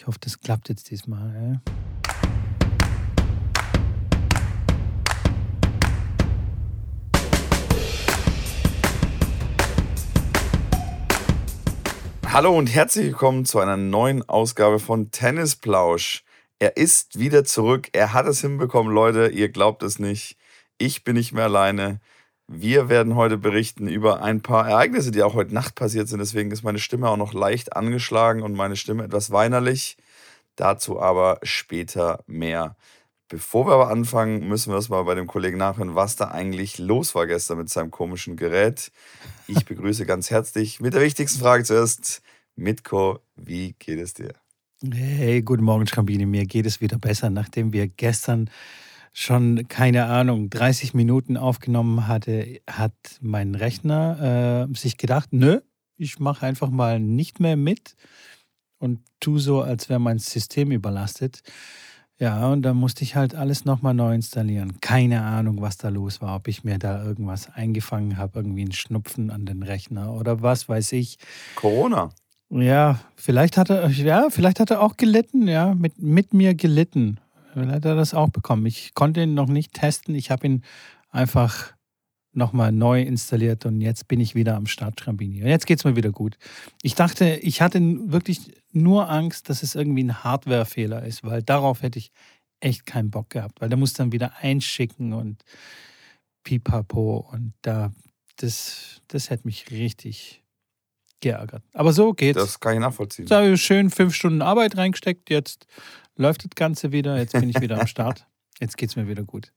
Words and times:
Ich 0.00 0.06
hoffe, 0.06 0.18
das 0.22 0.40
klappt 0.40 0.70
jetzt 0.70 0.90
diesmal. 0.90 1.60
Ja? 1.62 1.72
Hallo 12.32 12.56
und 12.56 12.68
herzlich 12.68 13.08
willkommen 13.08 13.44
zu 13.44 13.58
einer 13.58 13.76
neuen 13.76 14.26
Ausgabe 14.26 14.78
von 14.78 15.10
Tennisplausch. 15.10 16.24
Er 16.58 16.78
ist 16.78 17.18
wieder 17.18 17.44
zurück. 17.44 17.90
Er 17.92 18.14
hat 18.14 18.24
es 18.26 18.40
hinbekommen, 18.40 18.94
Leute. 18.94 19.28
Ihr 19.28 19.50
glaubt 19.50 19.82
es 19.82 19.98
nicht. 19.98 20.38
Ich 20.78 21.04
bin 21.04 21.16
nicht 21.16 21.32
mehr 21.32 21.44
alleine. 21.44 22.00
Wir 22.52 22.88
werden 22.88 23.14
heute 23.14 23.38
berichten 23.38 23.86
über 23.86 24.24
ein 24.24 24.40
paar 24.40 24.68
Ereignisse, 24.68 25.12
die 25.12 25.22
auch 25.22 25.34
heute 25.34 25.54
Nacht 25.54 25.76
passiert 25.76 26.08
sind. 26.08 26.18
Deswegen 26.18 26.50
ist 26.50 26.64
meine 26.64 26.80
Stimme 26.80 27.08
auch 27.08 27.16
noch 27.16 27.32
leicht 27.32 27.76
angeschlagen 27.76 28.42
und 28.42 28.54
meine 28.54 28.74
Stimme 28.74 29.04
etwas 29.04 29.30
weinerlich. 29.30 29.96
Dazu 30.56 31.00
aber 31.00 31.38
später 31.44 32.24
mehr. 32.26 32.74
Bevor 33.28 33.68
wir 33.68 33.74
aber 33.74 33.88
anfangen, 33.88 34.48
müssen 34.48 34.72
wir 34.72 34.76
erstmal 34.78 35.04
bei 35.04 35.14
dem 35.14 35.28
Kollegen 35.28 35.58
nachhören, 35.58 35.94
was 35.94 36.16
da 36.16 36.32
eigentlich 36.32 36.78
los 36.78 37.14
war 37.14 37.28
gestern 37.28 37.58
mit 37.58 37.68
seinem 37.68 37.92
komischen 37.92 38.34
Gerät. 38.34 38.90
Ich 39.46 39.64
begrüße 39.64 40.04
ganz 40.04 40.32
herzlich 40.32 40.80
mit 40.80 40.94
der 40.94 41.02
wichtigsten 41.02 41.38
Frage 41.38 41.62
zuerst, 41.62 42.20
Mitko, 42.56 43.20
wie 43.36 43.76
geht 43.78 44.00
es 44.00 44.14
dir? 44.14 44.34
Hey, 44.82 45.40
guten 45.42 45.62
Morgen, 45.62 45.86
Schrambini. 45.86 46.26
Mir 46.26 46.46
geht 46.46 46.66
es 46.66 46.80
wieder 46.80 46.98
besser, 46.98 47.30
nachdem 47.30 47.72
wir 47.72 47.86
gestern 47.86 48.50
schon, 49.12 49.68
keine 49.68 50.06
Ahnung, 50.06 50.50
30 50.50 50.94
Minuten 50.94 51.36
aufgenommen 51.36 52.06
hatte, 52.06 52.60
hat 52.68 52.94
mein 53.20 53.54
Rechner 53.54 54.68
äh, 54.70 54.76
sich 54.76 54.96
gedacht, 54.96 55.32
nö, 55.32 55.60
ich 55.96 56.18
mache 56.18 56.46
einfach 56.46 56.70
mal 56.70 57.00
nicht 57.00 57.40
mehr 57.40 57.56
mit 57.56 57.96
und 58.78 59.00
tu 59.20 59.38
so, 59.38 59.62
als 59.62 59.88
wäre 59.88 60.00
mein 60.00 60.18
System 60.18 60.72
überlastet. 60.72 61.42
Ja, 62.18 62.48
und 62.48 62.62
dann 62.62 62.76
musste 62.76 63.02
ich 63.02 63.16
halt 63.16 63.34
alles 63.34 63.64
nochmal 63.64 63.94
neu 63.94 64.14
installieren. 64.14 64.78
Keine 64.82 65.22
Ahnung, 65.22 65.62
was 65.62 65.78
da 65.78 65.88
los 65.88 66.20
war, 66.20 66.36
ob 66.36 66.48
ich 66.48 66.64
mir 66.64 66.78
da 66.78 67.02
irgendwas 67.02 67.50
eingefangen 67.50 68.18
habe, 68.18 68.40
irgendwie 68.40 68.64
ein 68.64 68.72
Schnupfen 68.72 69.30
an 69.30 69.46
den 69.46 69.62
Rechner 69.62 70.12
oder 70.12 70.42
was 70.42 70.68
weiß 70.68 70.92
ich. 70.92 71.16
Corona. 71.54 72.10
Ja, 72.50 73.00
vielleicht 73.14 73.56
hat 73.56 73.70
er, 73.70 73.88
ja, 73.88 74.28
vielleicht 74.28 74.60
hat 74.60 74.70
er 74.70 74.82
auch 74.82 74.96
gelitten, 74.96 75.48
ja, 75.48 75.74
mit, 75.74 75.98
mit 75.98 76.34
mir 76.34 76.54
gelitten. 76.54 77.20
Vielleicht 77.52 77.72
hat 77.72 77.84
er 77.84 77.96
das 77.96 78.14
auch 78.14 78.30
bekommen. 78.30 78.66
Ich 78.66 78.94
konnte 78.94 79.22
ihn 79.22 79.34
noch 79.34 79.48
nicht 79.48 79.74
testen. 79.74 80.14
Ich 80.14 80.30
habe 80.30 80.46
ihn 80.46 80.62
einfach 81.10 81.72
nochmal 82.32 82.70
neu 82.72 83.02
installiert 83.02 83.66
und 83.66 83.80
jetzt 83.80 84.06
bin 84.06 84.20
ich 84.20 84.34
wieder 84.34 84.54
am 84.56 84.66
Start, 84.66 85.00
Schrambini. 85.00 85.42
Und 85.42 85.48
jetzt 85.48 85.66
geht 85.66 85.78
es 85.78 85.84
mir 85.84 85.96
wieder 85.96 86.12
gut. 86.12 86.38
Ich 86.82 86.94
dachte, 86.94 87.36
ich 87.36 87.60
hatte 87.60 87.80
wirklich 87.80 88.52
nur 88.72 89.10
Angst, 89.10 89.48
dass 89.48 89.62
es 89.62 89.74
irgendwie 89.74 90.04
ein 90.04 90.22
Hardwarefehler 90.22 91.04
ist, 91.04 91.24
weil 91.24 91.42
darauf 91.42 91.82
hätte 91.82 91.98
ich 91.98 92.12
echt 92.60 92.86
keinen 92.86 93.10
Bock 93.10 93.30
gehabt, 93.30 93.60
weil 93.60 93.68
der 93.68 93.78
muss 93.78 93.94
dann 93.94 94.12
wieder 94.12 94.36
einschicken 94.38 95.12
und 95.12 95.42
pipapo 96.44 97.28
und 97.32 97.52
da, 97.62 97.92
das, 98.36 99.02
das 99.08 99.30
hätte 99.30 99.46
mich 99.46 99.70
richtig 99.70 100.39
geärgert. 101.20 101.62
Aber 101.72 101.92
so 101.92 102.12
geht's. 102.12 102.38
Das 102.38 102.60
kann 102.60 102.74
ich 102.74 102.80
nachvollziehen. 102.80 103.26
Da 103.26 103.38
habe 103.38 103.50
ich 103.50 103.62
schön 103.62 103.90
fünf 103.90 104.14
Stunden 104.14 104.42
Arbeit 104.42 104.76
reingesteckt, 104.76 105.30
jetzt 105.30 105.66
läuft 106.16 106.44
das 106.44 106.50
Ganze 106.54 106.92
wieder, 106.92 107.18
jetzt 107.18 107.32
bin 107.32 107.48
ich 107.48 107.60
wieder 107.60 107.80
am 107.80 107.86
Start. 107.88 108.26
Jetzt 108.60 108.76
geht 108.76 108.90
es 108.90 108.96
mir 108.96 109.08
wieder 109.08 109.24
gut. 109.24 109.52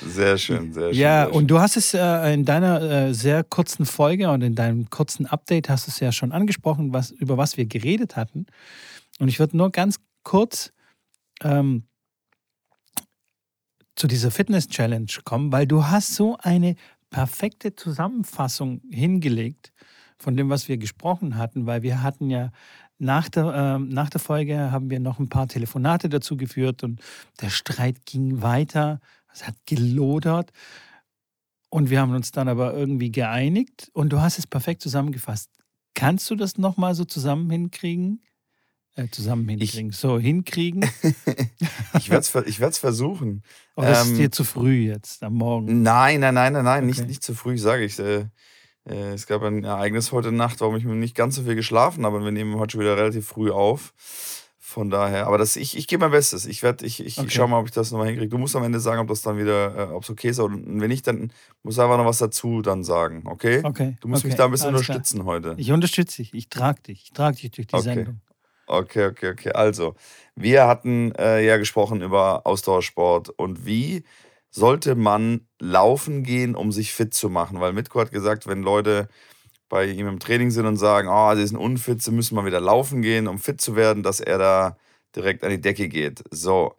Sehr 0.00 0.38
schön, 0.38 0.72
sehr 0.72 0.92
schön. 0.92 1.00
Ja, 1.00 1.24
sehr 1.24 1.26
schön. 1.26 1.34
und 1.34 1.46
du 1.48 1.60
hast 1.60 1.76
es 1.76 1.92
äh, 1.92 2.32
in 2.32 2.44
deiner 2.44 2.80
äh, 2.80 3.14
sehr 3.14 3.44
kurzen 3.44 3.84
Folge 3.84 4.30
und 4.30 4.42
in 4.42 4.54
deinem 4.54 4.88
kurzen 4.90 5.26
Update 5.26 5.68
hast 5.68 5.86
du 5.86 5.90
es 5.90 6.00
ja 6.00 6.12
schon 6.12 6.32
angesprochen, 6.32 6.92
was, 6.92 7.10
über 7.10 7.36
was 7.36 7.56
wir 7.56 7.66
geredet 7.66 8.16
hatten. 8.16 8.46
Und 9.18 9.28
ich 9.28 9.38
würde 9.38 9.56
nur 9.56 9.70
ganz 9.70 9.98
kurz 10.22 10.72
ähm, 11.42 11.84
zu 13.96 14.06
dieser 14.06 14.30
Fitness-Challenge 14.30 15.10
kommen, 15.24 15.52
weil 15.52 15.66
du 15.66 15.86
hast 15.86 16.14
so 16.14 16.36
eine 16.38 16.76
perfekte 17.10 17.74
Zusammenfassung 17.74 18.82
hingelegt 18.90 19.72
von 20.18 20.36
dem, 20.36 20.48
was 20.48 20.68
wir 20.68 20.78
gesprochen 20.78 21.36
hatten, 21.36 21.66
weil 21.66 21.82
wir 21.82 22.02
hatten 22.02 22.30
ja 22.30 22.50
nach 22.98 23.28
der, 23.28 23.44
äh, 23.54 23.78
nach 23.78 24.10
der 24.10 24.20
Folge 24.20 24.70
haben 24.70 24.90
wir 24.90 25.00
noch 25.00 25.18
ein 25.18 25.28
paar 25.28 25.48
Telefonate 25.48 26.08
dazu 26.08 26.36
geführt 26.36 26.82
und 26.82 27.00
der 27.40 27.50
Streit 27.50 28.06
ging 28.06 28.40
weiter. 28.42 29.00
Es 29.32 29.46
hat 29.46 29.54
gelodert. 29.66 30.52
Und 31.68 31.90
wir 31.90 32.00
haben 32.00 32.14
uns 32.14 32.30
dann 32.30 32.48
aber 32.48 32.72
irgendwie 32.72 33.10
geeinigt 33.10 33.90
und 33.92 34.10
du 34.10 34.20
hast 34.20 34.38
es 34.38 34.46
perfekt 34.46 34.80
zusammengefasst. 34.80 35.50
Kannst 35.94 36.30
du 36.30 36.36
das 36.36 36.56
nochmal 36.56 36.94
so 36.94 37.04
zusammen 37.04 37.50
hinkriegen? 37.50 38.22
Äh, 38.94 39.08
zusammen 39.10 39.46
hinkriegen. 39.46 39.90
Ich, 39.90 39.96
so, 39.96 40.18
hinkriegen. 40.18 40.82
ich 41.98 42.08
werde 42.08 42.20
es 42.20 42.34
ich 42.46 42.58
versuchen. 42.78 43.42
Oder 43.74 43.88
ähm, 43.88 44.12
ist 44.12 44.16
dir 44.16 44.30
zu 44.30 44.44
früh 44.44 44.86
jetzt 44.86 45.22
am 45.22 45.34
Morgen? 45.34 45.82
Nein, 45.82 46.20
nein, 46.20 46.32
nein, 46.32 46.54
nein, 46.54 46.64
nein, 46.64 46.78
okay. 46.78 46.86
nicht, 46.86 47.06
nicht 47.06 47.22
zu 47.22 47.34
früh, 47.34 47.58
sage 47.58 47.84
ich. 47.84 47.98
Äh, 47.98 48.26
es 48.94 49.26
gab 49.26 49.42
ein 49.42 49.64
Ereignis 49.64 50.12
heute 50.12 50.32
Nacht, 50.32 50.60
warum 50.60 50.76
ich 50.76 50.84
nicht 50.84 51.16
ganz 51.16 51.36
so 51.36 51.42
viel 51.42 51.56
geschlafen 51.56 52.06
habe. 52.06 52.16
Und 52.16 52.24
wir 52.24 52.30
nehmen 52.30 52.56
heute 52.56 52.72
schon 52.72 52.80
wieder 52.80 52.96
relativ 52.96 53.26
früh 53.26 53.50
auf. 53.50 53.92
Von 54.58 54.90
daher, 54.90 55.26
aber 55.26 55.38
das, 55.38 55.56
ich, 55.56 55.76
ich 55.76 55.86
gebe 55.86 56.00
mein 56.00 56.10
Bestes. 56.10 56.44
Ich 56.44 56.62
werde, 56.62 56.84
ich, 56.84 57.04
ich, 57.04 57.18
okay. 57.18 57.28
ich 57.28 57.34
schaue 57.34 57.48
mal, 57.48 57.60
ob 57.60 57.66
ich 57.66 57.72
das 57.72 57.92
nochmal 57.92 58.08
hinkriege. 58.08 58.28
Du 58.28 58.36
musst 58.36 58.54
am 58.56 58.64
Ende 58.64 58.80
sagen, 58.80 59.00
ob 59.00 59.08
das 59.08 59.22
dann 59.22 59.38
wieder, 59.38 59.90
äh, 59.90 59.92
ob 59.92 60.02
es 60.02 60.10
okay 60.10 60.28
ist. 60.28 60.38
Und 60.38 60.80
wenn 60.80 60.88
nicht, 60.88 61.06
dann 61.06 61.32
muss 61.62 61.78
einfach 61.78 61.96
noch 61.96 62.04
was 62.04 62.18
dazu 62.18 62.62
dann 62.62 62.84
sagen, 62.84 63.22
okay? 63.26 63.60
Okay. 63.62 63.96
Du 64.00 64.08
musst 64.08 64.22
okay. 64.22 64.28
mich 64.28 64.36
da 64.36 64.44
ein 64.44 64.50
bisschen 64.50 64.68
Alles 64.68 64.80
unterstützen 64.80 65.20
klar. 65.20 65.26
heute. 65.26 65.54
Ich 65.56 65.70
unterstütze 65.72 66.16
dich, 66.16 66.34
ich 66.34 66.48
trage 66.48 66.82
dich, 66.82 67.04
ich 67.04 67.12
trage 67.12 67.36
dich 67.36 67.52
durch 67.52 67.68
die 67.68 67.74
okay. 67.74 67.84
Sendung. 67.84 68.20
Okay, 68.66 69.06
okay, 69.06 69.30
okay. 69.30 69.52
Also, 69.52 69.94
wir 70.34 70.66
hatten 70.66 71.12
äh, 71.12 71.46
ja 71.46 71.56
gesprochen 71.56 72.02
über 72.02 72.46
Ausdauersport 72.46 73.30
und 73.30 73.64
wie 73.64 74.02
sollte 74.56 74.94
man 74.94 75.46
laufen 75.60 76.22
gehen, 76.22 76.56
um 76.56 76.72
sich 76.72 76.92
fit 76.92 77.12
zu 77.12 77.28
machen? 77.28 77.60
Weil 77.60 77.74
Mitko 77.74 78.00
hat 78.00 78.10
gesagt, 78.10 78.46
wenn 78.46 78.62
Leute 78.62 79.08
bei 79.68 79.84
ihm 79.86 80.08
im 80.08 80.18
Training 80.18 80.50
sind 80.50 80.66
und 80.66 80.76
sagen, 80.76 81.08
oh, 81.08 81.34
sie 81.34 81.46
sind 81.46 81.58
unfit, 81.58 82.02
sie 82.02 82.10
müssen 82.10 82.34
mal 82.36 82.46
wieder 82.46 82.60
laufen 82.60 83.02
gehen, 83.02 83.28
um 83.28 83.38
fit 83.38 83.60
zu 83.60 83.76
werden, 83.76 84.02
dass 84.02 84.20
er 84.20 84.38
da 84.38 84.76
direkt 85.14 85.44
an 85.44 85.50
die 85.50 85.60
Decke 85.60 85.88
geht. 85.88 86.24
So, 86.30 86.74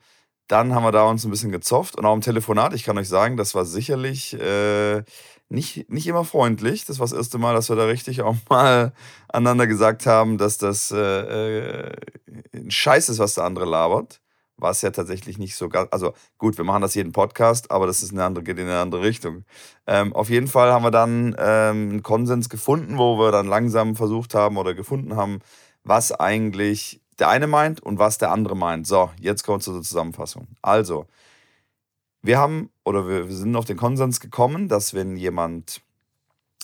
dann 0.47 0.73
haben 0.73 0.83
wir 0.83 0.91
da 0.91 1.03
uns 1.03 1.23
ein 1.23 1.31
bisschen 1.31 1.51
gezofft 1.51 1.95
und 1.97 2.05
auch 2.05 2.16
im 2.16 2.21
Telefonat, 2.21 2.73
ich 2.73 2.83
kann 2.83 2.97
euch 2.97 3.09
sagen, 3.09 3.37
das 3.37 3.53
war 3.53 3.66
sicherlich 3.66 4.33
äh, 4.33 5.03
nicht, 5.49 5.89
nicht 5.91 6.07
immer 6.07 6.25
freundlich. 6.25 6.85
Das 6.85 6.99
war 6.99 7.05
das 7.07 7.16
erste 7.17 7.37
Mal, 7.37 7.53
dass 7.53 7.69
wir 7.69 7.75
da 7.75 7.85
richtig 7.85 8.21
auch 8.23 8.35
mal 8.49 8.93
aneinander 9.27 9.67
gesagt 9.67 10.07
haben, 10.07 10.37
dass 10.39 10.57
das 10.57 10.91
äh, 10.91 10.97
äh 10.97 11.91
ein 12.55 12.71
Scheiß 12.71 13.09
ist, 13.09 13.19
was 13.19 13.35
der 13.35 13.43
andere 13.45 13.66
labert 13.66 14.19
war 14.57 14.72
es 14.72 14.81
ja 14.81 14.91
tatsächlich 14.91 15.38
nicht 15.38 15.56
so 15.56 15.69
ganz. 15.69 15.90
Also 15.91 16.13
gut, 16.38 16.57
wir 16.57 16.66
machen 16.66 16.81
das 16.81 16.95
jeden 16.95 17.12
Podcast, 17.12 17.72
aber 17.72 17.88
das 17.88 18.03
ist 18.03 18.12
eine 18.12 18.23
andere, 18.23 18.44
geht 18.44 18.57
in 18.57 18.66
eine 18.66 18.79
andere 18.79 19.03
Richtung. 19.03 19.45
Ähm, 19.85 20.13
auf 20.13 20.29
jeden 20.29 20.47
Fall 20.47 20.72
haben 20.72 20.84
wir 20.84 20.91
dann 20.91 21.35
ähm, 21.38 21.90
einen 21.90 22.03
Konsens 22.03 22.50
gefunden, 22.50 22.97
wo 22.97 23.17
wir 23.19 23.31
dann 23.31 23.47
langsam 23.47 23.96
versucht 23.96 24.34
haben 24.34 24.57
oder 24.57 24.73
gefunden 24.73 25.16
haben, 25.16 25.40
was 25.84 26.12
eigentlich 26.12 27.01
der 27.19 27.29
eine 27.29 27.47
meint 27.47 27.81
und 27.81 28.00
was 28.00 28.17
der 28.17 28.31
andere 28.31 28.56
meint. 28.56 28.88
So, 28.88 29.12
jetzt 29.19 29.44
kommt 29.44 29.63
zur 29.63 29.81
Zusammenfassung. 29.81 30.47
Also, 30.62 31.07
wir 32.22 32.38
haben 32.38 32.69
oder 32.84 33.07
wir, 33.07 33.28
wir 33.28 33.35
sind 33.35 33.56
auf 33.56 33.66
den 33.66 33.78
Konsens 33.78 34.19
gekommen, 34.19 34.67
dass 34.67 34.94
wenn 34.94 35.17
jemand 35.17 35.81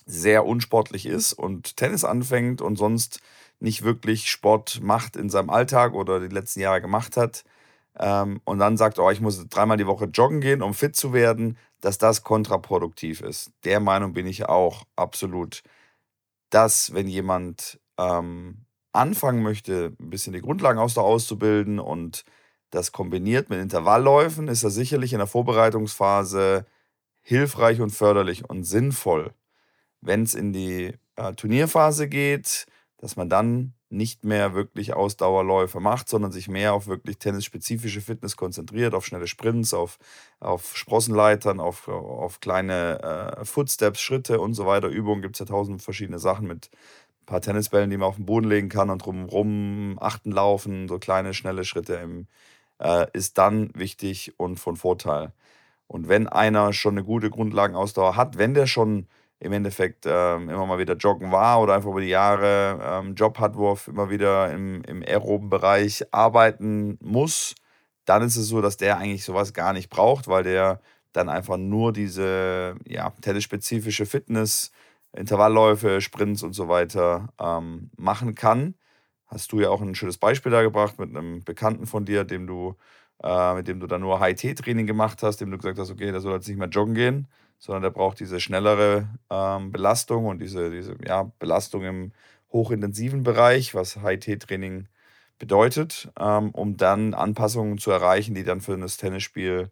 sehr 0.06 0.46
unsportlich 0.46 1.06
ist 1.06 1.34
und 1.34 1.78
Tennis 1.78 2.04
anfängt 2.04 2.62
und 2.62 2.76
sonst 2.76 3.22
nicht 3.60 3.84
wirklich 3.84 4.30
Sport 4.30 4.82
macht 4.82 5.16
in 5.16 5.30
seinem 5.30 5.50
Alltag 5.50 5.94
oder 5.94 6.20
die 6.20 6.34
letzten 6.34 6.60
Jahre 6.60 6.82
gemacht 6.82 7.16
hat, 7.16 7.44
ähm, 8.00 8.42
und 8.46 8.60
dann 8.60 8.78
sagt, 8.78 9.00
oh, 9.00 9.10
ich 9.12 9.22
muss 9.22 9.48
dreimal 9.48 9.78
die 9.78 9.88
Woche 9.88 10.06
joggen 10.06 10.42
gehen, 10.42 10.62
um 10.62 10.74
fit 10.74 10.96
zu 10.96 11.14
werden, 11.14 11.58
dass 11.82 11.98
das 11.98 12.24
kontraproduktiv 12.24 13.22
ist. 13.22 13.52
Der 13.66 13.80
Meinung 13.80 14.14
bin 14.14 14.26
ich 14.28 14.46
auch 14.48 14.86
absolut, 14.96 15.64
dass 16.50 16.94
wenn 16.94 17.08
jemand 17.08 17.80
ähm, 17.98 18.66
anfangen 18.94 19.44
möchte, 19.44 19.96
ein 20.00 20.10
bisschen 20.10 20.34
die 20.34 20.42
Grundlagen 20.42 20.80
aus 20.80 20.94
der 20.94 21.04
auszubilden 21.04 21.80
und 21.80 22.24
das 22.70 22.92
kombiniert 22.92 23.50
mit 23.50 23.60
Intervallläufen, 23.60 24.48
ist 24.48 24.64
das 24.64 24.74
sicherlich 24.74 25.14
in 25.14 25.20
der 25.20 25.28
Vorbereitungsphase 25.28 26.66
hilfreich 27.22 27.82
und 27.82 27.92
förderlich 27.92 28.50
und 28.50 28.64
sinnvoll. 28.64 29.34
Wenn 30.02 30.24
es 30.24 30.34
in 30.34 30.54
die 30.54 30.94
äh, 31.16 31.34
Turnierphase 31.34 32.08
geht, 32.08 32.66
dass 32.98 33.16
man 33.16 33.30
dann 33.30 33.74
nicht 33.94 34.26
mehr 34.26 34.56
wirklich 34.56 34.94
Ausdauerläufe 34.94 35.80
macht, 35.80 36.10
sondern 36.10 36.32
sich 36.32 36.48
mehr 36.48 36.74
auf 36.74 36.88
wirklich 36.88 37.20
tennisspezifische 37.20 38.02
Fitness 38.02 38.36
konzentriert, 38.36 38.96
auf 38.96 39.06
schnelle 39.06 39.28
Sprints, 39.28 39.74
auf, 39.74 40.00
auf 40.40 40.76
Sprossenleitern, 40.76 41.60
auf, 41.60 41.88
auf 41.88 42.40
kleine 42.40 43.38
äh, 43.40 43.46
Footsteps, 43.46 44.02
Schritte 44.02 44.40
und 44.42 44.56
so 44.56 44.66
weiter. 44.66 44.88
Übungen 44.88 45.22
gibt 45.22 45.36
es 45.36 45.40
ja 45.40 45.46
tausend 45.46 45.84
verschiedene 45.84 46.20
Sachen 46.20 46.48
mit 46.48 46.72
ein 47.22 47.26
paar 47.28 47.42
Tennisbällen, 47.42 47.90
die 47.90 47.98
man 47.98 48.10
auf 48.10 48.16
den 48.16 48.26
Boden 48.26 48.50
legen 48.50 48.70
kann 48.70 48.90
und 48.90 49.06
drumherum 49.06 49.98
achten 50.02 50.32
laufen, 50.32 50.88
so 50.88 50.98
kleine, 50.98 51.34
schnelle 51.36 51.64
Schritte 51.64 51.94
im, 51.96 52.28
äh, 52.80 53.06
ist 53.14 53.38
dann 53.38 53.70
wichtig 53.76 54.34
und 54.38 54.60
von 54.60 54.76
Vorteil. 54.76 55.34
Und 55.88 56.10
wenn 56.10 56.28
einer 56.28 56.74
schon 56.74 56.96
eine 56.96 57.04
gute 57.04 57.30
Grundlagenausdauer 57.30 58.16
hat, 58.16 58.40
wenn 58.40 58.56
der 58.56 58.66
schon 58.66 59.08
im 59.44 59.52
Endeffekt 59.52 60.06
ähm, 60.08 60.50
immer 60.50 60.66
mal 60.66 60.80
wieder 60.80 60.96
joggen 60.96 61.32
war 61.32 61.62
oder 61.62 61.76
einfach 61.76 61.90
über 61.90 62.02
die 62.02 62.08
Jahre 62.08 62.80
ähm, 62.82 63.16
Job 63.16 63.40
hat, 63.40 63.56
wo 63.56 63.74
er 63.74 63.78
immer 63.88 64.10
wieder 64.10 64.52
im, 64.52 64.82
im 64.84 65.04
aeroben 65.04 65.50
Bereich 65.50 66.04
arbeiten 66.12 66.98
muss, 67.02 67.56
dann 68.06 68.22
ist 68.24 68.38
es 68.38 68.48
so, 68.48 68.62
dass 68.62 68.78
der 68.78 68.98
eigentlich 68.98 69.26
sowas 69.26 69.54
gar 69.54 69.74
nicht 69.74 69.90
braucht, 69.90 70.28
weil 70.28 70.44
der 70.44 70.82
dann 71.12 71.30
einfach 71.30 71.58
nur 71.58 71.92
diese 71.94 72.76
ja, 72.88 73.10
tennisspezifische 73.22 74.06
Fitness, 74.06 74.72
Intervallläufe, 75.12 76.02
Sprints 76.02 76.42
und 76.42 76.54
so 76.54 76.70
weiter 76.70 77.30
ähm, 77.40 77.92
machen 77.98 78.36
kann. 78.36 78.76
Hast 79.28 79.52
du 79.52 79.60
ja 79.60 79.70
auch 79.70 79.82
ein 79.82 79.96
schönes 79.96 80.18
Beispiel 80.18 80.52
da 80.52 80.62
gebracht 80.62 81.00
mit 81.00 81.10
einem 81.10 81.44
Bekannten 81.44 81.86
von 81.86 82.06
dir, 82.06 82.24
dem 82.24 82.48
du, 82.48 82.76
äh, 83.22 83.56
mit 83.56 83.68
dem 83.68 83.80
du 83.80 83.88
dann 83.88 84.02
nur 84.02 84.24
HIT-Training 84.24 84.88
gemacht 84.88 85.22
hast, 85.22 85.42
dem 85.42 85.52
du 85.52 85.58
gesagt 85.58 85.80
hast, 85.80 85.92
okay, 85.92 86.12
der 86.12 86.22
soll 86.22 86.34
jetzt 86.34 86.48
nicht 86.48 86.58
mehr 86.58 86.70
joggen 86.70 86.96
gehen, 86.96 87.28
sondern 87.64 87.84
der 87.84 87.92
braucht 87.92 88.20
diese 88.20 88.42
schnellere 88.42 89.08
ähm, 89.30 89.72
Belastung 89.72 90.26
und 90.26 90.40
diese, 90.40 90.70
diese 90.70 90.98
ja, 91.08 91.32
Belastung 91.40 91.86
im 91.86 92.12
hochintensiven 92.52 93.24
Bereich, 93.24 93.74
was 93.74 94.02
HIT-Training 94.04 94.90
bedeutet, 95.40 96.12
ähm, 96.20 96.50
um 96.52 96.76
dann 96.76 97.14
Anpassungen 97.14 97.78
zu 97.78 97.90
erreichen, 97.92 98.36
die 98.36 98.44
dann 98.44 98.60
für 98.60 98.78
das 98.78 98.98
Tennisspiel 98.98 99.72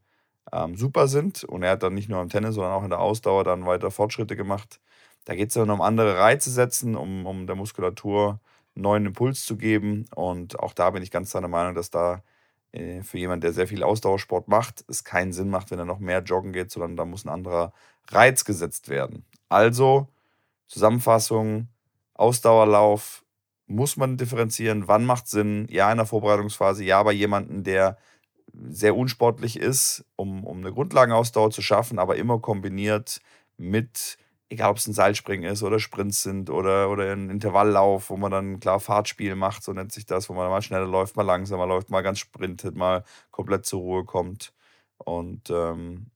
ähm, 0.54 0.78
super 0.78 1.10
sind. 1.10 1.44
Und 1.44 1.64
er 1.64 1.72
hat 1.72 1.84
dann 1.84 1.94
nicht 1.94 2.08
nur 2.08 2.22
im 2.22 2.30
Tennis, 2.30 2.56
sondern 2.56 2.72
auch 2.72 2.84
in 2.86 2.92
der 2.92 3.02
Ausdauer 3.02 3.44
dann 3.44 3.66
weiter 3.66 3.92
Fortschritte 3.92 4.38
gemacht. 4.38 4.80
Da 5.26 5.36
geht 5.36 5.50
es 5.50 5.56
dann 5.56 5.70
um 5.70 5.82
andere 5.82 6.18
Reize 6.18 6.50
setzen, 6.50 6.96
um, 6.96 7.26
um 7.26 7.46
der 7.46 7.58
Muskulatur 7.58 8.40
neuen 8.74 9.06
Impuls 9.06 9.44
zu 9.44 9.58
geben. 9.58 10.06
Und 10.16 10.58
auch 10.60 10.72
da 10.74 10.92
bin 10.92 11.04
ich 11.04 11.12
ganz 11.12 11.32
seiner 11.32 11.50
Meinung, 11.50 11.76
dass 11.76 11.90
da 11.90 12.24
für 12.74 13.18
jemanden, 13.18 13.42
der 13.42 13.54
sehr 13.54 13.68
viel 13.68 13.84
Ausdauersport 13.84 14.48
macht, 14.48 14.86
es 14.88 15.04
keinen 15.04 15.34
Sinn 15.34 15.50
macht, 15.50 15.72
wenn 15.72 15.80
er 15.80 15.86
noch 15.86 16.00
mehr 16.00 16.22
joggen 16.22 16.54
geht, 16.54 16.72
sondern 16.72 16.96
da 16.96 17.06
muss 17.06 17.26
ein 17.26 17.30
anderer 17.30 17.74
Reiz 18.10 18.46
gesetzt 18.46 18.88
werden. 18.88 19.26
Also 19.50 20.08
Zusammenfassung, 20.68 21.68
Ausdauerlauf, 22.14 23.26
muss 23.68 23.98
man 23.98 24.18
differenzieren, 24.18 24.88
wann 24.88 25.06
macht 25.06 25.28
Sinn, 25.28 25.68
ja 25.70 25.92
in 25.92 25.98
der 25.98 26.06
Vorbereitungsphase, 26.06 26.84
ja 26.84 27.02
bei 27.04 27.14
jemandem, 27.14 27.64
der 27.64 27.98
sehr 28.70 28.96
unsportlich 28.96 29.58
ist, 29.58 30.06
um, 30.16 30.44
um 30.44 30.58
eine 30.60 30.74
Grundlagenausdauer 30.74 31.52
zu 31.52 31.62
schaffen, 31.62 32.00
aber 32.00 32.18
immer 32.18 32.40
kombiniert 32.40 33.22
mit, 33.58 34.18
egal 34.52 34.72
ob 34.72 34.78
es 34.78 34.88
ein 34.88 34.94
Seilspringen 34.94 35.50
ist 35.50 35.64
oder 35.64 35.80
Sprints 35.80 36.24
sind 36.24 36.50
oder, 36.50 36.90
oder 36.90 37.12
ein 37.14 37.30
Intervalllauf, 37.30 38.10
wo 38.10 38.18
man 38.18 38.32
dann 38.32 38.60
klar 38.60 38.82
Fahrtspiel 38.82 39.36
macht, 39.36 39.64
so 39.64 39.72
nennt 39.72 39.94
sich 39.94 40.06
das, 40.06 40.30
wo 40.30 40.34
man 40.34 40.50
mal 40.50 40.62
schneller 40.62 40.88
läuft, 40.88 41.16
mal 41.16 41.24
langsamer 41.24 41.66
läuft, 41.66 41.90
mal 41.90 42.02
ganz 42.02 42.20
sprintet, 42.20 42.76
mal 42.76 43.06
komplett 43.32 43.66
zur 43.66 43.80
Ruhe 43.80 44.04
kommt. 44.04 44.54
Und 44.98 45.50
ähm, 45.50 46.08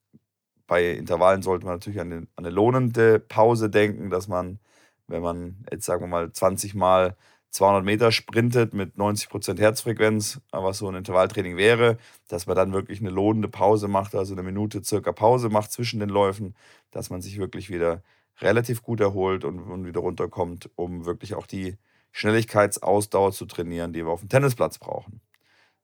bei 0.68 0.92
Intervallen 0.92 1.42
sollte 1.44 1.66
man 1.66 1.76
natürlich 1.76 2.02
an, 2.02 2.10
den, 2.10 2.28
an 2.36 2.46
eine 2.46 2.50
lohnende 2.50 3.20
Pause 3.20 3.70
denken, 3.70 4.10
dass 4.10 4.28
man, 4.28 4.60
wenn 5.08 5.22
man 5.22 5.66
jetzt 5.72 5.86
sagen 5.86 6.04
wir 6.04 6.08
mal 6.08 6.32
20 6.32 6.76
Mal 6.76 7.16
200 7.52 7.86
Meter 7.86 8.12
sprintet 8.12 8.74
mit 8.74 8.98
90% 8.98 9.60
Herzfrequenz, 9.60 10.42
was 10.52 10.80
so 10.80 10.90
ein 10.90 10.96
Intervalltraining 10.96 11.56
wäre, 11.56 11.98
dass 12.28 12.48
man 12.48 12.58
dann 12.58 12.74
wirklich 12.74 13.00
eine 13.00 13.12
lohnende 13.12 13.48
Pause 13.48 13.88
macht, 13.88 14.14
also 14.14 14.34
eine 14.34 14.44
Minute 14.44 14.84
circa 14.84 15.14
Pause 15.14 15.48
macht 15.48 15.72
zwischen 15.72 16.02
den 16.02 16.10
Läufen, 16.10 16.54
dass 16.92 17.10
man 17.10 17.22
sich 17.22 17.38
wirklich 17.38 17.70
wieder 17.70 18.04
relativ 18.42 18.82
gut 18.82 19.00
erholt 19.00 19.44
und, 19.44 19.60
und 19.60 19.86
wieder 19.86 20.02
runterkommt, 20.02 20.70
um 20.76 21.06
wirklich 21.06 21.36
auch 21.36 21.48
die 21.48 21.78
Schnelligkeitsausdauer 22.12 23.32
zu 23.32 23.46
trainieren, 23.46 23.94
die 23.94 24.06
wir 24.06 24.12
auf 24.12 24.22
dem 24.22 24.30
Tennisplatz 24.30 24.78
brauchen. 24.78 25.22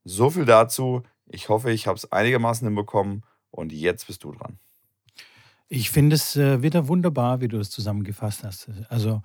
So 0.03 0.29
viel 0.29 0.45
dazu. 0.45 1.03
Ich 1.27 1.49
hoffe, 1.49 1.71
ich 1.71 1.87
habe 1.87 1.97
es 1.97 2.11
einigermaßen 2.11 2.67
hinbekommen 2.67 3.23
und 3.51 3.71
jetzt 3.71 4.07
bist 4.07 4.23
du 4.23 4.33
dran. 4.33 4.57
Ich 5.67 5.89
finde 5.89 6.15
es 6.15 6.35
äh, 6.35 6.61
wieder 6.61 6.87
wunderbar, 6.87 7.39
wie 7.39 7.47
du 7.47 7.57
es 7.57 7.69
zusammengefasst 7.69 8.43
hast. 8.43 8.69
Also 8.89 9.21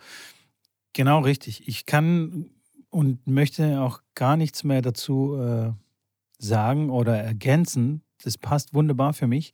Genau 0.97 1.21
richtig. 1.21 1.69
Ich 1.69 1.85
kann 1.85 2.49
und 2.89 3.27
möchte 3.27 3.83
auch 3.83 4.01
gar 4.15 4.39
nichts 4.39 4.65
mehr 4.65 4.81
dazu 4.81 5.37
äh, 5.37 5.73
sagen 6.39 6.89
oder 6.89 7.19
ergänzen. 7.19 8.01
Das 8.25 8.39
passt 8.39 8.73
wunderbar 8.73 9.13
für 9.13 9.27
mich. 9.27 9.53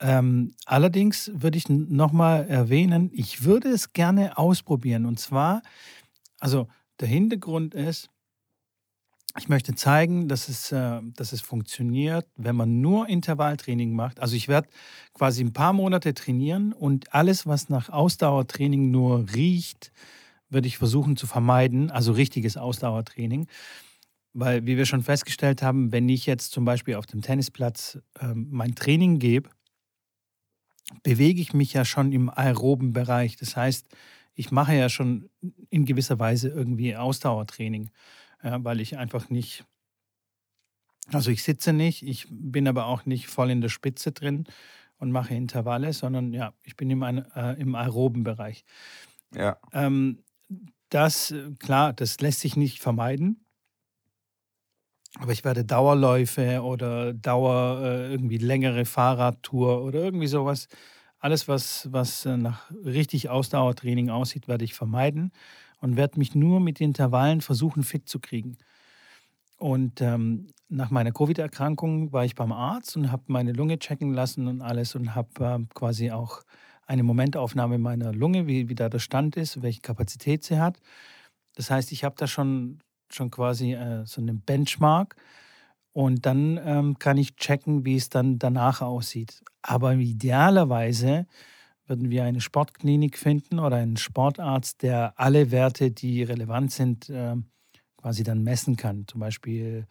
Ähm, 0.00 0.54
allerdings 0.66 1.30
würde 1.34 1.56
ich 1.58 1.68
nochmal 1.68 2.46
erwähnen, 2.48 3.10
ich 3.12 3.44
würde 3.44 3.68
es 3.68 3.92
gerne 3.92 4.36
ausprobieren. 4.36 5.06
Und 5.06 5.18
zwar, 5.18 5.62
also 6.38 6.68
der 7.00 7.08
Hintergrund 7.08 7.74
ist, 7.74 8.10
ich 9.38 9.48
möchte 9.48 9.74
zeigen, 9.74 10.28
dass 10.28 10.48
es, 10.48 10.72
äh, 10.72 11.00
dass 11.16 11.32
es 11.32 11.40
funktioniert, 11.40 12.26
wenn 12.36 12.56
man 12.56 12.80
nur 12.80 13.08
Intervalltraining 13.08 13.94
macht. 13.94 14.20
Also 14.20 14.36
ich 14.36 14.48
werde 14.48 14.68
quasi 15.12 15.42
ein 15.44 15.52
paar 15.52 15.72
Monate 15.72 16.14
trainieren 16.14 16.72
und 16.72 17.12
alles, 17.14 17.46
was 17.46 17.68
nach 17.68 17.88
Ausdauertraining 17.90 18.90
nur 18.90 19.26
riecht, 19.34 19.92
würde 20.48 20.68
ich 20.68 20.78
versuchen 20.78 21.16
zu 21.16 21.26
vermeiden, 21.26 21.90
also 21.90 22.12
richtiges 22.12 22.56
Ausdauertraining. 22.56 23.46
Weil, 24.32 24.66
wie 24.66 24.76
wir 24.76 24.84
schon 24.84 25.02
festgestellt 25.02 25.62
haben, 25.62 25.92
wenn 25.92 26.08
ich 26.08 26.26
jetzt 26.26 26.52
zum 26.52 26.64
Beispiel 26.64 26.96
auf 26.96 27.06
dem 27.06 27.22
Tennisplatz 27.22 27.98
ähm, 28.20 28.48
mein 28.50 28.74
Training 28.74 29.18
gebe, 29.18 29.50
bewege 31.02 31.40
ich 31.40 31.52
mich 31.52 31.72
ja 31.72 31.84
schon 31.84 32.12
im 32.12 32.30
aeroben 32.30 32.92
Bereich. 32.92 33.36
Das 33.36 33.56
heißt, 33.56 33.86
ich 34.34 34.50
mache 34.50 34.74
ja 34.74 34.88
schon 34.88 35.30
in 35.70 35.84
gewisser 35.84 36.18
Weise 36.18 36.48
irgendwie 36.48 36.96
Ausdauertraining, 36.96 37.90
ja, 38.42 38.62
weil 38.62 38.80
ich 38.80 38.98
einfach 38.98 39.30
nicht, 39.30 39.64
also 41.12 41.30
ich 41.30 41.42
sitze 41.42 41.72
nicht, 41.72 42.02
ich 42.02 42.26
bin 42.30 42.68
aber 42.68 42.86
auch 42.86 43.06
nicht 43.06 43.28
voll 43.28 43.50
in 43.50 43.60
der 43.60 43.70
Spitze 43.70 44.12
drin 44.12 44.44
und 44.98 45.10
mache 45.10 45.34
Intervalle, 45.34 45.92
sondern 45.92 46.32
ja, 46.32 46.52
ich 46.62 46.76
bin 46.76 46.90
im, 46.90 47.02
äh, 47.02 47.54
im 47.54 47.74
aeroben 47.74 48.24
Bereich. 48.24 48.64
Ja. 49.34 49.58
Ähm, 49.72 50.22
das, 50.90 51.30
äh, 51.30 51.50
klar, 51.58 51.92
das 51.92 52.20
lässt 52.20 52.40
sich 52.40 52.56
nicht 52.56 52.80
vermeiden. 52.80 53.45
Aber 55.18 55.32
ich 55.32 55.44
werde 55.44 55.64
Dauerläufe 55.64 56.62
oder 56.62 57.14
Dauer, 57.14 57.80
äh, 57.82 58.10
irgendwie 58.10 58.38
längere 58.38 58.84
Fahrradtour 58.84 59.82
oder 59.82 60.00
irgendwie 60.00 60.26
sowas. 60.26 60.68
Alles, 61.18 61.48
was, 61.48 61.88
was 61.90 62.26
äh, 62.26 62.36
nach 62.36 62.70
richtig 62.84 63.30
Ausdauertraining 63.30 64.10
aussieht, 64.10 64.46
werde 64.48 64.64
ich 64.64 64.74
vermeiden 64.74 65.32
und 65.80 65.96
werde 65.96 66.18
mich 66.18 66.34
nur 66.34 66.60
mit 66.60 66.80
Intervallen 66.80 67.40
versuchen, 67.40 67.82
fit 67.82 68.08
zu 68.08 68.20
kriegen. 68.20 68.58
Und 69.58 70.02
ähm, 70.02 70.48
nach 70.68 70.90
meiner 70.90 71.12
Covid-Erkrankung 71.12 72.12
war 72.12 72.24
ich 72.24 72.34
beim 72.34 72.52
Arzt 72.52 72.96
und 72.96 73.10
habe 73.10 73.24
meine 73.28 73.52
Lunge 73.52 73.78
checken 73.78 74.12
lassen 74.12 74.48
und 74.48 74.60
alles 74.60 74.94
und 74.94 75.14
habe 75.14 75.30
äh, 75.44 75.74
quasi 75.74 76.10
auch 76.10 76.42
eine 76.86 77.02
Momentaufnahme 77.02 77.78
meiner 77.78 78.12
Lunge, 78.12 78.46
wie, 78.46 78.68
wie 78.68 78.74
da 78.74 78.88
der 78.88 78.98
Stand 78.98 79.36
ist, 79.36 79.62
welche 79.62 79.80
Kapazität 79.80 80.44
sie 80.44 80.60
hat. 80.60 80.78
Das 81.54 81.70
heißt, 81.70 81.90
ich 81.92 82.04
habe 82.04 82.16
da 82.18 82.26
schon, 82.26 82.80
schon 83.14 83.30
quasi 83.30 83.74
äh, 83.74 84.04
so 84.06 84.20
einen 84.20 84.40
Benchmark 84.40 85.16
und 85.92 86.26
dann 86.26 86.60
ähm, 86.62 86.98
kann 86.98 87.16
ich 87.16 87.36
checken, 87.36 87.84
wie 87.84 87.96
es 87.96 88.08
dann 88.10 88.38
danach 88.38 88.82
aussieht. 88.82 89.42
Aber 89.62 89.94
idealerweise 89.94 91.26
würden 91.86 92.10
wir 92.10 92.24
eine 92.24 92.40
Sportklinik 92.40 93.16
finden 93.16 93.58
oder 93.58 93.76
einen 93.76 93.96
Sportarzt, 93.96 94.82
der 94.82 95.14
alle 95.16 95.50
Werte, 95.50 95.90
die 95.90 96.22
relevant 96.22 96.72
sind, 96.72 97.08
äh, 97.08 97.36
quasi 97.96 98.24
dann 98.24 98.42
messen 98.42 98.76
kann. 98.76 99.06
Zum 99.06 99.20
Beispiel 99.20 99.86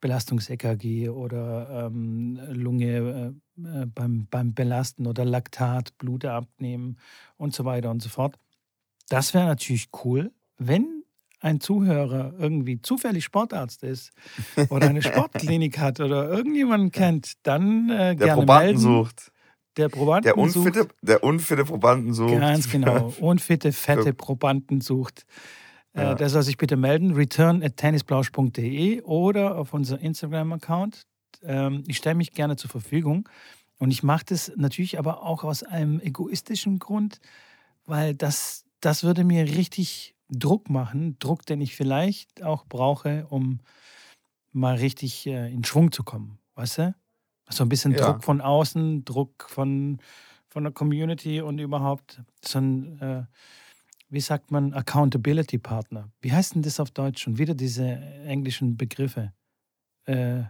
Belastungs-EKG 0.00 1.08
oder 1.08 1.86
ähm, 1.86 2.38
Lunge 2.50 3.34
äh, 3.56 3.62
äh, 3.62 3.86
beim, 3.86 4.26
beim 4.30 4.54
Belasten 4.54 5.06
oder 5.06 5.24
Laktat, 5.24 5.96
Blut 5.98 6.24
abnehmen 6.24 6.98
und 7.36 7.54
so 7.54 7.64
weiter 7.64 7.90
und 7.90 8.02
so 8.02 8.08
fort. 8.08 8.38
Das 9.08 9.34
wäre 9.34 9.46
natürlich 9.46 9.88
cool, 10.04 10.32
wenn 10.58 10.95
ein 11.46 11.60
Zuhörer 11.60 12.34
irgendwie 12.38 12.80
zufällig 12.82 13.24
Sportarzt 13.24 13.82
ist 13.84 14.10
oder 14.68 14.88
eine 14.88 15.00
Sportklinik 15.02 15.78
hat 15.84 16.00
oder 16.00 16.28
irgendjemanden 16.28 16.90
kennt, 16.90 17.34
dann 17.44 17.88
äh, 17.88 17.96
der 17.96 18.14
gerne 18.16 18.34
Probanden 18.34 18.66
melden. 18.66 18.80
sucht. 18.80 19.32
Der 19.76 19.88
Probanden 19.88 20.24
Der 20.24 20.38
unfitte, 20.38 20.80
sucht. 20.80 20.94
der 21.02 21.22
unfitte 21.22 21.64
Probanden 21.64 22.14
sucht. 22.14 22.38
Ganz 22.38 22.70
genau. 22.70 23.12
Unfitte, 23.20 23.72
fette 23.72 24.12
Probanden 24.14 24.80
sucht. 24.80 25.24
Äh, 25.92 26.00
Ja. 26.02 26.14
Der 26.14 26.28
soll 26.30 26.42
sich 26.42 26.56
bitte 26.56 26.76
melden, 26.76 27.12
return 27.14 27.62
at 27.62 27.76
tennisblausch.de 27.76 29.02
oder 29.02 29.56
auf 29.56 29.72
unser 29.74 30.00
Instagram-Account. 30.00 31.02
Ähm, 31.42 31.84
Ich 31.86 31.98
stelle 31.98 32.14
mich 32.16 32.32
gerne 32.32 32.56
zur 32.56 32.70
Verfügung. 32.70 33.28
Und 33.78 33.90
ich 33.90 34.02
mache 34.02 34.24
das 34.26 34.50
natürlich 34.56 34.98
aber 34.98 35.22
auch 35.22 35.44
aus 35.44 35.62
einem 35.62 36.00
egoistischen 36.00 36.78
Grund, 36.78 37.20
weil 37.84 38.14
das, 38.14 38.64
das 38.80 39.04
würde 39.04 39.22
mir 39.22 39.44
richtig 39.44 40.14
Druck 40.28 40.70
machen. 40.70 41.18
Druck, 41.18 41.46
den 41.46 41.60
ich 41.60 41.76
vielleicht 41.76 42.42
auch 42.42 42.66
brauche, 42.66 43.26
um 43.28 43.60
mal 44.52 44.76
richtig 44.76 45.26
äh, 45.26 45.52
in 45.52 45.64
Schwung 45.64 45.92
zu 45.92 46.02
kommen. 46.02 46.38
Weißt 46.54 46.78
du? 46.78 46.94
So 47.48 47.64
ein 47.64 47.68
bisschen 47.68 47.92
Ja. 47.92 47.98
Druck 48.12 48.24
von 48.24 48.40
außen, 48.40 49.04
Druck 49.04 49.46
von, 49.48 50.00
von 50.48 50.64
der 50.64 50.72
Community 50.72 51.40
und 51.40 51.58
überhaupt 51.58 52.22
so 52.44 52.58
ein, 52.58 53.00
äh, 53.00 53.24
wie 54.08 54.20
sagt 54.20 54.50
man, 54.50 54.72
Accountability 54.72 55.58
Partner. 55.58 56.10
Wie 56.20 56.32
heißt 56.32 56.54
denn 56.54 56.62
das 56.62 56.80
auf 56.80 56.90
Deutsch? 56.90 57.22
Schon 57.22 57.38
wieder 57.38 57.54
diese 57.54 57.84
englischen 58.24 58.76
Begriffe. 58.76 59.32
Äh, 60.06 60.44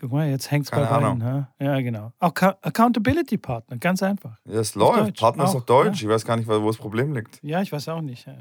Guck 0.00 0.12
mal, 0.12 0.30
jetzt 0.30 0.50
hängt 0.50 0.64
es 0.64 0.70
bei 0.70 0.88
Ahnung. 0.88 1.18
beiden. 1.18 1.46
hä? 1.58 1.64
Ja, 1.64 1.80
genau. 1.82 2.12
Auch 2.20 2.32
Accountability 2.34 3.36
Partner, 3.36 3.76
ganz 3.76 4.02
einfach. 4.02 4.38
Ja, 4.46 4.60
es 4.60 4.74
läuft. 4.74 4.98
Deutsch. 4.98 5.20
Partner 5.20 5.44
ist 5.44 5.54
Auch, 5.56 5.64
Deutsch. 5.66 6.02
Ich 6.02 6.08
weiß 6.08 6.24
gar 6.24 6.36
nicht, 6.36 6.48
wo 6.48 6.66
das 6.66 6.78
Problem 6.78 7.12
liegt. 7.12 7.38
Ja, 7.42 7.60
ich 7.60 7.70
weiß 7.70 7.86
auch 7.88 8.00
nicht. 8.00 8.26
Ja. 8.26 8.38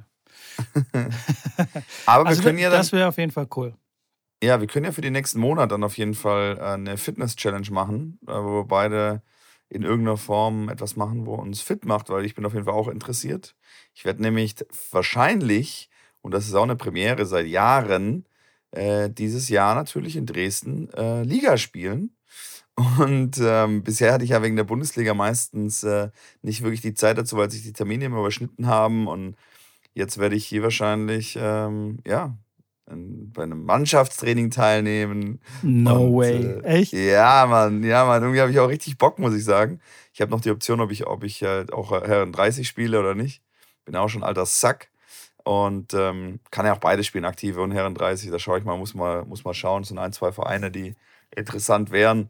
Aber 2.06 2.28
Also 2.28 2.42
wir 2.42 2.48
können 2.50 2.60
ja 2.60 2.70
dann, 2.70 2.80
das 2.80 2.94
wäre 2.94 3.10
auf 3.10 3.18
jeden 3.18 3.32
Fall 3.32 3.48
cool. 3.58 3.74
ja, 4.42 4.62
wir 4.62 4.68
können 4.68 4.86
ja 4.86 4.94
für 4.94 5.02
die 5.02 5.10
nächsten 5.10 5.40
Monate 5.42 5.68
dann 5.70 5.84
auf 5.84 5.98
jeden 5.98 6.14
Fall 6.14 6.58
äh, 6.58 6.62
eine 6.62 6.96
Fitness-Challenge 6.98 7.70
machen, 7.72 8.20
äh, 8.26 8.32
wo 8.32 8.60
wir 8.62 8.66
beide 8.66 9.22
in 9.68 9.84
irgendeiner 9.84 10.16
Form 10.18 10.70
etwas 10.70 10.96
machen, 10.96 11.26
wo 11.26 11.36
uns 11.36 11.62
fit 11.62 11.84
macht, 11.86 12.10
weil 12.10 12.24
ich 12.24 12.36
bin 12.36 12.46
auf 12.46 12.54
jeden 12.54 12.66
Fall 12.66 12.74
auch 12.74 12.88
interessiert. 12.88 13.56
Ich 13.94 14.06
werde 14.06 14.22
nämlich 14.22 14.56
wahrscheinlich, 14.92 15.90
und 16.22 16.34
das 16.34 16.48
ist 16.48 16.56
auch 16.56 16.64
eine 16.64 16.78
Premiere 16.78 17.26
seit 17.26 17.48
Jahren, 17.48 18.26
äh, 18.72 19.10
dieses 19.10 19.50
Jahr 19.50 19.76
natürlich 19.76 20.16
in 20.16 20.26
Dresden 20.26 20.90
äh, 20.94 21.24
Liga 21.24 21.58
spielen. 21.58 22.16
Und 22.98 23.38
ähm, 23.42 23.84
bisher 23.84 24.14
hatte 24.14 24.24
ich 24.24 24.30
ja 24.30 24.42
wegen 24.42 24.56
der 24.56 24.64
Bundesliga 24.64 25.14
meistens 25.14 25.84
äh, 25.84 26.10
nicht 26.42 26.62
wirklich 26.62 26.82
die 26.82 26.94
Zeit 26.94 27.18
dazu, 27.18 27.36
weil 27.36 27.52
sich 27.52 27.64
die 27.64 27.74
Termine 27.74 28.06
immer 28.06 28.20
überschnitten 28.20 28.68
haben. 28.68 29.08
Und 29.08 29.36
jetzt 29.94 30.18
werde 30.18 30.36
ich 30.36 30.46
hier 30.46 30.64
wahrscheinlich, 30.64 31.38
ähm, 31.42 32.00
ja, 32.08 32.38
bei 32.92 33.44
einem 33.44 33.66
Mannschaftstraining 33.66 34.50
teilnehmen. 34.50 35.42
No 35.62 36.08
Und, 36.08 36.18
way. 36.18 36.44
äh, 36.44 36.62
Echt? 36.64 36.94
Ja, 36.94 37.46
Mann, 37.48 37.84
ja, 37.84 38.06
Mann, 38.06 38.24
irgendwie 38.24 38.42
habe 38.42 38.52
ich 38.52 38.60
auch 38.60 38.70
richtig 38.70 38.98
Bock, 38.98 39.20
muss 39.20 39.36
ich 39.36 39.44
sagen. 39.44 39.80
Ich 40.14 40.22
habe 40.22 40.32
noch 40.32 40.42
die 40.42 40.50
Option, 40.52 40.82
ob 40.82 40.92
ich, 40.92 41.06
ob 41.06 41.24
ich 41.24 41.44
halt 41.44 41.72
auch 41.72 41.92
Herren 41.92 42.32
30 42.32 42.68
spiele 42.68 43.00
oder 43.00 43.14
nicht. 43.14 43.44
Bin 43.86 43.96
auch 43.96 44.10
schon 44.10 44.24
alter 44.24 44.46
Sack. 44.46 44.90
Und 45.50 45.96
ähm, 45.96 46.40
kann 46.52 46.68
ja 46.68 46.74
auch 46.74 46.80
beide 46.80 47.04
spielen, 47.04 47.26
aktive 47.26 47.64
und 47.64 47.72
Herren 47.72 47.96
30. 47.96 48.30
Da 48.30 48.38
schaue 48.38 48.60
ich 48.60 48.66
mal, 48.66 48.78
muss 48.78 48.94
mal, 48.94 49.26
muss 49.26 49.44
mal 49.44 49.56
schauen. 49.56 49.82
Es 49.82 49.88
sind 49.88 49.98
ein, 49.98 50.14
zwei 50.14 50.32
Vereine, 50.32 50.70
die 50.70 50.94
interessant 51.36 51.90
wären. 51.90 52.30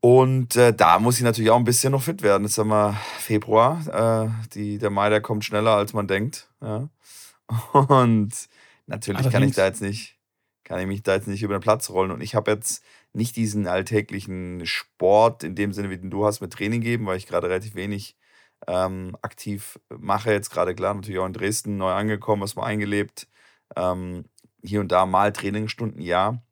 Und 0.00 0.56
äh, 0.56 0.74
da 0.74 0.98
muss 0.98 1.18
ich 1.18 1.22
natürlich 1.22 1.52
auch 1.52 1.58
ein 1.58 1.62
bisschen 1.62 1.92
noch 1.92 2.02
fit 2.02 2.22
werden. 2.22 2.42
Jetzt 2.42 2.58
haben 2.58 2.70
wir 2.70 2.98
Februar. 3.18 4.24
Äh, 4.26 4.48
die, 4.52 4.78
der 4.78 4.90
Mai, 4.90 5.10
der 5.10 5.20
kommt 5.20 5.44
schneller, 5.44 5.76
als 5.76 5.92
man 5.92 6.08
denkt. 6.08 6.48
Ja. 6.60 6.88
Und 7.72 8.32
natürlich 8.88 9.30
kann 9.30 9.44
ich 9.44 9.54
da 9.54 9.66
jetzt 9.66 9.80
nicht, 9.80 10.18
kann 10.64 10.80
ich 10.80 10.88
mich 10.88 11.04
da 11.04 11.14
jetzt 11.14 11.28
nicht 11.28 11.44
über 11.44 11.56
den 11.56 11.62
Platz 11.62 11.88
rollen. 11.88 12.10
Und 12.10 12.20
ich 12.20 12.34
habe 12.34 12.50
jetzt 12.50 12.82
nicht 13.12 13.36
diesen 13.36 13.68
alltäglichen 13.68 14.66
Sport 14.66 15.44
in 15.44 15.54
dem 15.54 15.72
Sinne, 15.72 15.90
wie 15.90 15.98
den 15.98 16.10
du 16.10 16.26
hast, 16.26 16.40
mit 16.40 16.52
Training 16.52 16.80
geben, 16.80 17.06
weil 17.06 17.16
ich 17.16 17.28
gerade 17.28 17.48
relativ 17.48 17.76
wenig 17.76 18.16
ähm, 18.66 19.16
aktiv 19.22 19.78
mache. 19.90 20.32
Jetzt 20.32 20.50
gerade 20.50 20.74
klar, 20.74 20.94
natürlich 20.94 21.20
auch 21.20 21.26
in 21.26 21.32
Dresden 21.32 21.76
neu 21.76 21.92
angekommen, 21.92 22.42
was 22.42 22.56
mal 22.56 22.64
eingelebt. 22.64 23.28
Ähm, 23.76 24.24
hier 24.62 24.80
und 24.80 24.92
da 24.92 25.06
mal 25.06 25.32
Trainingsstunden, 25.32 26.00
ja. 26.00 26.42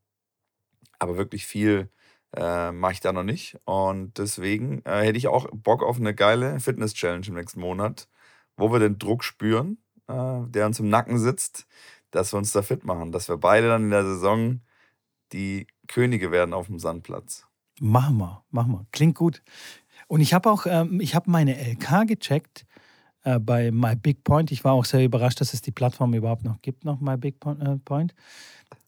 Aber 0.98 1.16
wirklich 1.16 1.46
viel 1.46 1.90
äh, 2.36 2.72
mache 2.72 2.92
ich 2.92 3.00
da 3.00 3.12
noch 3.12 3.22
nicht. 3.22 3.58
Und 3.64 4.18
deswegen 4.18 4.82
äh, 4.84 5.02
hätte 5.02 5.18
ich 5.18 5.28
auch 5.28 5.48
Bock 5.52 5.82
auf 5.82 5.98
eine 5.98 6.14
geile 6.14 6.60
Fitness-Challenge 6.60 7.26
im 7.28 7.34
nächsten 7.34 7.60
Monat, 7.60 8.08
wo 8.56 8.72
wir 8.72 8.78
den 8.78 8.98
Druck 8.98 9.24
spüren, 9.24 9.78
äh, 10.08 10.40
der 10.46 10.66
uns 10.66 10.80
im 10.80 10.88
Nacken 10.88 11.18
sitzt, 11.18 11.66
dass 12.10 12.32
wir 12.32 12.38
uns 12.38 12.52
da 12.52 12.62
fit 12.62 12.84
machen. 12.84 13.12
Dass 13.12 13.28
wir 13.28 13.36
beide 13.36 13.68
dann 13.68 13.84
in 13.84 13.90
der 13.90 14.04
Saison 14.04 14.60
die 15.32 15.66
Könige 15.88 16.30
werden 16.30 16.54
auf 16.54 16.66
dem 16.66 16.78
Sandplatz. 16.78 17.46
Machen 17.80 18.18
wir, 18.18 18.44
machen 18.50 18.72
wir. 18.72 18.86
Klingt 18.92 19.16
gut. 19.16 19.42
Und 20.10 20.20
ich 20.20 20.34
habe 20.34 20.50
auch, 20.50 20.66
ähm, 20.66 21.00
ich 21.00 21.14
habe 21.14 21.30
meine 21.30 21.56
LK 21.56 22.08
gecheckt 22.08 22.66
äh, 23.22 23.38
bei 23.38 23.70
My 23.70 23.94
Big 23.94 24.24
Point. 24.24 24.50
Ich 24.50 24.64
war 24.64 24.72
auch 24.72 24.84
sehr 24.84 25.04
überrascht, 25.04 25.40
dass 25.40 25.54
es 25.54 25.62
die 25.62 25.70
Plattform 25.70 26.14
überhaupt 26.14 26.42
noch 26.42 26.60
gibt, 26.62 26.84
noch 26.84 27.00
My 27.00 27.16
Big 27.16 27.36
äh, 27.46 27.76
Point. 27.84 28.12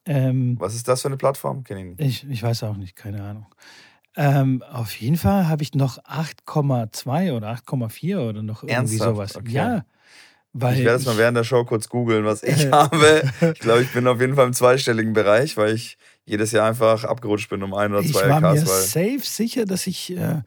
Ähm, 0.05 0.57
Was 0.59 0.75
ist 0.75 0.88
das 0.88 1.02
für 1.02 1.07
eine 1.07 1.17
Plattform? 1.17 1.62
Kenne 1.62 1.81
ich 1.81 1.87
nicht. 1.87 2.00
ich, 2.00 2.29
ich 2.29 2.43
weiß 2.43 2.64
auch 2.64 2.76
nicht, 2.76 2.97
keine 2.97 3.23
Ahnung. 3.23 3.47
Ähm, 4.17 4.64
auf 4.69 4.97
jeden 4.97 5.17
Fall 5.17 5.47
habe 5.47 5.62
ich 5.62 5.75
noch 5.75 5.99
8,2 5.99 7.33
oder 7.35 7.52
8,4 7.52 8.29
oder 8.29 8.43
noch 8.43 8.64
irgendwie 8.64 8.75
Ernsthaft? 8.75 9.11
sowas. 9.14 9.37
Okay. 9.37 9.52
Ja, 9.52 9.85
weil 10.52 10.81
Ich 10.81 10.85
werde 10.85 10.99
es 10.99 11.07
mal 11.07 11.19
während 11.19 11.37
der 11.37 11.45
Show 11.45 11.64
kurz 11.64 11.88
googeln, 11.88 12.25
was 12.25 12.43
ich 12.43 12.67
habe. 12.73 13.23
Ich 13.41 13.61
glaube, 13.61 13.83
ich 13.83 13.93
bin 13.93 14.09
auf 14.09 14.21
jeden 14.21 14.35
Fall 14.35 14.49
im 14.49 14.55
zweistelligen 14.55 15.12
Bereich, 15.12 15.57
weil 15.57 15.73
ich 15.76 15.99
jedes 16.25 16.50
Jahr 16.50 16.69
einfach 16.69 17.05
abgerutscht 17.05 17.49
bin 17.49 17.62
um 17.62 17.75
ein 17.75 17.93
oder 17.93 18.00
Ich 18.00 18.12
zwei 18.12 18.29
war 18.29 18.41
mir 18.41 18.57
LKs. 18.57 18.69
Weil 18.69 19.19
safe 19.19 19.25
sicher, 19.25 19.67
dass 19.67 19.87
ich, 19.87 20.17
äh, 20.17 20.43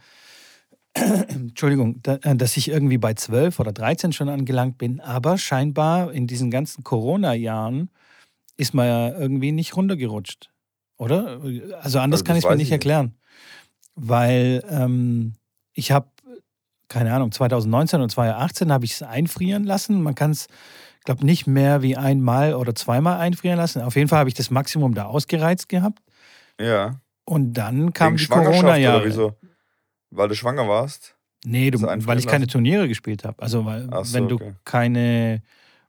Entschuldigung, 0.96 2.02
äh, 2.06 2.36
dass 2.36 2.56
ich 2.58 2.70
irgendwie 2.70 2.98
bei 2.98 3.14
12 3.14 3.60
oder 3.60 3.74
13 3.74 4.14
schon 4.14 4.30
angelangt 4.30 4.78
bin. 4.78 5.02
Aber 5.02 5.38
scheinbar 5.38 6.12
in 6.14 6.26
diesen 6.28 6.52
ganzen 6.52 6.84
Corona-Jahren 6.84 7.90
ist 8.58 8.74
man 8.74 8.88
ja 8.88 9.10
irgendwie 9.20 9.52
nicht 9.52 9.76
runtergerutscht. 9.76 10.50
Oder? 10.98 11.42
Also 11.82 12.00
anders 12.00 12.20
Also 12.22 12.24
kann 12.24 12.38
ich 12.38 12.44
es 12.46 12.50
mir 12.50 12.56
nicht 12.56 12.64
ich 12.64 12.70
nicht. 12.70 12.72
erklären. 12.72 13.16
Weil 13.96 14.64
ähm, 14.70 15.34
ich 15.74 15.92
habe, 15.92 16.08
keine 16.88 17.14
Ahnung, 17.14 17.32
2019 17.32 18.00
und 18.02 18.10
2018 18.10 18.72
habe 18.72 18.86
ich 18.86 18.94
es 18.94 19.02
einfrieren 19.04 19.66
lassen. 19.66 20.02
Man 20.02 20.16
kann 20.16 20.32
es, 20.32 20.48
glaube 21.04 21.26
nicht 21.26 21.48
mehr 21.48 21.82
wie 21.82 21.98
einmal 21.98 22.54
oder 22.54 22.74
zweimal 22.74 23.20
einfrieren 23.20 23.58
lassen. 23.58 23.82
Auf 23.82 23.96
jeden 23.98 24.08
Fall 24.08 24.20
habe 24.20 24.30
ich 24.30 24.36
das 24.36 24.50
Maximum 24.50 24.94
da 24.96 25.06
ausgereizt 25.06 25.68
gehabt. 25.70 26.00
ja. 26.60 27.00
Und 27.28 27.54
dann 27.54 27.92
kam 27.92 28.14
Wegen 28.14 28.18
die 28.18 28.28
Corona-Jahre. 28.28 29.34
Weil 30.12 30.28
du 30.30 30.36
schwanger 30.36 30.68
warst? 30.68 31.16
Nee, 31.46 31.70
du, 31.72 31.82
weil 31.82 32.18
ich 32.18 32.28
keine? 32.28 32.48
Turniere 32.48 32.88
gespielt 32.88 33.24
habe. 33.24 33.42
Also, 33.42 33.66
weil, 33.66 33.88
so, 34.04 34.14
wenn 34.14 34.28
du 34.28 34.36
okay. 34.36 34.54
keine 34.64 35.44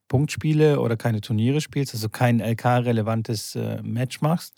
Punktspiele 0.08 0.80
oder 0.80 0.96
keine 0.96 1.20
Turniere 1.20 1.61
spielst, 1.61 1.94
also 1.94 2.08
kein 2.08 2.40
LK-relevantes 2.40 3.54
äh, 3.54 3.82
Match 3.82 4.20
machst, 4.20 4.54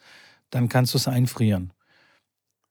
dann 0.51 0.69
kannst 0.69 0.95
du 0.95 0.99
es 0.99 1.07
einfrieren. 1.07 1.73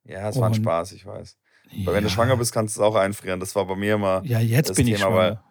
Ja, 0.03 0.29
es 0.29 0.39
war 0.39 0.47
ein 0.47 0.55
Spaß, 0.55 0.91
ich 0.93 1.05
weiß. 1.05 1.37
Ja. 1.71 1.87
Weil 1.87 1.95
wenn 1.95 2.03
du 2.03 2.09
schwanger 2.09 2.37
bist, 2.37 2.53
kannst 2.53 2.75
du 2.75 2.81
es 2.81 2.85
auch 2.85 2.95
einfrieren. 2.95 3.39
Das 3.39 3.55
war 3.55 3.65
bei 3.65 3.75
mir 3.75 3.95
immer. 3.95 4.21
Ja, 4.25 4.39
jetzt 4.39 4.75
bin 4.75 4.87
ich 4.87 4.95
Thema, 4.95 5.13
weil- 5.13 5.31
schwanger. 5.31 5.43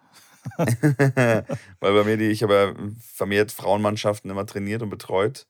Weil 1.81 1.93
bei 1.93 2.05
mir, 2.05 2.17
die, 2.17 2.27
ich 2.27 2.45
habe 2.45 2.55
ja 2.55 2.91
vermehrt 3.01 3.51
Frauenmannschaften 3.51 4.31
immer 4.31 4.47
trainiert 4.47 4.81
und 4.81 4.91
betreut. 4.91 5.49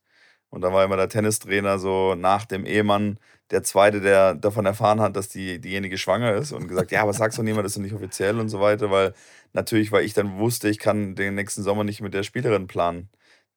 Und 0.49 0.62
da 0.62 0.73
war 0.73 0.85
immer 0.85 0.97
der 0.97 1.11
Tennistrainer 1.11 1.78
so 1.78 2.14
nach 2.14 2.47
dem 2.47 2.64
Ehemann 2.64 3.19
der 3.50 3.62
Zweite, 3.62 4.00
der 4.00 4.35
davon 4.35 4.67
erfahren 4.67 5.00
hat, 5.00 5.17
dass 5.17 5.29
die, 5.29 5.61
diejenige 5.61 5.99
schwanger 5.99 6.35
ist 6.35 6.53
und 6.53 6.69
gesagt, 6.69 6.91
ja, 6.91 7.03
aber 7.03 7.12
sag's 7.12 7.37
doch 7.37 7.43
niemand, 7.43 7.65
das 7.65 7.73
ist 7.73 7.79
nicht 7.79 7.95
offiziell 7.95 8.41
und 8.41 8.49
so 8.49 8.61
weiter, 8.61 8.91
weil 8.91 9.15
natürlich, 9.53 9.93
weil 9.93 10.05
ich 10.05 10.15
dann 10.15 10.38
wusste, 10.38 10.69
ich 10.69 10.79
kann 10.79 11.15
den 11.15 11.35
nächsten 11.35 11.62
Sommer 11.62 11.85
nicht 11.85 12.00
mit 12.00 12.15
der 12.15 12.23
Spielerin 12.25 12.67
planen. 12.67 13.09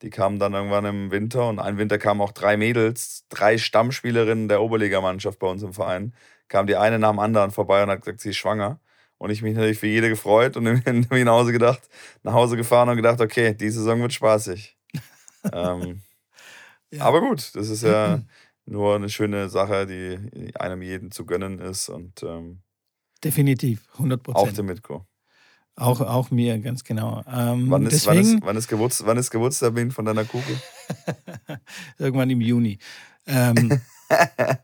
Die 0.01 0.09
kamen 0.09 0.39
dann 0.39 0.53
irgendwann 0.53 0.85
im 0.85 1.11
Winter 1.11 1.49
und 1.49 1.59
ein 1.59 1.77
Winter 1.77 1.97
kamen 1.97 2.21
auch 2.21 2.31
drei 2.31 2.55
Mädels, 2.55 3.25
drei 3.29 3.57
Stammspielerinnen 3.57 4.47
der 4.47 4.61
Oberligamannschaft 4.61 5.39
bei 5.39 5.47
uns 5.47 5.63
im 5.63 5.73
Verein. 5.73 6.13
Kam 6.47 6.67
die 6.67 6.77
eine 6.77 6.99
nach 6.99 7.11
dem 7.11 7.19
anderen 7.19 7.51
vorbei 7.51 7.83
und 7.83 7.89
hat 7.89 8.01
gesagt, 8.01 8.21
sie 8.21 8.29
ist 8.29 8.37
schwanger. 8.37 8.79
Und 9.17 9.31
ich 9.31 9.41
mich 9.41 9.55
natürlich 9.55 9.79
für 9.79 9.87
jede 9.87 10.07
gefreut 10.09 10.55
und 10.55 10.65
irgendwie 10.85 11.23
nach 11.23 11.33
Hause 11.33 11.51
gedacht, 11.51 11.81
nach 12.23 12.33
Hause 12.33 12.55
gefahren 12.57 12.89
und 12.89 12.95
gedacht, 12.95 13.19
okay, 13.19 13.53
die 13.53 13.69
Saison 13.69 14.01
wird 14.01 14.13
spaßig. 14.13 14.77
ähm, 15.53 16.01
Ja. 16.91 17.03
Aber 17.05 17.21
gut, 17.21 17.55
das 17.55 17.69
ist 17.69 17.83
ja 17.83 18.21
nur 18.69 18.95
eine 18.95 19.09
schöne 19.09 19.49
Sache, 19.49 19.85
die 19.87 20.55
einem 20.55 20.81
jeden 20.81 21.11
zu 21.11 21.25
gönnen 21.25 21.59
ist 21.59 21.89
und 21.89 22.23
ähm, 22.23 22.61
Definitiv, 23.23 23.87
100 23.93 24.21
auch 24.21 24.33
Prozent. 24.33 24.57
dem 24.57 24.65
Mitko. 24.67 25.05
Auch, 25.75 26.01
auch 26.01 26.31
mir, 26.31 26.59
ganz 26.59 26.83
genau. 26.83 27.23
Ähm, 27.27 27.69
Wann 27.69 27.85
ist, 27.85 28.05
wann, 28.05 28.17
deswegen 28.17 28.37
ist, 28.37 28.45
wann, 28.45 28.57
ist 28.57 28.67
Geburts, 28.67 29.05
wann 29.05 29.17
ist 29.17 29.31
Geburtstermin 29.31 29.91
von 29.91 30.05
deiner 30.05 30.25
Kugel? 30.25 30.57
irgendwann 31.97 32.29
im 32.29 32.41
Juni. 32.41 32.79
Ähm, 33.27 33.79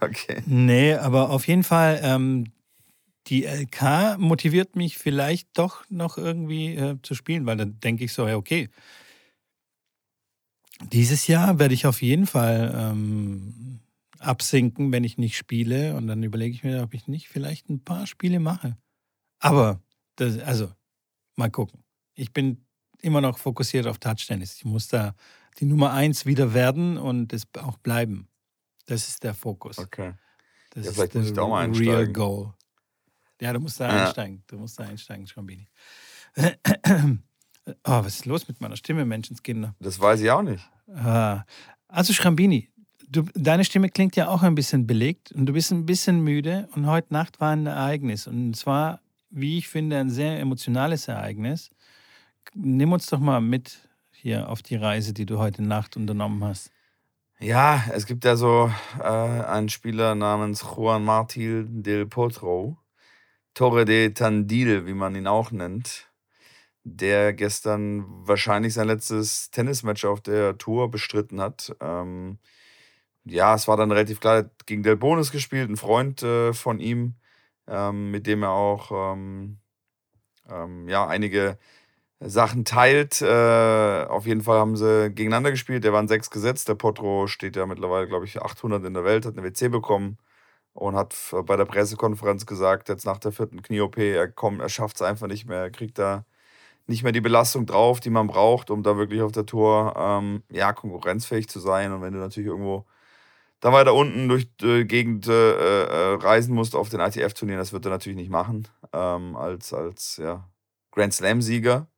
Okay. 0.00 0.42
Nee, 0.46 0.94
aber 0.94 1.30
auf 1.30 1.46
jeden 1.46 1.62
Fall, 1.64 2.00
ähm, 2.02 2.52
die 3.26 3.44
LK 3.44 4.18
motiviert 4.18 4.74
mich 4.74 4.96
vielleicht 4.96 5.58
doch 5.58 5.84
noch 5.90 6.16
irgendwie 6.16 6.74
äh, 6.74 6.96
zu 7.02 7.14
spielen, 7.14 7.46
weil 7.46 7.58
dann 7.58 7.78
denke 7.80 8.04
ich 8.04 8.12
so, 8.12 8.26
ja, 8.26 8.36
okay. 8.36 8.70
Dieses 10.82 11.26
Jahr 11.26 11.58
werde 11.58 11.74
ich 11.74 11.86
auf 11.86 12.02
jeden 12.02 12.26
Fall 12.26 12.72
ähm, 12.74 13.80
absinken, 14.18 14.92
wenn 14.92 15.04
ich 15.04 15.18
nicht 15.18 15.36
spiele. 15.36 15.96
Und 15.96 16.06
dann 16.06 16.22
überlege 16.22 16.54
ich 16.54 16.64
mir, 16.64 16.82
ob 16.82 16.94
ich 16.94 17.06
nicht 17.06 17.28
vielleicht 17.28 17.68
ein 17.68 17.84
paar 17.84 18.06
Spiele 18.06 18.40
mache. 18.40 18.76
Aber, 19.40 19.80
das, 20.16 20.38
also, 20.38 20.72
mal 21.36 21.50
gucken. 21.50 21.82
Ich 22.14 22.32
bin 22.32 22.64
immer 23.00 23.20
noch 23.20 23.38
fokussiert 23.38 23.86
auf 23.86 23.98
Touchtennis. 23.98 24.56
Ich 24.56 24.64
muss 24.64 24.88
da 24.88 25.14
die 25.58 25.64
Nummer 25.64 25.92
eins 25.92 26.26
wieder 26.26 26.54
werden 26.54 26.98
und 26.98 27.32
es 27.32 27.44
auch 27.58 27.78
bleiben. 27.78 28.28
Das 28.86 29.08
ist 29.08 29.24
der 29.24 29.34
Fokus. 29.34 29.78
Okay. 29.78 30.14
Das 30.70 30.84
Ja, 30.84 30.90
ist 30.92 30.98
muss 30.98 31.14
real 31.80 32.06
einsteigen. 32.06 32.12
goal. 32.12 32.54
Ja, 33.40 33.52
du 33.52 33.60
musst 33.60 33.80
da 33.80 33.88
Ja. 33.88 34.00
einsteigen. 34.00 34.42
Du 34.46 34.58
musst 34.58 34.78
da 34.78 34.84
einsteigen, 34.84 35.26
Schrambini. 35.26 35.68
oh, 37.66 37.74
was 38.04 38.16
ist 38.16 38.26
los 38.26 38.48
mit 38.48 38.60
meiner 38.60 38.76
Stimme, 38.76 39.04
Menschenskinder? 39.04 39.74
Das 39.80 40.00
weiß 40.00 40.20
ich 40.20 40.30
auch 40.30 40.42
nicht. 40.42 40.68
Ah. 40.94 41.44
Also, 41.88 42.12
Schrambini, 42.12 42.68
du, 43.08 43.24
deine 43.34 43.64
Stimme 43.64 43.88
klingt 43.88 44.16
ja 44.16 44.28
auch 44.28 44.42
ein 44.42 44.54
bisschen 44.54 44.86
belegt 44.86 45.32
und 45.32 45.46
du 45.46 45.52
bist 45.52 45.72
ein 45.72 45.86
bisschen 45.86 46.20
müde. 46.20 46.68
Und 46.74 46.86
heute 46.86 47.12
Nacht 47.12 47.40
war 47.40 47.50
ein 47.50 47.66
Ereignis. 47.66 48.26
Und 48.26 48.54
zwar, 48.54 49.00
wie 49.30 49.58
ich 49.58 49.68
finde, 49.68 49.98
ein 49.98 50.10
sehr 50.10 50.38
emotionales 50.40 51.08
Ereignis. 51.08 51.70
Nimm 52.54 52.92
uns 52.92 53.06
doch 53.06 53.20
mal 53.20 53.40
mit 53.40 53.78
hier 54.12 54.48
auf 54.48 54.62
die 54.62 54.76
Reise, 54.76 55.12
die 55.12 55.26
du 55.26 55.38
heute 55.38 55.62
Nacht 55.62 55.96
unternommen 55.96 56.44
hast. 56.44 56.70
Ja, 57.38 57.84
es 57.92 58.04
gibt 58.04 58.24
ja 58.26 58.36
so 58.36 58.70
äh, 58.98 59.02
einen 59.02 59.70
Spieler 59.70 60.14
namens 60.14 60.62
Juan 60.62 61.04
Martil 61.04 61.66
del 61.66 62.04
Potro, 62.04 62.76
Torre 63.54 63.86
de 63.86 64.10
Tandil, 64.10 64.86
wie 64.86 64.92
man 64.92 65.14
ihn 65.14 65.26
auch 65.26 65.50
nennt, 65.50 66.09
der 66.84 67.32
gestern 67.34 68.04
wahrscheinlich 68.26 68.74
sein 68.74 68.86
letztes 68.88 69.50
Tennismatch 69.50 70.04
auf 70.04 70.20
der 70.20 70.58
Tour 70.58 70.90
bestritten 70.90 71.40
hat. 71.40 71.74
Ähm, 71.80 72.38
ja, 73.24 73.54
es 73.54 73.68
war 73.68 73.76
dann 73.76 73.92
relativ 73.92 74.20
klar, 74.20 74.50
gegen 74.66 74.82
Del 74.82 74.96
Bonis 74.96 75.30
gespielt, 75.32 75.70
ein 75.70 75.76
Freund 75.76 76.22
äh, 76.22 76.52
von 76.54 76.80
ihm, 76.80 77.16
ähm, 77.68 78.10
mit 78.10 78.26
dem 78.26 78.42
er 78.42 78.50
auch 78.52 79.14
ähm, 79.14 79.58
ähm 80.48 80.88
ja, 80.88 81.06
einige 81.06 81.58
Sachen 82.20 82.64
teilt. 82.64 83.22
Äh, 83.22 84.04
auf 84.08 84.26
jeden 84.26 84.42
Fall 84.42 84.58
haben 84.58 84.76
sie 84.76 85.10
gegeneinander 85.10 85.50
gespielt. 85.52 85.84
Der 85.84 85.92
waren 85.92 86.08
sechs 86.08 86.30
gesetzt. 86.30 86.68
Der 86.68 86.74
Potro 86.74 87.26
steht 87.26 87.56
ja 87.56 87.66
mittlerweile, 87.66 88.08
glaube 88.08 88.26
ich, 88.26 88.42
800 88.42 88.84
in 88.84 88.94
der 88.94 89.04
Welt, 89.04 89.26
hat 89.26 89.38
eine 89.38 89.44
WC 89.44 89.68
bekommen 89.68 90.18
und 90.74 90.96
hat 90.96 91.16
bei 91.46 91.56
der 91.56 91.64
Pressekonferenz 91.66 92.46
gesagt, 92.46 92.88
jetzt 92.88 93.06
nach 93.06 93.18
der 93.18 93.32
vierten 93.32 93.62
Knie-OP, 93.62 93.98
er, 93.98 94.32
er 94.36 94.68
schafft 94.68 94.96
es 94.96 95.02
einfach 95.02 95.26
nicht 95.28 95.46
mehr. 95.46 95.60
Er 95.62 95.70
kriegt 95.70 95.98
da 95.98 96.24
nicht 96.86 97.02
mehr 97.02 97.12
die 97.12 97.20
Belastung 97.20 97.66
drauf, 97.66 98.00
die 98.00 98.10
man 98.10 98.26
braucht, 98.26 98.70
um 98.70 98.82
da 98.82 98.96
wirklich 98.96 99.22
auf 99.22 99.32
der 99.32 99.46
Tour 99.46 99.94
ähm, 99.96 100.42
ja, 100.50 100.72
konkurrenzfähig 100.72 101.48
zu 101.48 101.60
sein. 101.60 101.92
Und 101.92 102.02
wenn 102.02 102.12
du 102.14 102.18
natürlich 102.18 102.48
irgendwo 102.48 102.86
da 103.60 103.72
weiter 103.72 103.94
unten 103.94 104.28
durch 104.28 104.48
die 104.56 104.84
Gegend 104.86 105.28
äh, 105.28 105.52
äh, 105.52 106.14
reisen 106.16 106.54
musst 106.54 106.74
auf 106.74 106.88
den 106.88 107.00
ITF-Turnieren, 107.00 107.58
das 107.60 107.72
wird 107.72 107.84
er 107.86 107.90
natürlich 107.90 108.16
nicht 108.16 108.30
machen. 108.30 108.68
Ähm, 108.92 109.36
als 109.36 109.72
als 109.72 110.16
ja, 110.16 110.48
Grand 110.92 111.14
Slam-Sieger 111.14 111.88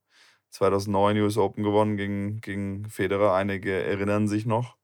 2009 0.51 1.19
US 1.23 1.39
Open 1.39 1.65
gewonnen 1.65 1.97
gegen, 1.97 2.41
gegen 2.41 2.89
Federer. 2.89 3.35
Einige 3.35 3.73
erinnern 3.85 4.29
sich 4.29 4.47
noch. 4.47 4.77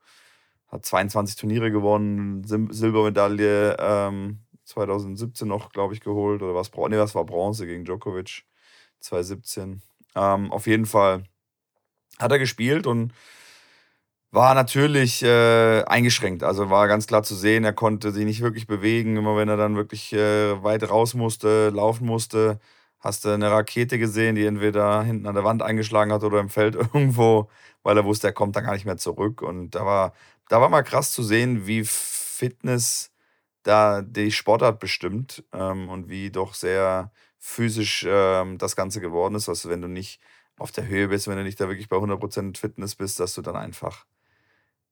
Hat 0.68 0.84
22 0.84 1.36
Turniere 1.36 1.70
gewonnen, 1.70 2.44
Sil 2.44 2.68
Silbermedaille 2.70 3.76
ähm, 3.78 4.40
2017 4.64 5.48
noch, 5.48 5.70
glaube 5.70 5.94
ich, 5.94 6.00
geholt. 6.00 6.42
Oder 6.42 6.54
was? 6.54 6.70
Nee, 6.72 6.98
was 6.98 7.14
war 7.14 7.24
Bronze 7.24 7.66
gegen 7.66 7.84
Djokovic 7.84 8.44
2017. 9.00 9.82
Ähm, 10.18 10.52
auf 10.52 10.66
jeden 10.66 10.86
Fall 10.86 11.24
hat 12.18 12.32
er 12.32 12.38
gespielt 12.38 12.86
und 12.86 13.12
war 14.30 14.54
natürlich 14.54 15.22
äh, 15.22 15.84
eingeschränkt. 15.84 16.42
Also 16.42 16.70
war 16.70 16.86
ganz 16.88 17.06
klar 17.06 17.22
zu 17.22 17.34
sehen, 17.34 17.64
er 17.64 17.72
konnte 17.72 18.12
sich 18.12 18.24
nicht 18.24 18.42
wirklich 18.42 18.66
bewegen. 18.66 19.16
Immer 19.16 19.36
wenn 19.36 19.48
er 19.48 19.56
dann 19.56 19.76
wirklich 19.76 20.12
äh, 20.12 20.62
weit 20.62 20.88
raus 20.90 21.14
musste, 21.14 21.70
laufen 21.70 22.06
musste, 22.06 22.60
hast 23.00 23.24
du 23.24 23.30
eine 23.30 23.50
Rakete 23.50 23.98
gesehen, 23.98 24.34
die 24.34 24.44
entweder 24.46 25.02
hinten 25.02 25.26
an 25.26 25.34
der 25.34 25.44
Wand 25.44 25.62
eingeschlagen 25.62 26.12
hat 26.12 26.24
oder 26.24 26.40
im 26.40 26.50
Feld 26.50 26.74
irgendwo, 26.94 27.48
weil 27.82 27.96
er 27.96 28.04
wusste, 28.04 28.28
er 28.28 28.32
kommt 28.34 28.56
dann 28.56 28.64
gar 28.64 28.74
nicht 28.74 28.84
mehr 28.86 28.98
zurück. 28.98 29.40
Und 29.42 29.70
da 29.70 29.86
war, 29.86 30.12
da 30.48 30.60
war 30.60 30.68
mal 30.68 30.82
krass 30.82 31.12
zu 31.12 31.22
sehen, 31.22 31.66
wie 31.66 31.84
Fitness 31.84 33.12
da 33.62 34.02
die 34.02 34.32
Sportart 34.32 34.78
bestimmt 34.80 35.44
ähm, 35.52 35.88
und 35.88 36.08
wie 36.08 36.30
doch 36.30 36.54
sehr 36.54 37.12
physisch 37.38 38.04
ähm, 38.08 38.58
das 38.58 38.76
Ganze 38.76 39.00
geworden 39.00 39.34
ist. 39.34 39.48
Also 39.48 39.68
wenn 39.68 39.80
du 39.80 39.88
nicht 39.88 40.20
auf 40.58 40.72
der 40.72 40.86
Höhe 40.86 41.08
bist, 41.08 41.28
wenn 41.28 41.36
du 41.36 41.44
nicht 41.44 41.60
da 41.60 41.68
wirklich 41.68 41.88
bei 41.88 41.96
100% 41.96 42.58
Fitness 42.58 42.94
bist, 42.96 43.20
dass 43.20 43.34
du 43.34 43.42
dann 43.42 43.56
einfach 43.56 44.06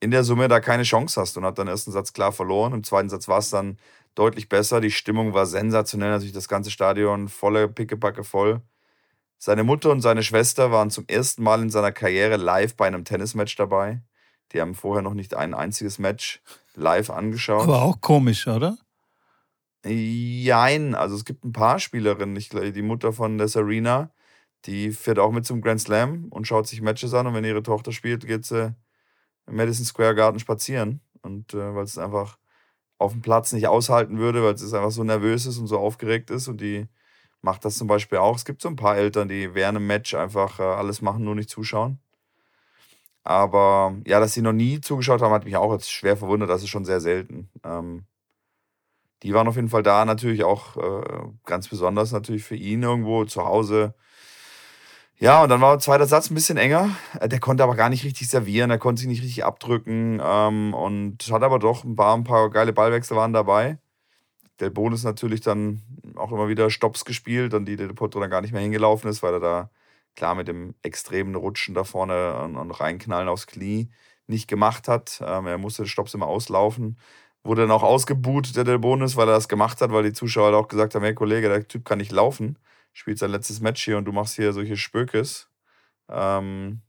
in 0.01 0.11
der 0.11 0.25
Summe 0.25 0.49
da 0.49 0.61
keine 0.61 0.83
Chance 0.83 1.21
hast 1.21 1.37
und 1.37 1.45
hat 1.45 1.59
dann 1.59 1.69
ersten 1.69 1.91
Satz 1.91 2.13
klar 2.13 2.33
verloren. 2.33 2.73
Im 2.73 2.85
zweiten 2.85 3.09
Satz 3.09 3.29
war 3.29 3.39
es 3.39 3.51
dann 3.51 3.79
deutlich 4.15 4.49
besser. 4.49 4.81
Die 4.81 4.91
Stimmung 4.91 5.33
war 5.33 5.47
sensationell. 5.47 6.11
Natürlich 6.11 6.35
das 6.35 6.49
ganze 6.49 6.71
Stadion 6.71 7.29
volle 7.29 7.69
Pickepacke 7.69 8.23
voll. 8.23 8.61
Seine 9.39 9.65
Mutter 9.65 9.91
und 9.91 10.01
seine 10.01 10.23
Schwester 10.23 10.71
waren 10.71 10.91
zum 10.91 11.05
ersten 11.09 11.43
Mal 11.43 11.63
in 11.63 11.71
seiner 11.71 11.93
Karriere 11.93 12.37
live 12.37 12.75
bei 12.77 12.87
einem 12.87 13.05
Tennismatch 13.05 13.57
dabei. 13.57 14.01
Die 14.53 14.61
haben 14.61 14.75
vorher 14.75 15.03
noch 15.03 15.15
nicht 15.15 15.35
ein 15.35 15.55
einziges 15.55 15.99
Match 15.99 16.41
live 16.75 17.11
angeschaut. 17.11 17.63
Aber 17.63 17.83
auch 17.83 18.01
komisch, 18.01 18.47
oder? 18.47 18.79
Jein, 19.87 20.95
also 20.95 21.15
es 21.17 21.25
gibt 21.25 21.45
ein 21.45 21.53
paar 21.53 21.79
Spielerinnen. 21.79 22.37
Ich, 22.37 22.49
die 22.51 22.83
Mutter 22.83 23.13
von 23.13 23.39
der 23.39 23.49
Serena, 23.49 24.11
die 24.65 24.91
fährt 24.93 25.19
auch 25.19 25.33
mit 25.33 25.47
zum 25.47 25.61
Grand 25.63 25.81
Slam 25.81 26.27
und 26.31 26.47
schaut 26.47 26.67
sich 26.67 26.81
Matches 26.83 27.15
an. 27.15 27.27
Und 27.27 27.35
wenn 27.35 27.45
ihre 27.45 27.63
Tochter 27.63 27.93
spielt, 27.93 28.27
geht 28.27 28.45
sie 28.45 28.75
im 29.47 29.57
Madison 29.57 29.85
Square 29.85 30.15
Garden 30.15 30.41
spazieren. 30.41 31.01
Und 31.23 31.55
äh, 31.55 31.75
weil 31.75 31.85
es 31.85 31.99
einfach 31.99 32.39
auf 32.99 33.13
dem 33.13 33.23
Platz 33.23 33.53
nicht 33.53 33.69
aushalten 33.69 34.19
würde, 34.19 34.43
weil 34.43 34.55
es 34.55 34.75
einfach 34.75 34.91
so 34.91 35.05
nervös 35.05 35.47
ist 35.47 35.59
und 35.59 35.67
so 35.67 35.79
aufgeregt 35.79 36.31
ist. 36.31 36.49
Und 36.49 36.61
die 36.61 36.89
macht 37.43 37.65
das 37.65 37.77
zum 37.79 37.89
Beispiel 37.89 38.19
auch. 38.19 38.37
Es 38.37 38.45
gibt 38.45 38.63
so 38.63 38.69
ein 38.69 38.77
paar 38.77 38.97
Eltern, 38.97 39.29
die 39.29 39.55
während 39.55 39.77
einem 39.77 39.87
Match 39.87 40.15
einfach 40.15 40.59
äh, 40.61 40.63
alles 40.63 41.03
machen, 41.03 41.25
nur 41.25 41.35
nicht 41.35 41.51
zuschauen. 41.51 42.01
Aber 43.25 43.97
ja, 44.07 44.21
dass 44.21 44.35
sie 44.35 44.43
noch 44.43 44.53
nie 44.53 44.81
zugeschaut 44.81 45.21
haben, 45.21 45.33
hat 45.33 45.45
mich 45.45 45.57
auch 45.57 45.73
jetzt 45.73 45.91
schwer 45.91 46.17
verwundert. 46.17 46.51
Das 46.51 46.63
ist 46.63 46.69
schon 46.69 46.85
sehr 46.85 47.01
selten. 47.01 47.51
Ähm, 47.65 48.07
die 49.23 49.35
waren 49.35 49.49
auf 49.49 49.57
jeden 49.57 49.69
Fall 49.71 49.83
da, 49.83 50.05
natürlich 50.05 50.45
auch 50.45 50.77
äh, 50.77 51.29
ganz 51.45 51.69
besonders 51.69 52.13
natürlich 52.13 52.45
für 52.45 52.57
ihn 52.57 52.83
irgendwo 52.83 53.25
zu 53.25 53.45
Hause 53.45 53.95
ja, 55.19 55.43
und 55.43 55.49
dann 55.49 55.63
war 55.63 55.73
der 55.73 55.79
zweite 55.81 56.05
Satz 56.05 56.31
ein 56.31 56.35
bisschen 56.35 56.59
enger. 56.59 56.91
Äh, 57.21 57.29
der 57.29 57.41
konnte 57.41 57.63
aber 57.63 57.75
gar 57.75 57.89
nicht 57.89 58.05
richtig 58.05 58.29
servieren, 58.29 58.71
er 58.71 58.79
konnte 58.79 59.01
sich 59.01 59.09
nicht 59.09 59.23
richtig 59.23 59.45
abdrücken 59.45 60.21
ähm, 60.23 60.75
und 60.75 61.31
hat 61.31 61.43
aber 61.43 61.59
doch 61.59 61.85
ein 61.85 61.97
paar, 61.97 62.15
ein 62.17 62.25
paar 62.25 62.51
geile 62.51 62.73
Ballwechsel 62.75 63.17
waren 63.17 63.33
dabei. 63.33 63.79
Der 64.61 64.71
Bonus 64.71 65.05
natürlich 65.05 65.41
dann 65.43 65.83
auch 66.17 66.33
immer 66.33 66.49
wieder 66.49 66.71
Stops 66.71 67.05
gespielt, 67.05 67.55
an 67.55 67.67
die 67.67 67.77
der 67.77 67.89
Potro 67.89 68.21
dann 68.21 68.31
gar 68.31 68.43
nicht 68.43 68.53
mehr 68.53 68.63
hingelaufen 68.63 69.11
ist, 69.11 69.23
weil 69.23 69.35
er 69.35 69.41
da 69.41 69.71
klar 70.17 70.35
mit 70.35 70.49
dem 70.49 70.75
extremen 70.83 71.35
Rutschen 71.35 71.75
da 71.75 71.85
vorne 71.85 72.43
und, 72.43 72.57
und 72.57 72.71
reinknallen 72.73 73.29
aufs 73.29 73.47
Knie 73.47 73.91
nicht 74.27 74.49
gemacht 74.49 74.89
hat. 74.89 75.23
Ähm, 75.25 75.47
er 75.47 75.59
musste 75.59 75.87
Stops 75.87 76.15
immer 76.15 76.27
auslaufen. 76.27 76.99
Wurde 77.47 77.63
dann 77.63 77.71
auch 77.71 77.83
ausgebuht, 77.83 78.57
der 78.57 78.65
Del 78.65 78.79
Bonus, 78.79 79.17
weil 79.17 79.29
er 79.29 79.35
das 79.35 79.49
gemacht 79.49 79.81
hat, 79.81 79.93
weil 79.93 80.03
die 80.03 80.13
Zuschauer 80.13 80.55
auch 80.57 80.69
gesagt 80.69 80.95
haben: 80.95 81.03
Hey 81.05 81.15
Kollege, 81.15 81.49
der 81.49 81.67
Typ 81.67 81.85
kann 81.85 81.99
nicht 81.99 82.13
laufen 82.13 82.59
spielt 82.97 83.19
sein 83.19 83.31
letztes 83.31 83.61
Match 83.61 83.85
hier 83.85 83.99
und 83.99 84.07
du 84.07 84.13
machst 84.13 84.37
hier 84.37 84.55
solche 84.55 84.79
Spökes. 84.79 85.51
Ähm, 86.09 86.81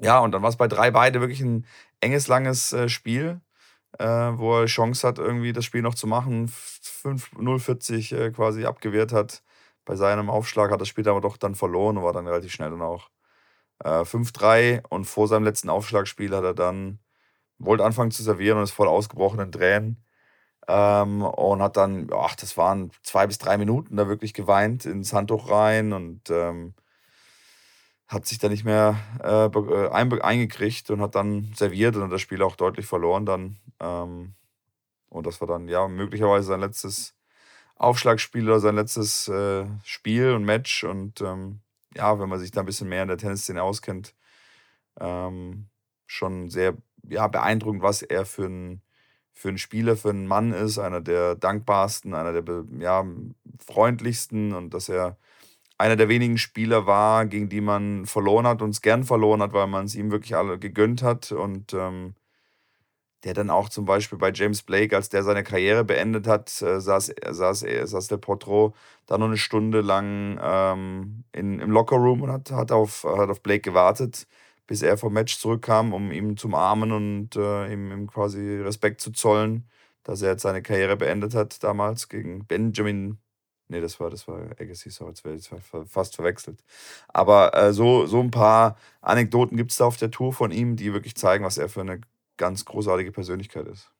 ja, 0.00 0.18
und 0.20 0.32
dann 0.32 0.42
war 0.42 0.48
es 0.48 0.56
bei 0.56 0.66
drei 0.66 0.90
beide 0.90 1.20
wirklich 1.20 1.42
ein 1.42 1.66
enges, 2.00 2.26
langes 2.26 2.72
äh, 2.72 2.88
Spiel, 2.88 3.42
äh, 3.98 4.06
wo 4.06 4.60
er 4.60 4.66
Chance 4.66 5.06
hat, 5.06 5.18
irgendwie 5.18 5.52
das 5.52 5.66
Spiel 5.66 5.82
noch 5.82 5.94
zu 5.94 6.06
machen. 6.06 6.48
5-0-40 6.48 8.16
äh, 8.16 8.30
quasi 8.30 8.64
abgewehrt 8.64 9.12
hat. 9.12 9.42
Bei 9.84 9.94
seinem 9.94 10.30
Aufschlag 10.30 10.70
hat 10.70 10.80
das 10.80 10.88
Spiel 10.88 11.06
aber 11.06 11.20
doch 11.20 11.36
dann 11.36 11.54
verloren 11.54 11.98
und 11.98 12.04
war 12.04 12.14
dann 12.14 12.26
relativ 12.26 12.52
schnell 12.52 12.70
dann 12.70 12.82
auch 12.82 13.10
5-3. 13.82 14.76
Äh, 14.76 14.82
und 14.88 15.04
vor 15.04 15.28
seinem 15.28 15.44
letzten 15.44 15.68
Aufschlagspiel 15.68 16.34
hat 16.34 16.44
er 16.44 16.54
dann, 16.54 16.98
wollte 17.58 17.84
anfangen 17.84 18.10
zu 18.10 18.22
servieren 18.22 18.58
und 18.58 18.64
ist 18.64 18.72
voll 18.72 18.88
ausgebrochen 18.88 19.40
in 19.40 19.52
Tränen. 19.52 20.04
Ähm, 20.68 21.22
und 21.22 21.62
hat 21.62 21.76
dann, 21.76 22.08
ach, 22.12 22.34
das 22.36 22.56
waren 22.56 22.90
zwei 23.02 23.26
bis 23.26 23.38
drei 23.38 23.58
Minuten, 23.58 23.96
da 23.96 24.08
wirklich 24.08 24.32
geweint 24.32 24.86
ins 24.86 25.12
Handtuch 25.12 25.50
rein 25.50 25.92
und 25.92 26.30
ähm, 26.30 26.74
hat 28.06 28.26
sich 28.26 28.38
da 28.38 28.48
nicht 28.48 28.64
mehr 28.64 28.96
äh, 29.22 29.46
äh 29.46 29.90
eingekriegt 29.90 30.90
und 30.90 31.00
hat 31.02 31.14
dann 31.14 31.52
serviert 31.54 31.96
und 31.96 32.10
das 32.10 32.20
Spiel 32.20 32.42
auch 32.42 32.56
deutlich 32.56 32.86
verloren 32.86 33.26
dann. 33.26 33.58
Ähm, 33.80 34.34
und 35.08 35.26
das 35.26 35.40
war 35.40 35.48
dann 35.48 35.68
ja 35.68 35.86
möglicherweise 35.88 36.48
sein 36.48 36.60
letztes 36.60 37.14
Aufschlagspiel 37.76 38.48
oder 38.48 38.60
sein 38.60 38.76
letztes 38.76 39.28
äh, 39.28 39.66
Spiel 39.84 40.32
und 40.32 40.44
Match. 40.44 40.84
Und 40.84 41.20
ähm, 41.20 41.60
ja, 41.94 42.18
wenn 42.18 42.28
man 42.28 42.40
sich 42.40 42.50
da 42.50 42.60
ein 42.60 42.66
bisschen 42.66 42.88
mehr 42.88 43.02
in 43.02 43.08
der 43.08 43.18
Tennisszene 43.18 43.62
auskennt, 43.62 44.14
ähm, 45.00 45.68
schon 46.06 46.50
sehr 46.50 46.76
ja, 47.08 47.28
beeindruckend, 47.28 47.82
was 47.82 48.02
er 48.02 48.26
für 48.26 48.46
ein 48.46 48.82
für 49.34 49.48
einen 49.48 49.58
Spieler, 49.58 49.96
für 49.96 50.10
einen 50.10 50.26
Mann 50.28 50.52
ist, 50.52 50.78
einer 50.78 51.00
der 51.00 51.34
dankbarsten, 51.34 52.14
einer 52.14 52.40
der 52.40 52.64
ja, 52.78 53.04
freundlichsten 53.58 54.54
und 54.54 54.72
dass 54.72 54.88
er 54.88 55.18
einer 55.76 55.96
der 55.96 56.08
wenigen 56.08 56.38
Spieler 56.38 56.86
war, 56.86 57.26
gegen 57.26 57.48
die 57.48 57.60
man 57.60 58.06
verloren 58.06 58.46
hat 58.46 58.62
und 58.62 58.70
es 58.70 58.80
gern 58.80 59.04
verloren 59.04 59.42
hat, 59.42 59.52
weil 59.52 59.66
man 59.66 59.86
es 59.86 59.96
ihm 59.96 60.12
wirklich 60.12 60.36
alle 60.36 60.58
gegönnt 60.58 61.02
hat. 61.02 61.32
Und 61.32 61.74
ähm, 61.74 62.14
der 63.24 63.34
dann 63.34 63.50
auch 63.50 63.68
zum 63.68 63.84
Beispiel 63.86 64.18
bei 64.18 64.30
James 64.32 64.62
Blake, 64.62 64.94
als 64.94 65.08
der 65.08 65.24
seine 65.24 65.42
Karriere 65.42 65.84
beendet 65.84 66.26
hat, 66.28 66.50
äh, 66.62 66.80
saß, 66.80 67.14
saß, 67.30 67.66
saß 67.84 68.08
der 68.08 68.18
Potro 68.18 68.74
da 69.06 69.18
noch 69.18 69.26
eine 69.26 69.36
Stunde 69.36 69.80
lang 69.80 70.38
ähm, 70.42 71.24
in, 71.32 71.58
im 71.58 71.70
Lockerroom 71.70 72.22
und 72.22 72.30
hat, 72.30 72.50
hat, 72.52 72.70
auf, 72.70 73.04
hat 73.04 73.30
auf 73.30 73.42
Blake 73.42 73.62
gewartet 73.62 74.26
bis 74.66 74.82
er 74.82 74.96
vom 74.96 75.12
Match 75.12 75.38
zurückkam, 75.38 75.92
um 75.92 76.10
ihm 76.10 76.36
zu 76.36 76.48
umarmen 76.48 76.92
und 76.92 77.36
äh, 77.36 77.72
ihm, 77.72 77.92
ihm, 77.92 78.06
quasi 78.06 78.56
Respekt 78.56 79.00
zu 79.00 79.12
zollen, 79.12 79.68
dass 80.02 80.22
er 80.22 80.32
jetzt 80.32 80.42
seine 80.42 80.62
Karriere 80.62 80.96
beendet 80.96 81.34
hat 81.34 81.62
damals 81.62 82.08
gegen 82.08 82.46
Benjamin. 82.46 83.18
Nee, 83.68 83.80
das 83.80 83.98
war, 83.98 84.10
das 84.10 84.28
war 84.28 84.40
Agassi, 84.58 84.90
sorry, 84.90 85.12
jetzt 85.12 85.24
werde 85.24 85.86
fast 85.86 86.16
verwechselt. 86.16 86.62
Aber 87.08 87.54
äh, 87.54 87.72
so, 87.72 88.06
so 88.06 88.20
ein 88.20 88.30
paar 88.30 88.76
Anekdoten 89.00 89.56
gibt 89.56 89.70
es 89.70 89.78
da 89.78 89.86
auf 89.86 89.96
der 89.96 90.10
Tour 90.10 90.32
von 90.32 90.50
ihm, 90.50 90.76
die 90.76 90.92
wirklich 90.92 91.16
zeigen, 91.16 91.44
was 91.44 91.58
er 91.58 91.68
für 91.68 91.80
eine 91.80 92.00
ganz 92.36 92.64
großartige 92.64 93.12
Persönlichkeit 93.12 93.66
ist. 93.66 93.90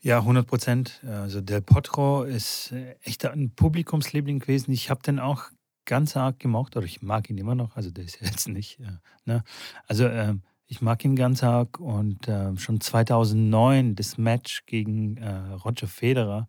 Ja, 0.00 0.18
100 0.18 0.46
Prozent. 0.46 1.00
Also 1.04 1.40
Del 1.40 1.62
Potro 1.62 2.24
ist 2.24 2.72
äh, 2.72 2.96
echt 3.02 3.24
ein 3.24 3.54
Publikumsliebling 3.54 4.40
gewesen. 4.40 4.72
Ich 4.72 4.90
habe 4.90 5.02
den 5.02 5.20
auch 5.20 5.44
ganz 5.84 6.16
arg 6.16 6.38
gemocht, 6.38 6.76
oder 6.76 6.86
ich 6.86 7.02
mag 7.02 7.28
ihn 7.30 7.38
immer 7.38 7.54
noch, 7.54 7.76
also 7.76 7.90
der 7.90 8.04
ist 8.04 8.20
jetzt 8.20 8.48
nicht. 8.48 8.80
Äh, 8.80 8.98
ne? 9.24 9.42
Also 9.86 10.06
äh, 10.06 10.34
Ich 10.66 10.80
mag 10.80 11.04
ihn 11.04 11.16
ganz 11.16 11.42
arg 11.42 11.78
und 11.80 12.28
äh, 12.28 12.56
schon 12.56 12.80
2009 12.80 13.94
das 13.94 14.16
Match 14.16 14.64
gegen 14.66 15.16
äh, 15.18 15.30
Roger 15.64 15.86
Federer, 15.88 16.48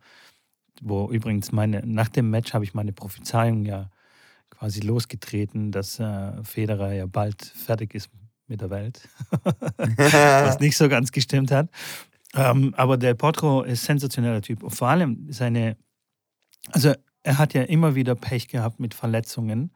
wo 0.81 1.09
übrigens 1.11 1.51
meine, 1.51 1.81
nach 1.85 2.09
dem 2.09 2.29
Match 2.29 2.53
habe 2.53 2.63
ich 2.63 2.73
meine 2.73 2.93
Prophezeiung 2.93 3.65
ja 3.65 3.89
quasi 4.49 4.79
losgetreten, 4.81 5.71
dass 5.71 5.99
äh, 5.99 6.43
Federer 6.43 6.93
ja 6.93 7.05
bald 7.05 7.43
fertig 7.43 7.95
ist 7.95 8.09
mit 8.47 8.61
der 8.61 8.69
Welt, 8.69 9.09
was 9.77 10.59
nicht 10.59 10.77
so 10.77 10.87
ganz 10.89 11.11
gestimmt 11.11 11.51
hat. 11.51 11.69
Ähm, 12.35 12.73
aber 12.77 12.97
der 12.97 13.13
Potro 13.13 13.63
ist 13.63 13.83
sensationeller 13.83 14.41
Typ. 14.41 14.63
Und 14.63 14.71
vor 14.71 14.87
allem 14.89 15.31
seine, 15.31 15.77
also 16.71 16.93
er 17.23 17.37
hat 17.37 17.53
ja 17.53 17.63
immer 17.63 17.95
wieder 17.95 18.15
Pech 18.15 18.47
gehabt 18.47 18.79
mit 18.79 18.93
Verletzungen. 18.93 19.71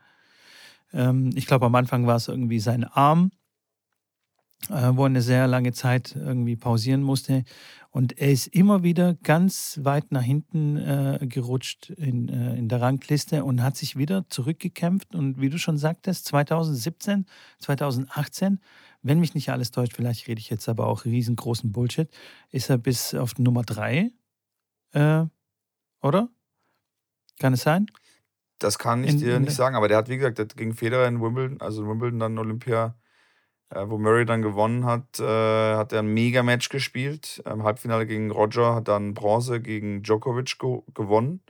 Ähm, 0.93 1.31
ich 1.35 1.47
glaube, 1.47 1.65
am 1.65 1.75
Anfang 1.75 2.07
war 2.07 2.15
es 2.15 2.27
irgendwie 2.27 2.59
sein 2.59 2.83
Arm, 2.83 3.31
äh, 4.69 4.91
wo 4.93 5.03
er 5.03 5.07
eine 5.07 5.21
sehr 5.21 5.47
lange 5.47 5.71
Zeit 5.73 6.15
irgendwie 6.15 6.55
pausieren 6.55 7.03
musste. 7.03 7.43
Und 7.89 8.17
er 8.17 8.31
ist 8.31 8.47
immer 8.47 8.83
wieder 8.83 9.15
ganz 9.15 9.79
weit 9.81 10.11
nach 10.11 10.21
hinten 10.21 10.77
äh, 10.77 11.25
gerutscht 11.27 11.89
in, 11.89 12.29
äh, 12.29 12.55
in 12.55 12.69
der 12.69 12.81
Rangliste 12.81 13.43
und 13.43 13.63
hat 13.63 13.77
sich 13.77 13.97
wieder 13.97 14.29
zurückgekämpft. 14.29 15.15
Und 15.15 15.41
wie 15.41 15.49
du 15.49 15.57
schon 15.57 15.77
sagtest, 15.77 16.25
2017, 16.25 17.25
2018 17.59 18.59
wenn 19.07 19.19
mich 19.19 19.33
nicht 19.33 19.49
alles 19.49 19.71
täuscht, 19.71 19.93
vielleicht 19.93 20.27
rede 20.27 20.39
ich 20.39 20.49
jetzt 20.49 20.67
aber 20.67 20.87
auch 20.87 21.05
riesengroßen 21.05 21.71
Bullshit, 21.71 22.09
ist 22.51 22.69
er 22.69 22.77
bis 22.77 23.13
auf 23.13 23.37
Nummer 23.37 23.63
3, 23.63 24.11
äh, 24.91 25.25
oder? 26.01 26.29
Kann 27.39 27.53
es 27.53 27.61
sein? 27.61 27.87
Das 28.59 28.79
kann 28.79 29.03
ich 29.03 29.11
in, 29.11 29.19
dir 29.19 29.39
nicht 29.39 29.55
sagen, 29.55 29.75
aber 29.75 29.87
der 29.87 29.97
hat, 29.97 30.09
wie 30.09 30.17
gesagt, 30.17 30.57
gegen 30.57 30.73
Federer 30.73 31.07
in 31.07 31.21
Wimbledon, 31.21 31.61
also 31.61 31.83
in 31.83 31.89
Wimbledon 31.89 32.19
dann 32.19 32.37
Olympia, 32.39 32.95
äh, 33.69 33.83
wo 33.87 33.97
Murray 33.97 34.25
dann 34.25 34.41
gewonnen 34.41 34.85
hat, 34.85 35.19
äh, 35.19 35.75
hat 35.75 35.93
er 35.93 35.99
ein 35.99 36.13
Mega-Match 36.13 36.69
gespielt. 36.69 37.43
Im 37.45 37.63
Halbfinale 37.63 38.07
gegen 38.07 38.31
Roger 38.31 38.75
hat 38.75 38.87
dann 38.87 39.13
Bronze 39.13 39.61
gegen 39.61 40.01
Djokovic 40.01 40.57
ge 40.57 40.79
gewonnen. 40.93 41.41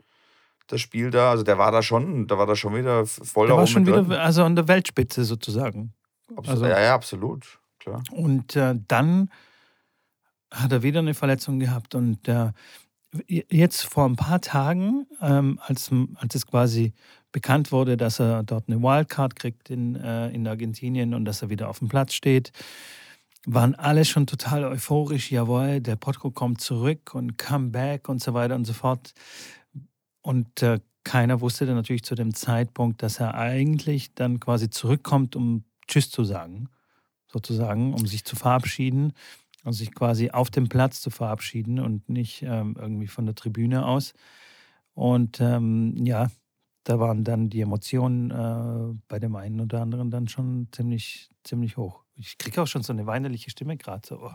Das 0.66 0.82
Spiel 0.82 1.10
da, 1.10 1.30
also 1.30 1.44
der 1.44 1.56
war 1.56 1.72
da 1.72 1.80
schon, 1.80 2.26
da 2.26 2.36
war 2.36 2.46
da 2.46 2.54
schon 2.54 2.74
wieder 2.74 3.06
voll 3.06 3.46
der 3.46 3.56
war 3.56 3.66
schon 3.66 3.86
wieder, 3.86 4.02
drin. 4.02 4.12
also 4.12 4.44
an 4.44 4.54
der 4.54 4.68
Weltspitze 4.68 5.24
sozusagen. 5.24 5.94
Absolut, 6.28 6.48
also, 6.48 6.66
ja, 6.66 6.80
ja, 6.80 6.94
absolut, 6.94 7.58
klar. 7.78 8.02
Und 8.10 8.54
äh, 8.54 8.74
dann 8.86 9.30
hat 10.52 10.72
er 10.72 10.82
wieder 10.82 10.98
eine 10.98 11.14
Verletzung 11.14 11.58
gehabt 11.58 11.94
und 11.94 12.28
äh, 12.28 12.52
jetzt 13.26 13.82
vor 13.82 14.04
ein 14.04 14.16
paar 14.16 14.40
Tagen, 14.40 15.06
ähm, 15.20 15.58
als, 15.62 15.90
als 16.16 16.34
es 16.34 16.46
quasi 16.46 16.92
bekannt 17.32 17.72
wurde, 17.72 17.96
dass 17.96 18.20
er 18.20 18.42
dort 18.42 18.68
eine 18.68 18.82
Wildcard 18.82 19.36
kriegt 19.36 19.70
in, 19.70 19.96
äh, 19.96 20.30
in 20.30 20.46
Argentinien 20.46 21.14
und 21.14 21.24
dass 21.24 21.42
er 21.42 21.50
wieder 21.50 21.68
auf 21.68 21.78
dem 21.78 21.88
Platz 21.88 22.14
steht, 22.14 22.52
waren 23.46 23.74
alle 23.74 24.04
schon 24.04 24.26
total 24.26 24.64
euphorisch. 24.64 25.30
Jawohl, 25.30 25.80
der 25.80 25.96
Potro 25.96 26.30
kommt 26.30 26.60
zurück 26.60 27.14
und 27.14 27.38
Comeback 27.38 28.08
und 28.08 28.22
so 28.22 28.34
weiter 28.34 28.54
und 28.54 28.66
so 28.66 28.72
fort. 28.72 29.12
Und 30.22 30.62
äh, 30.62 30.80
keiner 31.04 31.40
wusste 31.40 31.64
dann 31.64 31.76
natürlich 31.76 32.02
zu 32.02 32.14
dem 32.14 32.34
Zeitpunkt, 32.34 33.02
dass 33.02 33.20
er 33.20 33.34
eigentlich 33.34 34.14
dann 34.14 34.40
quasi 34.40 34.68
zurückkommt, 34.68 35.36
um 35.36 35.64
Tschüss 35.86 36.10
zu 36.10 36.24
sagen, 36.24 36.68
sozusagen, 37.26 37.94
um 37.94 38.06
sich 38.06 38.24
zu 38.24 38.36
verabschieden 38.36 39.14
und 39.64 39.72
sich 39.72 39.94
quasi 39.94 40.30
auf 40.30 40.50
dem 40.50 40.68
Platz 40.68 41.00
zu 41.00 41.10
verabschieden 41.10 41.78
und 41.80 42.08
nicht 42.08 42.42
ähm, 42.42 42.76
irgendwie 42.78 43.08
von 43.08 43.26
der 43.26 43.34
Tribüne 43.34 43.86
aus. 43.86 44.14
Und 44.94 45.40
ähm, 45.40 45.94
ja, 45.96 46.28
da 46.84 46.98
waren 46.98 47.24
dann 47.24 47.50
die 47.50 47.60
Emotionen 47.60 48.30
äh, 48.30 48.98
bei 49.08 49.18
dem 49.18 49.36
einen 49.36 49.60
oder 49.60 49.82
anderen 49.82 50.10
dann 50.10 50.28
schon 50.28 50.68
ziemlich, 50.72 51.30
ziemlich 51.44 51.76
hoch. 51.76 52.02
Ich 52.16 52.38
kriege 52.38 52.62
auch 52.62 52.66
schon 52.66 52.82
so 52.82 52.92
eine 52.92 53.06
weinerliche 53.06 53.50
Stimme 53.50 53.76
gerade 53.76 54.06
so. 54.06 54.20
Oh. 54.20 54.32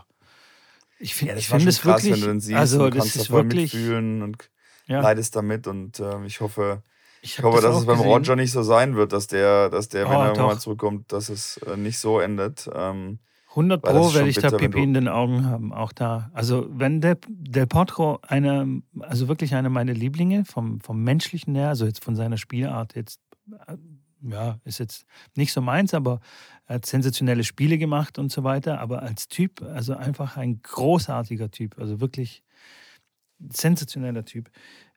Ich 0.99 1.15
finde 1.15 1.33
ja, 1.33 1.39
ich 1.39 1.47
find 1.47 1.67
es 1.67 1.83
wirklich, 1.83 2.13
wenn 2.13 2.21
du 2.21 2.27
den 2.27 2.39
siehst 2.39 2.57
also 2.57 2.89
das 2.89 3.15
ist 3.15 3.29
wirklich 3.31 3.73
mitfühlen 3.73 4.21
und 4.21 4.49
ja. 4.87 5.01
leidest 5.01 5.35
damit 5.35 5.67
und 5.67 5.99
äh, 5.99 6.23
ich 6.25 6.39
hoffe, 6.39 6.83
ich, 7.21 7.39
ich 7.39 7.43
hoffe, 7.43 7.61
das 7.61 7.71
dass 7.71 7.79
es 7.79 7.85
beim 7.85 7.97
gesehen. 7.97 8.11
Roger 8.11 8.35
nicht 8.35 8.51
so 8.51 8.63
sein 8.63 8.95
wird, 8.95 9.13
dass 9.13 9.27
der, 9.27 9.69
dass 9.69 9.89
der, 9.89 10.05
wenn 10.09 10.17
oh, 10.17 10.21
er 10.21 10.37
mal 10.37 10.59
zurückkommt, 10.59 11.11
dass 11.11 11.29
es 11.29 11.57
äh, 11.57 11.75
nicht 11.75 11.97
so 11.97 12.19
endet. 12.19 12.69
Ähm, 12.73 13.19
100 13.55 13.81
Pro 13.83 14.13
werde 14.13 14.29
ich 14.29 14.35
bitter, 14.35 14.51
da 14.51 14.57
Pipi 14.57 14.81
in 14.81 14.93
den 14.95 15.07
Augen 15.07 15.45
haben, 15.45 15.73
auch 15.73 15.91
da. 15.91 16.31
Also 16.33 16.67
wenn 16.69 17.01
der, 17.01 17.17
der 17.27 17.67
Potro 17.67 18.19
eine, 18.23 18.81
also 18.99 19.27
wirklich 19.27 19.53
einer 19.53 19.69
meiner 19.69 19.93
Lieblinge 19.93 20.43
vom, 20.43 20.81
vom 20.81 21.03
menschlichen 21.03 21.53
her, 21.53 21.69
also 21.69 21.85
jetzt 21.85 22.03
von 22.03 22.15
seiner 22.15 22.37
Spielart 22.37 22.95
jetzt, 22.95 23.19
äh, 23.67 23.77
ja, 24.21 24.57
ist 24.63 24.79
jetzt 24.79 25.05
nicht 25.35 25.53
so 25.53 25.61
meins, 25.61 25.93
aber 25.93 26.19
er 26.65 26.75
hat 26.75 26.85
sensationelle 26.87 27.43
Spiele 27.43 27.77
gemacht 27.77 28.17
und 28.17 28.31
so 28.31 28.43
weiter, 28.43 28.79
aber 28.79 29.03
als 29.03 29.27
Typ, 29.27 29.61
also 29.61 29.95
einfach 29.95 30.35
ein 30.37 30.61
großartiger 30.63 31.51
Typ, 31.51 31.77
also 31.77 32.01
wirklich 32.01 32.43
sensationeller 33.39 34.25
Typ. 34.25 34.49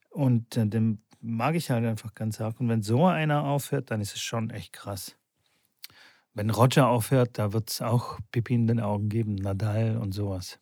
Und 0.09 0.57
äh, 0.57 0.67
dem 0.67 1.03
mag 1.21 1.57
ich 1.57 1.71
halt 1.71 1.85
einfach 1.85 2.15
ganz 2.15 2.41
arg. 2.41 2.61
Und 2.61 2.69
wenn 2.69 2.83
so 2.83 3.05
einer 3.05 3.45
aufhört, 3.45 3.91
dann 3.91 4.01
ist 4.01 4.15
es 4.15 4.21
schon 4.21 4.51
echt 4.51 4.73
krass. 4.73 5.17
Wenn 6.37 6.51
Roger 6.51 6.89
aufhört, 6.89 7.39
da 7.39 7.55
wird 7.55 7.71
es 7.71 7.81
auch 7.81 8.19
Pipi 8.31 8.55
in 8.55 8.67
den 8.67 8.79
Augen 8.79 9.09
geben, 9.09 9.37
Nadal 9.37 9.97
und 9.97 10.13
sowas. 10.13 10.61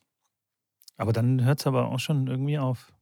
Aber 0.95 1.11
dann 1.11 1.43
hört 1.43 1.59
es 1.59 1.67
aber 1.67 1.89
auch 1.89 1.99
schon 1.99 2.27
irgendwie 2.27 2.57
auf. 2.57 2.93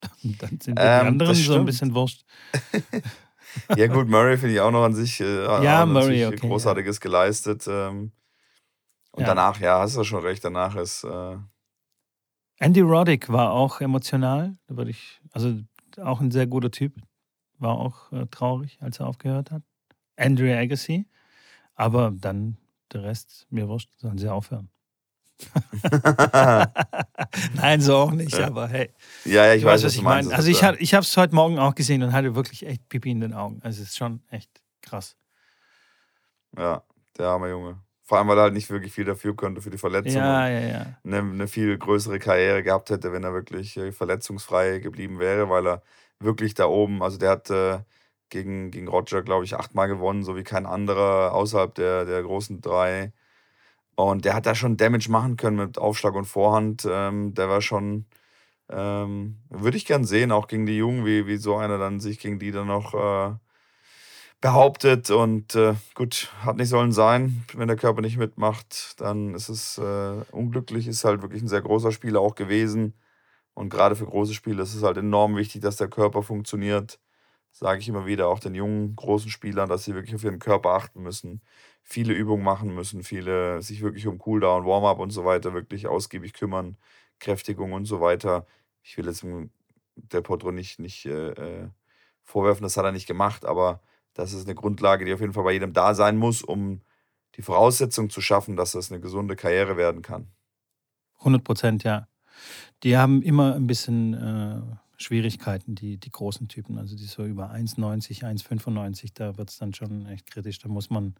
dann 0.22 0.60
sind 0.60 0.68
ähm, 0.68 0.74
die 0.76 0.80
anderen 0.80 1.34
so 1.34 1.54
ein 1.54 1.64
bisschen 1.64 1.92
wurscht. 1.92 2.24
ja, 3.76 3.88
gut, 3.88 4.06
Murray 4.08 4.38
finde 4.38 4.54
ich 4.54 4.60
auch 4.60 4.70
noch 4.70 4.84
an 4.84 4.94
sich, 4.94 5.20
äh, 5.20 5.44
ja, 5.64 5.84
Murray, 5.84 6.24
okay, 6.24 6.36
Großartiges 6.36 6.98
ja. 6.98 7.00
geleistet. 7.00 7.66
Ähm, 7.66 8.12
und 9.10 9.22
ja. 9.22 9.26
danach, 9.26 9.58
ja, 9.58 9.80
hast 9.80 9.96
du 9.96 10.04
schon 10.04 10.22
recht, 10.22 10.44
danach 10.44 10.76
ist. 10.76 11.02
Äh, 11.02 11.36
Andy 12.60 12.80
Roddick 12.80 13.28
war 13.28 13.50
auch 13.50 13.80
emotional. 13.80 14.56
Da 14.68 14.76
würde 14.76 14.92
ich, 14.92 15.20
also 15.32 15.58
auch 16.00 16.20
ein 16.20 16.30
sehr 16.30 16.46
guter 16.46 16.70
Typ. 16.70 16.94
War 17.58 17.76
auch 17.76 18.12
äh, 18.12 18.26
traurig, 18.30 18.78
als 18.80 19.00
er 19.00 19.08
aufgehört 19.08 19.50
hat. 19.50 19.64
Andrew 20.16 20.46
Agassi. 20.46 21.08
Aber 21.74 22.12
dann 22.14 22.58
der 22.92 23.04
Rest, 23.04 23.46
mir 23.50 23.68
wurscht, 23.68 23.90
sollen 23.96 24.18
sie 24.18 24.28
aufhören. 24.28 24.68
Nein, 27.54 27.80
so 27.80 27.96
auch 27.96 28.12
nicht, 28.12 28.38
aber 28.38 28.68
hey. 28.68 28.90
Ja, 29.24 29.46
ja 29.46 29.54
ich 29.54 29.64
weiß, 29.64 29.82
was 29.84 29.94
ich 29.94 30.02
meine. 30.02 30.32
Also 30.34 30.48
ich, 30.48 30.62
ich 30.62 30.94
habe 30.94 31.04
es 31.04 31.16
heute 31.16 31.34
Morgen 31.34 31.58
auch 31.58 31.74
gesehen 31.74 32.02
und 32.02 32.12
hatte 32.12 32.34
wirklich 32.34 32.66
echt 32.66 32.88
Pipi 32.88 33.10
in 33.10 33.20
den 33.20 33.34
Augen. 33.34 33.60
Also 33.62 33.82
es 33.82 33.88
ist 33.88 33.96
schon 33.96 34.22
echt 34.30 34.50
krass. 34.82 35.16
Ja, 36.56 36.82
der 37.18 37.28
arme 37.28 37.48
Junge. 37.48 37.78
Vor 38.02 38.18
allem, 38.18 38.28
weil 38.28 38.38
er 38.38 38.42
halt 38.42 38.54
nicht 38.54 38.68
wirklich 38.68 38.92
viel 38.92 39.04
dafür 39.04 39.34
könnte 39.34 39.62
für 39.62 39.70
die 39.70 39.78
Verletzung. 39.78 40.20
Ja, 40.20 40.48
ja, 40.48 40.60
ja. 40.60 40.86
Eine, 41.04 41.18
eine, 41.18 41.48
viel 41.48 41.78
größere 41.78 42.18
Karriere 42.18 42.62
gehabt 42.62 42.90
hätte, 42.90 43.12
wenn 43.12 43.24
er 43.24 43.32
wirklich 43.32 43.76
äh, 43.76 43.92
verletzungsfrei 43.92 44.80
geblieben 44.80 45.18
wäre, 45.18 45.48
weil 45.48 45.66
er 45.66 45.82
wirklich 46.18 46.54
da 46.54 46.66
oben, 46.66 47.02
also 47.02 47.16
der 47.16 47.30
hat 47.30 47.48
äh, 47.50 47.78
gegen, 48.32 48.70
gegen 48.72 48.88
Roger, 48.88 49.22
glaube 49.22 49.44
ich, 49.44 49.56
achtmal 49.56 49.88
gewonnen, 49.88 50.24
so 50.24 50.36
wie 50.36 50.44
kein 50.44 50.66
anderer 50.66 51.32
außerhalb 51.34 51.74
der, 51.74 52.04
der 52.04 52.22
großen 52.22 52.60
drei. 52.60 53.12
Und 53.96 54.24
der 54.24 54.34
hat 54.34 54.46
da 54.46 54.54
schon 54.54 54.76
Damage 54.76 55.10
machen 55.10 55.36
können 55.36 55.56
mit 55.58 55.78
Aufschlag 55.78 56.14
und 56.14 56.24
Vorhand. 56.26 56.86
Ähm, 56.90 57.34
der 57.34 57.48
war 57.48 57.62
schon, 57.62 58.06
ähm, 58.70 59.38
würde 59.50 59.76
ich 59.76 59.86
gern 59.86 60.04
sehen, 60.04 60.32
auch 60.32 60.48
gegen 60.48 60.66
die 60.66 60.78
Jungen, 60.78 61.06
wie, 61.06 61.26
wie 61.26 61.36
so 61.38 61.56
einer 61.56 61.78
dann 61.78 62.00
sich 62.00 62.18
gegen 62.18 62.38
die 62.38 62.52
dann 62.52 62.68
noch 62.68 62.94
äh, 62.94 63.36
behauptet 64.40 65.10
und 65.10 65.54
äh, 65.54 65.74
gut, 65.94 66.30
hat 66.44 66.56
nicht 66.56 66.68
sollen 66.70 66.92
sein. 66.92 67.44
Wenn 67.54 67.68
der 67.68 67.76
Körper 67.76 68.02
nicht 68.02 68.18
mitmacht, 68.18 69.00
dann 69.00 69.34
ist 69.34 69.48
es 69.48 69.78
äh, 69.78 70.14
unglücklich, 70.32 70.88
ist 70.88 71.04
halt 71.04 71.22
wirklich 71.22 71.42
ein 71.42 71.48
sehr 71.48 71.62
großer 71.62 71.92
Spieler 71.92 72.20
auch 72.20 72.34
gewesen. 72.34 72.94
Und 73.54 73.70
gerade 73.70 73.96
für 73.96 74.06
große 74.06 74.34
Spiele 74.34 74.62
ist 74.62 74.74
es 74.74 74.82
halt 74.82 74.96
enorm 74.98 75.36
wichtig, 75.36 75.62
dass 75.62 75.76
der 75.76 75.88
Körper 75.88 76.22
funktioniert. 76.22 76.98
Sage 77.52 77.80
ich 77.80 77.88
immer 77.88 78.06
wieder 78.06 78.28
auch 78.28 78.40
den 78.40 78.54
jungen, 78.54 78.96
großen 78.96 79.30
Spielern, 79.30 79.68
dass 79.68 79.84
sie 79.84 79.94
wirklich 79.94 80.14
auf 80.14 80.24
ihren 80.24 80.38
Körper 80.38 80.70
achten 80.70 81.02
müssen, 81.02 81.42
viele 81.82 82.14
Übungen 82.14 82.42
machen 82.42 82.74
müssen, 82.74 83.02
viele 83.04 83.62
sich 83.62 83.82
wirklich 83.82 84.06
um 84.06 84.18
Cooldown, 84.18 84.64
Warm-up 84.64 84.98
und 84.98 85.10
so 85.10 85.24
weiter 85.24 85.52
wirklich 85.52 85.86
ausgiebig 85.86 86.32
kümmern, 86.32 86.76
Kräftigung 87.20 87.72
und 87.72 87.84
so 87.84 88.00
weiter. 88.00 88.46
Ich 88.82 88.96
will 88.96 89.06
jetzt 89.06 89.24
der 89.94 90.22
Potro 90.22 90.50
nicht, 90.50 90.78
nicht 90.78 91.06
äh, 91.06 91.30
äh 91.30 91.68
vorwerfen, 92.24 92.62
das 92.62 92.76
hat 92.76 92.84
er 92.84 92.92
nicht 92.92 93.06
gemacht, 93.06 93.44
aber 93.44 93.82
das 94.14 94.32
ist 94.32 94.46
eine 94.46 94.54
Grundlage, 94.54 95.04
die 95.04 95.12
auf 95.12 95.20
jeden 95.20 95.32
Fall 95.32 95.44
bei 95.44 95.52
jedem 95.52 95.72
da 95.72 95.94
sein 95.94 96.16
muss, 96.16 96.42
um 96.42 96.80
die 97.36 97.42
Voraussetzung 97.42 98.10
zu 98.10 98.20
schaffen, 98.20 98.56
dass 98.56 98.72
das 98.72 98.90
eine 98.90 99.00
gesunde 99.00 99.36
Karriere 99.36 99.76
werden 99.76 100.02
kann. 100.02 100.28
100 101.18 101.44
Prozent, 101.44 101.84
ja. 101.84 102.08
Die 102.82 102.96
haben 102.96 103.22
immer 103.22 103.54
ein 103.54 103.66
bisschen 103.66 104.14
äh, 104.14 104.60
Schwierigkeiten, 105.02 105.74
die, 105.74 105.98
die 105.98 106.10
großen 106.10 106.48
Typen. 106.48 106.78
Also 106.78 106.96
die 106.96 107.04
so 107.04 107.24
über 107.24 107.50
1,90, 107.52 108.22
1,95, 108.22 109.10
da 109.14 109.36
wird 109.36 109.50
es 109.50 109.58
dann 109.58 109.74
schon 109.74 110.06
echt 110.06 110.30
kritisch. 110.30 110.58
Da 110.58 110.68
muss 110.68 110.90
man 110.90 111.14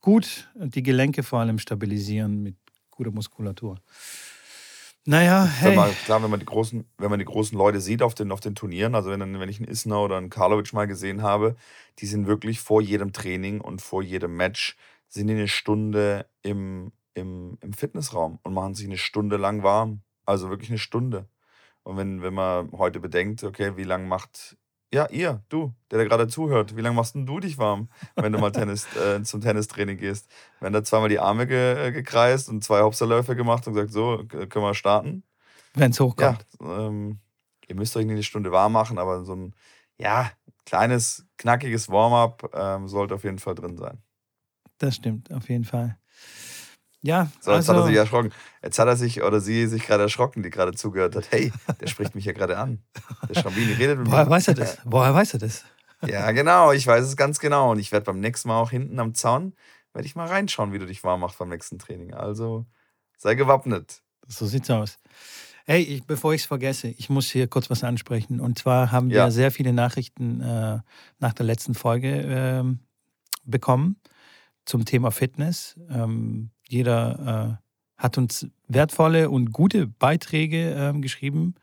gut 0.00 0.48
die 0.54 0.82
Gelenke 0.82 1.22
vor 1.22 1.40
allem 1.40 1.58
stabilisieren 1.58 2.42
mit 2.42 2.56
guter 2.90 3.10
Muskulatur. 3.10 3.80
Naja, 5.06 5.44
hey. 5.44 5.74
Mal, 5.74 5.90
klar, 6.04 6.22
wenn 6.22 6.30
man 6.30 6.40
die 6.40 6.46
großen, 6.46 6.84
wenn 6.98 7.10
man 7.10 7.18
die 7.18 7.24
großen 7.24 7.56
Leute 7.56 7.80
sieht 7.80 8.02
auf 8.02 8.14
den, 8.14 8.30
auf 8.30 8.40
den 8.40 8.54
Turnieren, 8.54 8.94
also 8.94 9.10
wenn, 9.10 9.40
wenn 9.40 9.48
ich 9.48 9.58
einen 9.58 9.68
Isner 9.68 10.02
oder 10.02 10.18
einen 10.18 10.28
Karlovic 10.28 10.72
mal 10.74 10.86
gesehen 10.86 11.22
habe, 11.22 11.56
die 11.98 12.06
sind 12.06 12.26
wirklich 12.26 12.60
vor 12.60 12.82
jedem 12.82 13.12
Training 13.12 13.60
und 13.60 13.80
vor 13.80 14.02
jedem 14.02 14.36
Match 14.36 14.76
sind 15.08 15.28
die 15.28 15.34
eine 15.34 15.48
Stunde 15.48 16.26
im, 16.42 16.92
im, 17.14 17.56
im 17.62 17.72
Fitnessraum 17.72 18.38
und 18.42 18.52
machen 18.52 18.74
sich 18.74 18.86
eine 18.86 18.98
Stunde 18.98 19.38
lang 19.38 19.62
warm. 19.62 20.02
Also 20.26 20.50
wirklich 20.50 20.70
eine 20.70 20.78
Stunde. 20.78 21.26
Und 21.82 21.96
wenn, 21.96 22.22
wenn 22.22 22.34
man 22.34 22.70
heute 22.72 23.00
bedenkt, 23.00 23.42
okay, 23.44 23.76
wie 23.76 23.84
lange 23.84 24.06
macht 24.06 24.56
ja, 24.92 25.08
ihr, 25.08 25.44
du, 25.48 25.72
der 25.90 25.98
da 25.98 26.04
gerade 26.04 26.26
zuhört, 26.26 26.76
wie 26.76 26.80
lange 26.80 26.96
machst 26.96 27.14
denn 27.14 27.24
du 27.24 27.38
dich 27.38 27.58
warm, 27.58 27.88
wenn 28.16 28.32
du 28.32 28.38
mal 28.38 28.50
Tennis, 28.50 28.86
äh, 28.96 29.22
zum 29.22 29.40
Tennistraining 29.40 29.96
gehst? 29.96 30.28
Wenn 30.58 30.72
da 30.72 30.82
zweimal 30.82 31.08
die 31.08 31.20
Arme 31.20 31.46
ge 31.46 31.88
äh, 31.88 31.92
gekreist 31.92 32.48
und 32.48 32.64
zwei 32.64 32.82
Hopserläufe 32.82 33.36
gemacht 33.36 33.66
und 33.66 33.74
gesagt, 33.74 33.92
so, 33.92 34.24
können 34.26 34.64
wir 34.64 34.74
starten? 34.74 35.22
Wenn 35.74 35.92
es 35.92 36.00
hochkommt. 36.00 36.44
Ja, 36.60 36.86
ähm, 36.88 37.20
ihr 37.68 37.76
müsst 37.76 37.96
euch 37.96 38.04
nicht 38.04 38.14
eine 38.14 38.22
Stunde 38.24 38.50
warm 38.50 38.72
machen, 38.72 38.98
aber 38.98 39.24
so 39.24 39.34
ein, 39.34 39.54
ja, 39.96 40.32
kleines, 40.66 41.24
knackiges 41.38 41.88
Warm-up 41.88 42.50
ähm, 42.52 42.88
sollte 42.88 43.14
auf 43.14 43.22
jeden 43.22 43.38
Fall 43.38 43.54
drin 43.54 43.76
sein. 43.76 44.02
Das 44.78 44.96
stimmt, 44.96 45.32
auf 45.32 45.48
jeden 45.48 45.64
Fall. 45.64 45.98
Ja, 47.02 47.30
so, 47.40 47.52
jetzt 47.52 47.68
also, 47.68 47.68
hat 47.68 47.76
er 47.76 47.78
also 47.78 47.88
sich 47.88 47.96
erschrocken. 47.96 48.32
Jetzt 48.62 48.78
hat 48.78 48.88
er 48.88 48.96
sich 48.96 49.22
oder 49.22 49.40
sie 49.40 49.66
sich 49.66 49.86
gerade 49.86 50.02
erschrocken, 50.02 50.42
die 50.42 50.50
gerade 50.50 50.72
zugehört 50.72 51.16
hat. 51.16 51.30
Hey, 51.30 51.52
der 51.80 51.86
spricht 51.86 52.14
mich 52.14 52.26
ja 52.26 52.32
gerade 52.32 52.58
an. 52.58 52.82
Der 53.28 53.40
Schrambini 53.40 53.72
redet 53.72 53.98
mit 53.98 54.10
Woher 54.10 54.24
mir. 54.24 54.30
weiß 54.30 54.48
er 54.48 54.54
das? 54.54 54.78
Woher 54.84 55.14
weiß 55.14 55.34
er 55.34 55.40
das? 55.40 55.64
Ja, 56.06 56.30
genau, 56.32 56.72
ich 56.72 56.86
weiß 56.86 57.04
es 57.04 57.16
ganz 57.16 57.38
genau. 57.38 57.72
Und 57.72 57.78
ich 57.78 57.92
werde 57.92 58.04
beim 58.04 58.20
nächsten 58.20 58.48
Mal 58.48 58.58
auch 58.60 58.70
hinten 58.70 58.98
am 58.98 59.14
Zaun, 59.14 59.54
werde 59.92 60.06
ich 60.06 60.14
mal 60.14 60.26
reinschauen, 60.26 60.72
wie 60.72 60.78
du 60.78 60.86
dich 60.86 61.02
warm 61.02 61.20
machst 61.20 61.38
beim 61.38 61.48
nächsten 61.48 61.78
Training. 61.78 62.14
Also 62.14 62.66
sei 63.16 63.34
gewappnet. 63.34 64.02
So 64.26 64.46
sieht's 64.46 64.70
aus. 64.70 64.98
Hey, 65.66 65.82
ich, 65.82 66.04
bevor 66.04 66.34
ich 66.34 66.42
es 66.42 66.46
vergesse, 66.46 66.88
ich 66.88 67.10
muss 67.10 67.30
hier 67.30 67.46
kurz 67.46 67.70
was 67.70 67.84
ansprechen. 67.84 68.40
Und 68.40 68.58
zwar 68.58 68.92
haben 68.92 69.10
wir 69.10 69.16
ja. 69.16 69.30
sehr 69.30 69.50
viele 69.50 69.72
Nachrichten 69.72 70.40
äh, 70.40 70.78
nach 71.18 71.32
der 71.32 71.46
letzten 71.46 71.74
Folge 71.74 72.08
äh, 72.08 72.64
bekommen 73.44 73.96
zum 74.64 74.84
Thema 74.84 75.10
Fitness. 75.10 75.78
Ähm, 75.90 76.50
jeder 76.70 77.58
äh, 77.58 78.02
hat 78.02 78.18
uns 78.18 78.46
wertvolle 78.68 79.30
und 79.30 79.52
gute 79.52 79.86
Beiträge 79.86 80.74
äh, 80.74 80.98
geschrieben, 81.00 81.54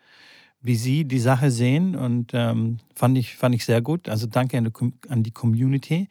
wie 0.61 0.75
sie 0.75 1.05
die 1.05 1.19
Sache 1.19 1.51
sehen 1.51 1.95
und 1.95 2.31
ähm, 2.33 2.79
fand, 2.95 3.17
ich, 3.17 3.35
fand 3.35 3.55
ich 3.55 3.65
sehr 3.65 3.81
gut. 3.81 4.09
Also 4.09 4.27
danke 4.27 4.57
an 4.57 4.65
die, 4.65 5.09
an 5.09 5.23
die 5.23 5.31
Community. 5.31 6.09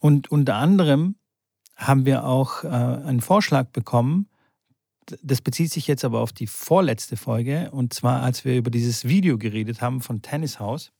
Und 0.00 0.30
unter 0.30 0.56
anderem 0.56 1.16
haben 1.76 2.04
wir 2.04 2.24
auch 2.24 2.64
äh, 2.64 2.68
einen 2.68 3.20
Vorschlag 3.20 3.68
bekommen, 3.68 4.28
das 5.22 5.40
bezieht 5.40 5.72
sich 5.72 5.86
jetzt 5.86 6.04
aber 6.04 6.20
auf 6.20 6.32
die 6.32 6.46
vorletzte 6.46 7.16
Folge, 7.16 7.70
und 7.70 7.94
zwar 7.94 8.22
als 8.22 8.44
wir 8.44 8.56
über 8.56 8.70
dieses 8.70 9.06
Video 9.06 9.38
geredet 9.38 9.80
haben 9.80 10.02
von 10.02 10.20
Tennishaus. 10.20 10.92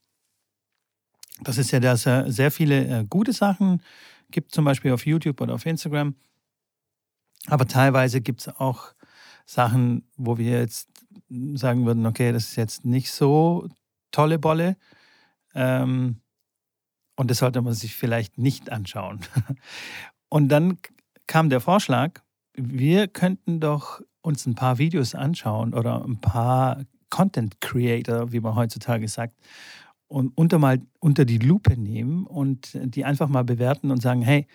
Das 1.43 1.59
ist 1.59 1.71
ja, 1.71 1.81
dass 1.81 2.07
er 2.07 2.31
sehr 2.33 2.51
viele 2.51 3.01
äh, 3.01 3.05
gute 3.05 3.33
Sachen 3.33 3.83
gibt, 4.31 4.53
zum 4.53 4.65
Beispiel 4.65 4.93
auf 4.93 5.07
YouTube 5.07 5.41
oder 5.41 5.55
auf 5.55 5.67
Instagram. 5.67 6.15
Aber 7.49 7.67
teilweise 7.67 8.21
gibt 8.21 8.43
es 8.43 8.49
auch 8.49 8.95
Sachen, 9.47 10.07
wo 10.17 10.39
wir 10.39 10.59
jetzt 10.59 10.89
sagen 11.55 11.87
würden, 11.87 12.07
okay, 12.07 12.33
das 12.33 12.51
ist 12.51 12.57
jetzt 12.57 12.85
nicht 12.85 13.11
so 13.11 13.69
tolle 14.11 14.39
Bolle. 14.39 14.77
Ähm, 15.55 16.21
und 17.17 17.31
das 17.31 17.39
sollte 17.39 17.63
man 17.63 17.75
sich 17.75 17.97
vielleicht 17.97 18.39
nicht 18.39 18.71
anschauen. 18.71 19.21
Und 20.29 20.51
dann 20.51 20.79
kam 21.27 21.49
der 21.49 21.61
Vorschlag, 21.61 22.21
wir 22.55 23.09
könnten 23.09 23.61
doch 23.61 24.01
uns 24.21 24.47
ein 24.47 24.55
paar 24.55 24.79
Videos 24.79 25.15
anschauen 25.15 25.75
oder 25.75 26.05
ein 26.05 26.21
paar 26.21 26.85
Content 27.11 27.61
Creator, 27.61 28.31
wie 28.33 28.41
man 28.41 28.55
heutzutage 28.55 29.09
sagt, 29.09 29.35
und 30.07 30.33
unter 30.37 30.59
mal 30.59 30.81
unter 31.01 31.25
die 31.25 31.39
Lupe 31.39 31.77
nehmen 31.77 32.27
und 32.27 32.71
die 32.75 33.05
einfach 33.05 33.29
mal 33.29 33.45
bewerten 33.45 33.91
und 33.91 34.01
sagen, 34.01 34.23
hey, 34.23 34.47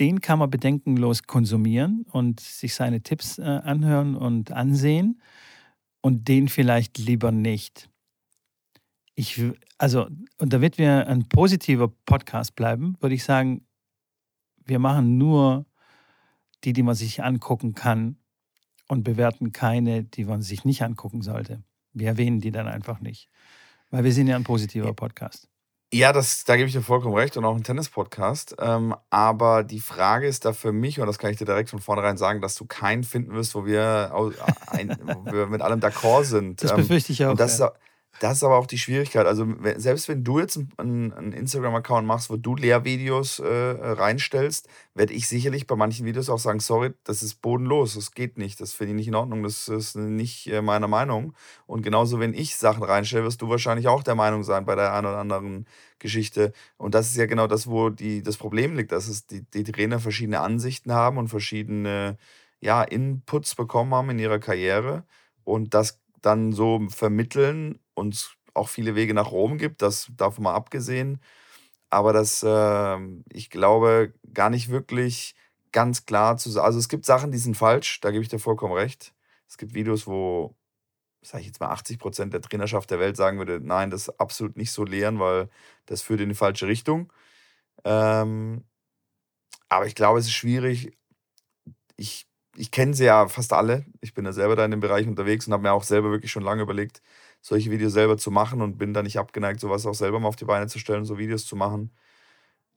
den 0.00 0.20
kann 0.20 0.38
man 0.38 0.50
bedenkenlos 0.50 1.24
konsumieren 1.24 2.06
und 2.10 2.40
sich 2.40 2.74
seine 2.74 3.02
Tipps 3.02 3.38
äh, 3.38 3.42
anhören 3.42 4.16
und 4.16 4.50
ansehen 4.50 5.20
und 6.00 6.26
den 6.26 6.48
vielleicht 6.48 6.98
lieber 6.98 7.30
nicht. 7.30 7.90
Ich, 9.14 9.42
also, 9.76 10.08
und 10.38 10.52
damit 10.52 10.78
wir 10.78 11.06
ein 11.06 11.28
positiver 11.28 11.88
Podcast 12.06 12.56
bleiben, 12.56 12.96
würde 13.00 13.14
ich 13.14 13.24
sagen, 13.24 13.66
wir 14.64 14.78
machen 14.78 15.18
nur 15.18 15.66
die, 16.64 16.72
die 16.72 16.82
man 16.82 16.94
sich 16.94 17.22
angucken 17.22 17.74
kann 17.74 18.16
und 18.88 19.04
bewerten 19.04 19.52
keine, 19.52 20.04
die 20.04 20.24
man 20.24 20.40
sich 20.40 20.64
nicht 20.64 20.82
angucken 20.82 21.20
sollte. 21.20 21.62
Wir 21.92 22.08
erwähnen 22.08 22.40
die 22.40 22.50
dann 22.50 22.68
einfach 22.68 23.00
nicht. 23.00 23.28
Weil 23.90 24.04
wir 24.04 24.12
sind 24.12 24.28
ja 24.28 24.36
ein 24.36 24.44
positiver 24.44 24.94
Podcast. 24.94 25.49
Ja, 25.92 26.12
das, 26.12 26.44
da 26.44 26.56
gebe 26.56 26.68
ich 26.68 26.72
dir 26.72 26.82
vollkommen 26.82 27.16
recht 27.16 27.36
und 27.36 27.44
auch 27.44 27.56
ein 27.56 27.64
Tennis-Podcast. 27.64 28.54
Ähm, 28.60 28.94
aber 29.10 29.64
die 29.64 29.80
Frage 29.80 30.28
ist 30.28 30.44
da 30.44 30.52
für 30.52 30.70
mich, 30.70 31.00
und 31.00 31.08
das 31.08 31.18
kann 31.18 31.32
ich 31.32 31.36
dir 31.36 31.46
direkt 31.46 31.68
von 31.68 31.80
vornherein 31.80 32.16
sagen, 32.16 32.40
dass 32.40 32.54
du 32.54 32.64
keinen 32.64 33.02
finden 33.02 33.32
wirst, 33.32 33.56
wo 33.56 33.66
wir, 33.66 34.12
ein, 34.68 34.96
wo 35.02 35.32
wir 35.32 35.46
mit 35.48 35.62
allem 35.62 35.80
d'accord 35.80 36.24
sind. 36.24 36.62
Das 36.62 36.76
befürchte 36.76 37.12
ich 37.12 37.24
auch. 37.24 37.32
Und 37.32 37.40
das, 37.40 37.58
ja. 37.58 37.66
ist, 37.66 37.72
das 38.18 38.38
ist 38.38 38.44
aber 38.44 38.58
auch 38.58 38.66
die 38.66 38.76
Schwierigkeit. 38.76 39.26
Also, 39.26 39.46
selbst 39.76 40.08
wenn 40.08 40.24
du 40.24 40.40
jetzt 40.40 40.58
einen, 40.76 41.12
einen 41.12 41.32
Instagram-Account 41.32 42.06
machst, 42.06 42.28
wo 42.28 42.36
du 42.36 42.56
Lehrvideos 42.56 43.38
äh, 43.38 43.46
reinstellst, 43.46 44.68
werde 44.94 45.14
ich 45.14 45.28
sicherlich 45.28 45.66
bei 45.66 45.76
manchen 45.76 46.04
Videos 46.04 46.28
auch 46.28 46.38
sagen: 46.38 46.60
Sorry, 46.60 46.92
das 47.04 47.22
ist 47.22 47.40
bodenlos, 47.40 47.94
das 47.94 48.10
geht 48.12 48.36
nicht, 48.36 48.60
das 48.60 48.72
finde 48.72 48.92
ich 48.92 48.96
nicht 48.96 49.08
in 49.08 49.14
Ordnung, 49.14 49.42
das 49.42 49.68
ist 49.68 49.96
nicht 49.96 50.48
äh, 50.48 50.60
meiner 50.60 50.88
Meinung. 50.88 51.34
Und 51.66 51.82
genauso, 51.82 52.18
wenn 52.18 52.34
ich 52.34 52.56
Sachen 52.56 52.82
reinstelle, 52.82 53.24
wirst 53.24 53.40
du 53.42 53.48
wahrscheinlich 53.48 53.88
auch 53.88 54.02
der 54.02 54.16
Meinung 54.16 54.42
sein 54.42 54.66
bei 54.66 54.74
der 54.74 54.92
einen 54.92 55.06
oder 55.06 55.18
anderen 55.18 55.66
Geschichte. 55.98 56.52
Und 56.76 56.94
das 56.94 57.08
ist 57.08 57.16
ja 57.16 57.26
genau 57.26 57.46
das, 57.46 57.68
wo 57.68 57.90
die, 57.90 58.22
das 58.22 58.36
Problem 58.36 58.76
liegt, 58.76 58.92
dass 58.92 59.08
es 59.08 59.26
die, 59.26 59.42
die 59.42 59.64
Trainer 59.64 60.00
verschiedene 60.00 60.40
Ansichten 60.40 60.92
haben 60.92 61.16
und 61.16 61.28
verschiedene 61.28 62.18
ja, 62.60 62.82
Inputs 62.82 63.54
bekommen 63.54 63.94
haben 63.94 64.10
in 64.10 64.18
ihrer 64.18 64.40
Karriere. 64.40 65.04
Und 65.44 65.74
das 65.74 66.00
dann 66.22 66.52
so 66.52 66.80
vermitteln 66.90 67.78
und 68.00 68.36
auch 68.54 68.68
viele 68.68 68.94
Wege 68.96 69.14
nach 69.14 69.30
Rom 69.32 69.58
gibt, 69.58 69.82
das 69.82 70.10
davon 70.16 70.44
mal 70.44 70.54
abgesehen. 70.54 71.20
Aber 71.90 72.12
das, 72.12 72.42
äh, 72.44 72.98
ich 73.32 73.50
glaube, 73.50 74.14
gar 74.34 74.50
nicht 74.50 74.70
wirklich 74.70 75.34
ganz 75.72 76.06
klar 76.06 76.36
zu 76.38 76.50
sagen. 76.50 76.66
Also 76.66 76.78
es 76.78 76.88
gibt 76.88 77.06
Sachen, 77.06 77.32
die 77.32 77.38
sind 77.38 77.56
falsch, 77.56 78.00
da 78.00 78.10
gebe 78.10 78.22
ich 78.22 78.28
dir 78.30 78.38
vollkommen 78.40 78.74
recht. 78.74 79.14
Es 79.48 79.58
gibt 79.58 79.74
Videos, 79.74 80.06
wo, 80.06 80.56
sage 81.22 81.42
ich 81.42 81.48
jetzt 81.48 81.60
mal, 81.60 81.70
80 81.70 81.98
Prozent 81.98 82.34
der 82.34 82.42
Trainerschaft 82.42 82.90
der 82.90 83.00
Welt 83.00 83.16
sagen 83.16 83.38
würde, 83.38 83.60
nein, 83.62 83.90
das 83.90 84.10
absolut 84.20 84.56
nicht 84.56 84.72
so 84.72 84.84
lehren, 84.84 85.20
weil 85.20 85.50
das 85.86 86.02
führt 86.02 86.20
in 86.20 86.30
die 86.30 86.34
falsche 86.36 86.68
Richtung. 86.68 87.12
Ähm, 87.84 88.64
aber 89.68 89.86
ich 89.86 89.94
glaube, 89.94 90.18
es 90.20 90.26
ist 90.26 90.32
schwierig. 90.32 90.96
Ich 91.96 92.26
ich 92.56 92.70
kenne 92.70 92.94
sie 92.94 93.04
ja 93.04 93.28
fast 93.28 93.52
alle. 93.52 93.84
Ich 94.00 94.14
bin 94.14 94.24
ja 94.24 94.32
selber 94.32 94.56
da 94.56 94.64
in 94.64 94.70
dem 94.70 94.80
Bereich 94.80 95.06
unterwegs 95.06 95.46
und 95.46 95.52
habe 95.52 95.62
mir 95.62 95.72
auch 95.72 95.84
selber 95.84 96.10
wirklich 96.10 96.32
schon 96.32 96.42
lange 96.42 96.62
überlegt, 96.62 97.02
solche 97.40 97.70
Videos 97.70 97.92
selber 97.92 98.16
zu 98.16 98.30
machen 98.30 98.60
und 98.60 98.78
bin 98.78 98.94
da 98.94 99.02
nicht 99.02 99.18
abgeneigt, 99.18 99.60
sowas 99.60 99.86
auch 99.86 99.94
selber 99.94 100.20
mal 100.20 100.28
auf 100.28 100.36
die 100.36 100.44
Beine 100.44 100.66
zu 100.66 100.78
stellen, 100.78 101.04
so 101.04 101.18
Videos 101.18 101.46
zu 101.46 101.56
machen. 101.56 101.90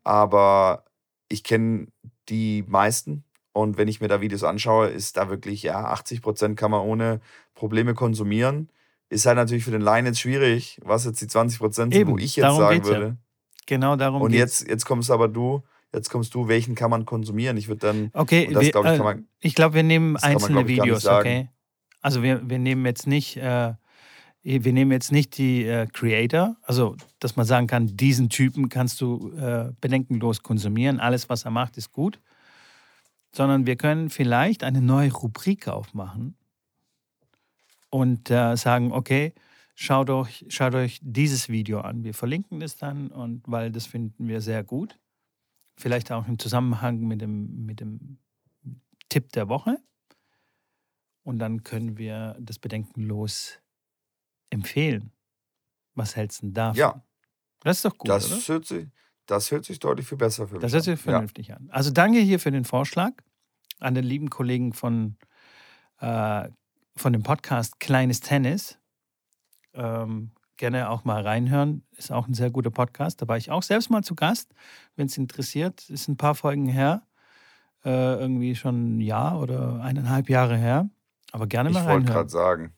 Aber 0.03 0.85
ich 1.29 1.43
kenne 1.43 1.87
die 2.29 2.63
meisten 2.67 3.23
und 3.51 3.77
wenn 3.77 3.87
ich 3.87 4.01
mir 4.01 4.07
da 4.07 4.21
Videos 4.21 4.43
anschaue, 4.43 4.87
ist 4.87 5.17
da 5.17 5.29
wirklich, 5.29 5.63
ja, 5.63 5.85
80 5.85 6.21
Prozent 6.21 6.57
kann 6.57 6.71
man 6.71 6.81
ohne 6.81 7.21
Probleme 7.55 7.93
konsumieren. 7.93 8.69
Ist 9.09 9.25
halt 9.25 9.37
natürlich 9.37 9.63
für 9.63 9.71
den 9.71 9.81
Laien 9.81 10.05
jetzt 10.05 10.19
schwierig, 10.19 10.79
was 10.83 11.05
jetzt 11.05 11.21
die 11.21 11.27
20 11.27 11.59
Prozent 11.59 11.93
sind, 11.93 12.07
wo 12.07 12.17
ich 12.17 12.35
jetzt 12.35 12.55
sagen 12.55 12.83
würde. 12.85 13.05
Ja. 13.05 13.15
Genau 13.65 13.95
darum 13.95 14.21
Und 14.21 14.33
jetzt, 14.33 14.67
jetzt 14.67 14.85
kommst 14.85 15.11
aber 15.11 15.27
du 15.27 15.63
Jetzt 15.93 16.09
kommst 16.09 16.33
du, 16.33 16.47
welchen 16.47 16.73
kann 16.73 16.89
man 16.89 17.05
konsumieren? 17.05 17.55
Ich 17.55 17.67
würde 17.67 17.87
dann. 17.87 18.09
Okay, 18.13 18.49
das, 18.51 18.63
wir, 18.63 18.71
glaub 18.71 18.85
ich, 18.85 18.99
äh, 18.99 19.23
ich 19.41 19.53
glaube, 19.53 19.75
wir 19.75 19.83
nehmen 19.83 20.17
einzelne 20.17 20.61
man, 20.61 20.67
Videos, 20.67 21.05
okay? 21.05 21.49
Also 22.01 22.23
wir, 22.23 22.49
wir 22.49 22.57
nehmen 22.57 22.85
jetzt 22.85 23.05
nicht, 23.05 23.37
äh, 23.37 23.73
wir 24.43 24.73
nehmen 24.73 24.91
jetzt 24.91 25.11
nicht 25.11 25.37
die 25.37 25.63
äh, 25.65 25.87
Creator, 25.87 26.57
also 26.63 26.97
dass 27.19 27.35
man 27.35 27.45
sagen 27.45 27.67
kann, 27.67 27.95
diesen 27.95 28.29
Typen 28.29 28.67
kannst 28.69 28.99
du 28.99 29.31
äh, 29.37 29.71
bedenkenlos 29.79 30.43
konsumieren, 30.43 30.99
alles, 30.99 31.29
was 31.29 31.45
er 31.45 31.51
macht, 31.51 31.77
ist 31.77 31.91
gut. 31.91 32.19
Sondern 33.31 33.65
wir 33.65 33.77
können 33.77 34.09
vielleicht 34.09 34.63
eine 34.63 34.81
neue 34.81 35.11
Rubrik 35.11 35.67
aufmachen 35.67 36.35
und 37.89 38.29
äh, 38.29 38.55
sagen, 38.57 38.91
okay, 38.91 39.33
schaut 39.75 40.09
euch, 40.09 40.45
schaut 40.49 40.75
euch 40.75 40.99
dieses 41.01 41.49
Video 41.49 41.79
an. 41.79 42.03
Wir 42.03 42.13
verlinken 42.13 42.59
das 42.59 42.77
dann 42.77 43.07
und 43.07 43.43
weil 43.47 43.71
das 43.71 43.87
finden 43.87 44.27
wir 44.27 44.41
sehr 44.41 44.63
gut. 44.63 44.99
Vielleicht 45.77 46.11
auch 46.11 46.27
im 46.27 46.37
Zusammenhang 46.37 46.99
mit 46.99 47.21
dem, 47.21 47.65
mit 47.65 47.79
dem 47.79 48.19
Tipp 49.09 49.31
der 49.31 49.49
Woche. 49.49 49.77
Und 51.23 51.39
dann 51.39 51.63
können 51.63 51.97
wir 51.97 52.35
das 52.39 52.59
bedenkenlos 52.59 53.62
empfehlen. 54.53 55.11
Was 55.95 56.15
hältst 56.15 56.41
du 56.41 56.47
denn 56.47 56.53
davon? 56.53 56.77
Ja. 56.77 57.03
Das 57.61 57.77
ist 57.77 57.85
doch 57.85 57.97
gut, 57.97 58.09
das 58.09 58.31
oder? 58.31 58.41
Hört 58.55 58.65
sich, 58.65 58.87
das 59.25 59.51
hört 59.51 59.65
sich 59.65 59.79
deutlich 59.79 60.07
viel 60.07 60.17
besser 60.17 60.47
für 60.47 60.55
mich 60.55 60.61
Das 60.61 60.73
hört 60.73 60.83
sich 60.83 60.99
vernünftig 60.99 61.47
ja. 61.49 61.55
an. 61.57 61.69
Also 61.71 61.91
danke 61.91 62.19
hier 62.19 62.39
für 62.39 62.51
den 62.51 62.65
Vorschlag 62.65 63.11
an 63.79 63.95
den 63.95 64.03
lieben 64.03 64.29
Kollegen 64.29 64.73
von, 64.73 65.17
äh, 65.99 66.49
von 66.95 67.13
dem 67.13 67.23
Podcast 67.23 67.79
Kleines 67.79 68.19
Tennis. 68.21 68.77
Ähm, 69.73 70.31
gerne 70.57 70.89
auch 70.89 71.03
mal 71.03 71.21
reinhören. 71.23 71.83
Ist 71.97 72.11
auch 72.11 72.27
ein 72.27 72.33
sehr 72.33 72.51
guter 72.51 72.69
Podcast. 72.71 73.21
Da 73.21 73.27
war 73.27 73.37
ich 73.37 73.49
auch 73.51 73.63
selbst 73.63 73.89
mal 73.89 74.03
zu 74.03 74.15
Gast, 74.15 74.53
wenn 74.95 75.07
es 75.07 75.17
interessiert. 75.17 75.89
Ist 75.89 76.07
ein 76.07 76.17
paar 76.17 76.35
Folgen 76.35 76.67
her. 76.67 77.03
äh, 77.85 78.15
irgendwie 78.19 78.55
schon 78.55 78.97
ein 78.97 79.01
Jahr 79.01 79.39
oder 79.41 79.81
eineinhalb 79.81 80.29
Jahre 80.29 80.55
her. 80.57 80.89
Aber 81.33 81.47
gerne 81.47 81.69
mal 81.69 81.79
Ich 81.81 81.85
wollte 81.85 82.07
reinhören. 82.07 82.13
gerade 82.13 82.29
sagen, 82.29 82.73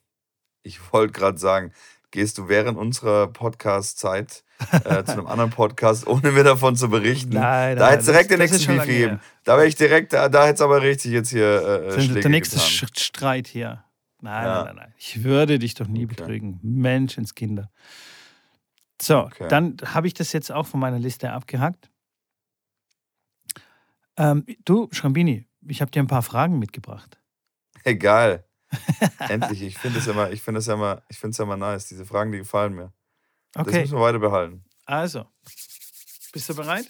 ich 0.66 0.92
wollte 0.92 1.14
gerade 1.14 1.38
sagen, 1.38 1.72
gehst 2.12 2.38
du 2.38 2.48
während 2.48 2.78
unserer 2.78 3.28
Podcast-Zeit 3.28 4.44
äh, 4.72 5.04
zu 5.04 5.14
einem 5.14 5.28
anderen 5.28 5.50
Podcast, 5.52 6.08
ohne 6.08 6.32
mir 6.32 6.44
davon 6.44 6.76
zu 6.76 6.90
berichten? 6.90 7.34
Nein, 7.34 7.76
da 7.78 7.84
nein, 7.84 7.92
hätte 7.92 8.00
es 8.02 8.06
direkt 8.08 8.32
den 8.32 8.40
nächsten 8.40 8.66
Beef 8.68 8.86
gegeben. 8.86 9.20
Da 9.44 9.58
wäre 9.58 9.68
ich 9.68 9.76
direkt, 9.76 10.14
da, 10.14 10.30
da 10.30 10.44
hätte 10.46 10.56
es 10.56 10.62
aber 10.62 10.82
richtig 10.82 11.12
jetzt 11.12 11.30
hier 11.30 11.86
äh, 11.88 12.02
Schläge 12.02 12.22
der 12.22 12.32
nächste 12.32 12.56
getan. 12.58 12.90
Streit 12.98 13.48
hier. 13.48 13.84
Nein, 14.22 14.46
Ja. 14.46 14.56
nein, 14.56 14.66
nein, 14.66 14.76
nein. 14.78 14.94
Ich 14.98 15.24
würde 15.24 15.60
dich 15.60 15.74
doch 15.76 15.88
nie 15.88 16.06
Okay. 16.06 16.16
betrügen. 16.16 16.60
Menschenskinder. 16.64 17.70
So, 19.02 19.26
Okay. 19.26 19.48
dann 19.50 19.76
habe 19.86 20.08
ich 20.08 20.14
das 20.14 20.32
jetzt 20.32 20.52
auch 20.52 20.66
von 20.66 20.80
meiner 20.80 21.00
Liste 21.00 21.32
abgehackt. 21.32 21.92
Ähm, 24.18 24.46
du, 24.64 24.88
Schrambini, 24.92 25.46
ich 25.68 25.82
habe 25.82 25.92
dir 25.92 26.00
ein 26.02 26.08
paar 26.08 26.24
Fragen 26.24 26.58
mitgebracht. 26.60 27.20
Egal. 27.84 28.45
Endlich, 29.30 29.62
ich 29.62 29.78
finde 29.78 30.00
es 30.00 30.08
immer, 30.08 30.32
ich 30.32 30.42
finde 30.42 30.60
es 30.60 30.68
immer, 30.68 31.04
ich 31.10 31.18
finde 31.20 31.32
es 31.32 31.40
immer 31.40 31.58
nice. 31.58 31.88
Diese 31.88 32.06
Fragen, 32.06 32.32
die 32.32 32.40
gefallen 32.40 32.74
mir. 32.74 32.94
Das 33.54 33.68
Okay, 33.68 33.82
müssen 33.82 33.98
wir 33.98 34.02
weiter 34.02 34.20
behalten. 34.20 34.64
also, 34.86 35.26
bist 36.34 36.50
du 36.50 36.56
bereit? 36.56 36.88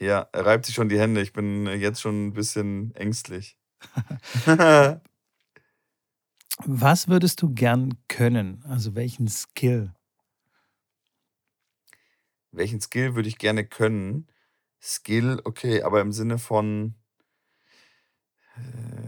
Ja, 0.00 0.28
er 0.32 0.46
reibt 0.46 0.66
sich 0.66 0.74
schon 0.74 0.88
die 0.88 0.98
Hände. 0.98 1.20
Ich 1.22 1.32
bin 1.32 1.66
jetzt 1.66 2.00
schon 2.00 2.26
ein 2.28 2.32
bisschen 2.32 2.94
ängstlich. 2.94 3.56
Was 6.66 7.08
würdest 7.08 7.42
du 7.42 7.52
gern 7.54 7.94
können? 8.08 8.62
Also 8.64 8.94
welchen 8.94 9.28
Skill? 9.28 9.92
Welchen 12.52 12.80
Skill 12.80 13.14
würde 13.14 13.28
ich 13.28 13.38
gerne 13.38 13.66
können? 13.66 14.28
Skill, 14.80 15.40
okay, 15.44 15.82
aber 15.82 16.00
im 16.00 16.12
Sinne 16.12 16.38
von 16.38 16.94
äh, 18.56 19.03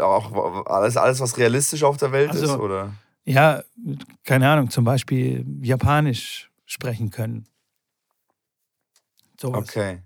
auch 0.00 0.66
alles, 0.66 0.96
alles, 0.96 1.20
was 1.20 1.36
realistisch 1.36 1.82
auf 1.82 1.96
der 1.96 2.12
Welt 2.12 2.34
ist, 2.34 2.42
Also, 2.42 2.58
oder? 2.58 2.94
Ja, 3.24 3.62
keine 4.24 4.48
Ahnung, 4.48 4.70
zum 4.70 4.84
Beispiel 4.84 5.44
Japanisch 5.62 6.50
sprechen 6.66 7.10
können. 7.10 7.46
Sowas. 9.40 9.68
Okay. 9.68 10.02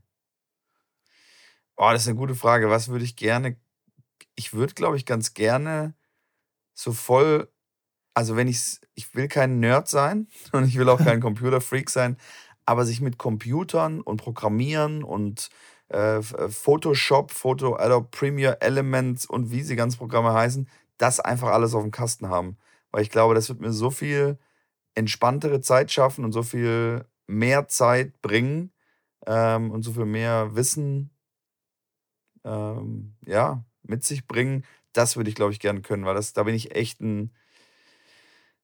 Oh, 1.76 1.90
das 1.92 2.02
ist 2.02 2.08
eine 2.08 2.16
gute 2.16 2.34
Frage. 2.34 2.70
Was 2.70 2.88
würde 2.88 3.04
ich 3.04 3.16
gerne? 3.16 3.56
Ich 4.34 4.54
würde, 4.54 4.74
glaube 4.74 4.96
ich, 4.96 5.04
ganz 5.06 5.34
gerne 5.34 5.94
so 6.74 6.92
voll. 6.92 7.48
Also, 8.14 8.36
wenn 8.36 8.48
ich 8.48 8.80
ich 8.94 9.14
will 9.14 9.28
kein 9.28 9.60
Nerd 9.60 9.88
sein 9.88 10.28
und 10.52 10.66
ich 10.66 10.76
will 10.76 10.88
auch 10.88 10.98
kein 10.98 11.20
Computerfreak 11.20 11.90
sein, 11.90 12.16
aber 12.64 12.84
sich 12.84 13.00
mit 13.00 13.18
Computern 13.18 14.00
und 14.00 14.16
Programmieren 14.18 15.04
und 15.04 15.50
äh, 15.88 16.18
äh, 16.18 16.22
Photoshop, 16.48 17.30
Photo, 17.30 17.76
Adobe 17.76 18.08
Premiere, 18.10 18.60
Elements 18.60 19.26
und 19.26 19.50
wie 19.50 19.62
sie 19.62 19.76
ganz 19.76 19.96
Programme 19.96 20.32
heißen, 20.32 20.68
das 20.98 21.20
einfach 21.20 21.48
alles 21.48 21.74
auf 21.74 21.82
dem 21.82 21.92
Kasten 21.92 22.28
haben. 22.28 22.56
Weil 22.90 23.02
ich 23.02 23.10
glaube, 23.10 23.34
das 23.34 23.48
wird 23.48 23.60
mir 23.60 23.72
so 23.72 23.90
viel 23.90 24.38
entspanntere 24.94 25.60
Zeit 25.60 25.90
schaffen 25.92 26.24
und 26.24 26.32
so 26.32 26.42
viel 26.42 27.04
mehr 27.26 27.68
Zeit 27.68 28.20
bringen 28.22 28.72
ähm, 29.26 29.70
und 29.70 29.82
so 29.82 29.92
viel 29.92 30.06
mehr 30.06 30.56
Wissen 30.56 31.10
ähm, 32.44 33.14
ja, 33.26 33.64
mit 33.82 34.04
sich 34.04 34.26
bringen. 34.26 34.64
Das 34.92 35.16
würde 35.16 35.30
ich, 35.30 35.36
glaube 35.36 35.52
ich, 35.52 35.60
gerne 35.60 35.82
können, 35.82 36.04
weil 36.04 36.14
das, 36.14 36.32
da 36.32 36.44
bin 36.44 36.54
ich 36.54 36.74
echt 36.74 37.00
ein, 37.00 37.32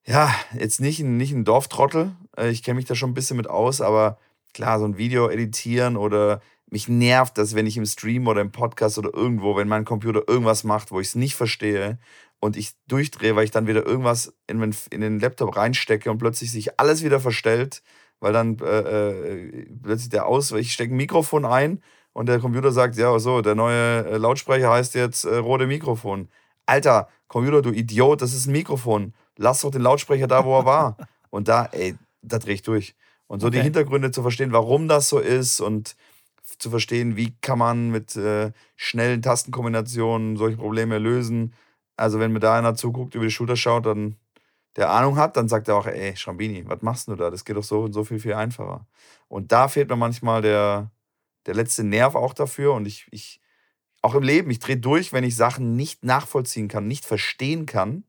ja, 0.05 0.35
jetzt 0.59 0.81
nicht 0.81 1.01
ein, 1.01 1.17
nicht 1.17 1.33
ein 1.33 1.45
Dorftrottel. 1.45 2.17
Äh, 2.37 2.51
Ich 2.51 2.63
kenne 2.63 2.77
mich 2.77 2.87
da 2.87 2.95
schon 2.95 3.11
ein 3.11 3.15
bisschen 3.15 3.37
mit 3.37 3.49
aus, 3.49 3.81
aber 3.81 4.19
klar, 4.55 4.79
so 4.79 4.85
ein 4.87 4.99
Video 4.99 5.29
editieren 5.29 5.97
oder 5.97 6.41
mich 6.73 6.89
nervt 6.89 7.37
das, 7.37 7.55
wenn 7.55 7.67
ich 7.67 7.77
im 7.77 7.85
Stream 7.85 8.27
oder 8.27 8.41
im 8.41 8.51
Podcast 8.51 8.97
oder 8.97 9.13
irgendwo, 9.13 9.57
wenn 9.57 9.69
mein 9.69 9.85
Computer 9.85 10.23
irgendwas 10.27 10.65
macht, 10.65 10.91
wo 10.91 11.01
ich 11.01 11.09
es 11.09 11.15
nicht 11.15 11.35
verstehe 11.35 11.99
und 12.41 12.57
ich 12.57 12.73
durchdrehe, 12.89 13.37
weil 13.37 13.45
ich 13.45 13.51
dann 13.51 13.67
wieder 13.67 13.85
irgendwas 13.85 14.33
in 14.47 14.59
den, 14.59 14.75
in 14.91 15.03
den 15.03 15.21
Laptop 15.21 15.55
reinstecke 15.55 16.11
und 16.11 16.17
plötzlich 16.17 16.51
sich 16.51 16.81
alles 16.81 17.05
wieder 17.05 17.21
verstellt, 17.21 17.83
weil 18.21 18.33
dann 18.33 18.59
äh, 18.59 18.79
äh, 18.79 19.67
plötzlich 19.83 20.09
der 20.09 20.27
Aus, 20.27 20.51
ich 20.53 20.73
stecke 20.73 20.95
ein 20.95 20.97
Mikrofon 20.97 21.45
ein 21.45 21.83
und 22.15 22.27
der 22.27 22.39
Computer 22.39 22.73
sagt, 22.73 22.97
ja, 22.97 23.19
so, 23.19 23.43
der 23.43 23.55
neue 23.55 24.07
äh, 24.07 24.17
Lautsprecher 24.17 24.71
heißt 24.71 24.95
jetzt 24.95 25.25
äh, 25.25 25.37
rote 25.37 25.67
Mikrofon. 25.67 26.29
Alter, 26.65 27.09
Computer, 27.29 27.61
du 27.61 27.71
Idiot, 27.71 28.23
das 28.23 28.33
ist 28.33 28.47
ein 28.47 28.53
Mikrofon. 28.53 29.13
Lass 29.37 29.61
doch 29.61 29.71
den 29.71 29.83
Lautsprecher 29.83 30.27
da, 30.27 30.45
wo 30.47 30.57
er 30.59 30.65
war. 30.65 30.97
Und 31.29 31.49
da, 31.49 31.67
ey, 31.73 31.97
da 32.23 32.39
drehe 32.39 32.55
ich 32.55 32.63
durch. 32.63 32.95
Und 33.27 33.41
so 33.41 33.51
die 33.51 33.59
Okay. 33.59 33.65
Hintergründe 33.65 34.11
zu 34.11 34.23
verstehen, 34.23 34.53
warum 34.53 34.89
das 34.89 35.11
so 35.11 35.19
ist 35.19 35.61
und 35.61 35.97
zu 36.59 36.71
verstehen, 36.71 37.17
wie 37.17 37.35
kann 37.41 37.59
man 37.59 37.91
mit 37.91 38.17
äh, 38.17 38.53
schnellen 38.77 39.23
Tastenkombinationen 39.23 40.37
solche 40.37 40.57
Probleme 40.57 40.99
lösen. 40.99 41.55
Also 41.97 42.19
wenn 42.19 42.33
mir 42.33 42.41
da 42.41 42.59
einer 42.59 42.75
zuguckt, 42.75 43.15
über 43.15 43.25
die 43.25 43.31
Schulter 43.31 43.57
schaut, 43.57 43.87
dann 43.87 44.17
der 44.77 44.91
Ahnung 44.91 45.17
hat, 45.17 45.37
dann 45.37 45.49
sagt 45.49 45.69
er 45.69 45.77
auch, 45.77 45.87
ey, 45.87 46.17
Schrambini, 46.17 46.65
was 46.67 46.83
machst 46.83 47.09
du 47.09 47.15
da? 47.15 47.31
Das 47.31 47.45
geht 47.45 47.57
doch 47.57 47.65
so 47.65 47.83
und 47.83 47.93
so 47.93 48.05
viel, 48.05 48.19
viel 48.19 48.35
einfacher. 48.35 48.87
Und 49.29 49.53
da 49.53 49.69
fehlt 49.69 49.91
mir 49.91 49.97
manchmal 49.97 50.41
der, 50.43 50.91
der 51.47 51.55
letzte 51.55 51.85
Nerv 51.85 52.15
auch 52.15 52.33
dafür. 52.33 52.73
Und 52.73 52.87
ich, 52.87 53.07
ich 53.11 53.41
auch 54.01 54.15
im 54.15 54.23
Leben, 54.23 54.51
ich 54.51 54.59
drehe 54.59 54.79
durch, 54.79 55.13
wenn 55.13 55.25
ich 55.25 55.37
Sachen 55.37 55.77
nicht 55.77 56.05
nachvollziehen 56.05 56.69
kann, 56.69 56.89
nicht 56.89 57.05
verstehen 57.05 57.67
kann. 57.67 58.05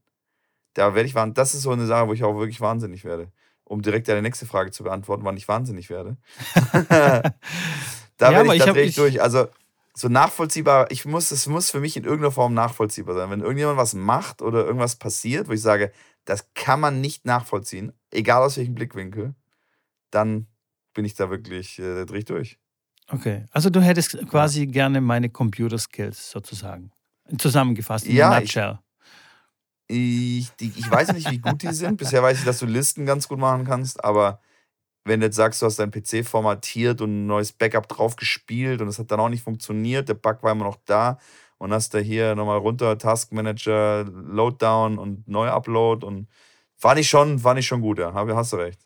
Da 0.74 0.96
werde 0.96 1.08
ich 1.08 1.16
wahnsinnig. 1.16 1.36
Das 1.36 1.54
ist 1.54 1.64
so 1.64 1.72
eine 1.72 1.86
Sache, 1.86 2.08
wo 2.08 2.14
ich 2.14 2.24
auch 2.24 2.38
wirklich 2.38 2.62
wahnsinnig 2.62 3.04
werde. 3.04 3.32
Um 3.66 3.82
direkt 3.82 4.08
deine 4.08 4.22
nächste 4.22 4.46
Frage 4.46 4.72
zu 4.72 4.84
beantworten, 4.84 5.26
wann 5.26 5.38
ich 5.38 5.48
wahnsinnig 5.48 5.90
werde. 5.90 6.18
da 8.24 8.32
Ja, 8.32 8.40
aber 8.42 8.48
ich, 8.54 8.54
ich 8.56 8.60
da 8.64 8.68
hab- 8.68 8.74
drehe 8.76 8.84
ich 8.84 8.90
ich- 8.92 8.96
durch. 8.96 9.22
Also 9.22 9.48
so 9.96 10.08
nachvollziehbar, 10.10 10.90
ich 10.92 11.06
muss, 11.06 11.32
es 11.32 11.46
muss 11.48 11.70
für 11.70 11.80
mich 11.80 11.96
in 11.98 12.04
irgendeiner 12.04 12.32
Form 12.32 12.54
nachvollziehbar 12.54 13.14
sein. 13.16 13.30
Wenn 13.30 13.42
irgendjemand 13.42 13.78
was 13.78 13.94
macht 13.94 14.42
oder 14.42 14.66
irgendwas 14.66 14.96
passiert, 14.96 15.48
wo 15.48 15.52
ich 15.52 15.62
sage, 15.62 15.92
das 16.26 16.48
kann 16.56 16.80
man 16.80 17.00
nicht 17.02 17.26
nachvollziehen, 17.26 17.94
egal 18.12 18.42
aus 18.42 18.58
welchem 18.58 18.74
Blickwinkel, 18.76 19.36
dann 20.10 20.48
bin 20.94 21.06
ich 21.06 21.14
da 21.16 21.30
wirklich, 21.30 21.78
äh, 21.80 22.04
ich 22.18 22.26
durch. 22.26 22.58
Okay, 23.12 23.46
also 23.52 23.70
du 23.70 23.82
hättest 23.82 24.18
quasi 24.30 24.66
gerne 24.68 25.02
meine 25.02 25.30
Computer-Skills 25.30 26.32
sozusagen. 26.32 26.92
Zusammengefasst 27.38 28.06
in 28.08 28.16
Ja, 28.16 28.36
ich- 28.38 28.44
nutshell. 28.46 28.80
Ich, 29.88 30.50
die, 30.60 30.72
ich 30.76 30.90
weiß 30.90 31.14
nicht, 31.14 31.30
wie 31.30 31.40
gut 31.40 31.62
die 31.62 31.74
sind. 31.74 31.98
Bisher 31.98 32.24
weiß 32.24 32.40
ich, 32.40 32.46
dass 32.46 32.60
du 32.60 32.66
Listen 32.66 33.06
ganz 33.06 33.28
gut 33.28 33.38
machen 33.38 33.66
kannst, 33.66 34.04
aber 34.04 34.40
wenn 35.06 35.20
du 35.20 35.28
jetzt 35.28 35.36
sagst, 35.36 35.62
du 35.62 35.66
hast 35.66 35.80
deinen 35.80 35.92
PC 35.92 36.26
formatiert 36.26 37.02
und 37.02 37.10
ein 37.12 37.28
neues 37.28 37.52
Backup 37.52 37.88
drauf 37.88 38.16
gespielt 38.16 38.82
und 38.82 38.88
es 38.88 39.00
hat 39.00 39.12
dann 39.12 39.20
auch 39.20 39.30
nicht 39.30 39.44
funktioniert, 39.44 40.10
der 40.10 40.14
Bug 40.14 40.44
war 40.44 40.52
immer 40.52 40.66
noch 40.66 40.78
da 40.86 41.18
und 41.58 41.74
hast 41.74 41.94
da 41.94 42.00
hier 42.00 42.36
nochmal 42.36 42.58
runter, 42.58 42.98
Task 42.98 43.32
Manager, 43.32 44.06
Loaddown 44.06 44.98
und 44.98 45.28
Neu-Upload 45.28 46.06
und 46.06 46.28
fand 46.76 47.00
ich 47.00 47.10
schon, 47.10 47.40
fand 47.40 47.60
ich 47.60 47.68
schon 47.68 47.82
gut, 47.82 48.00
ja. 48.00 48.14
Hast 48.14 48.54
du 48.54 48.58
recht. 48.58 48.80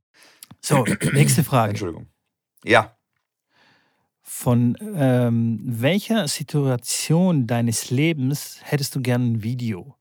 So, 0.61 0.83
nächste 1.13 1.43
Frage. 1.43 1.71
Entschuldigung. 1.71 2.07
Ja, 2.63 2.95
Von 4.21 4.77
ähm, 4.95 5.59
welcher 5.63 6.27
Situation 6.27 7.47
deines 7.47 7.89
Lebens 7.91 8.59
hättest 8.63 8.95
du 8.95 9.01
gern 9.01 9.33
ein 9.33 9.43
Video? 9.43 9.97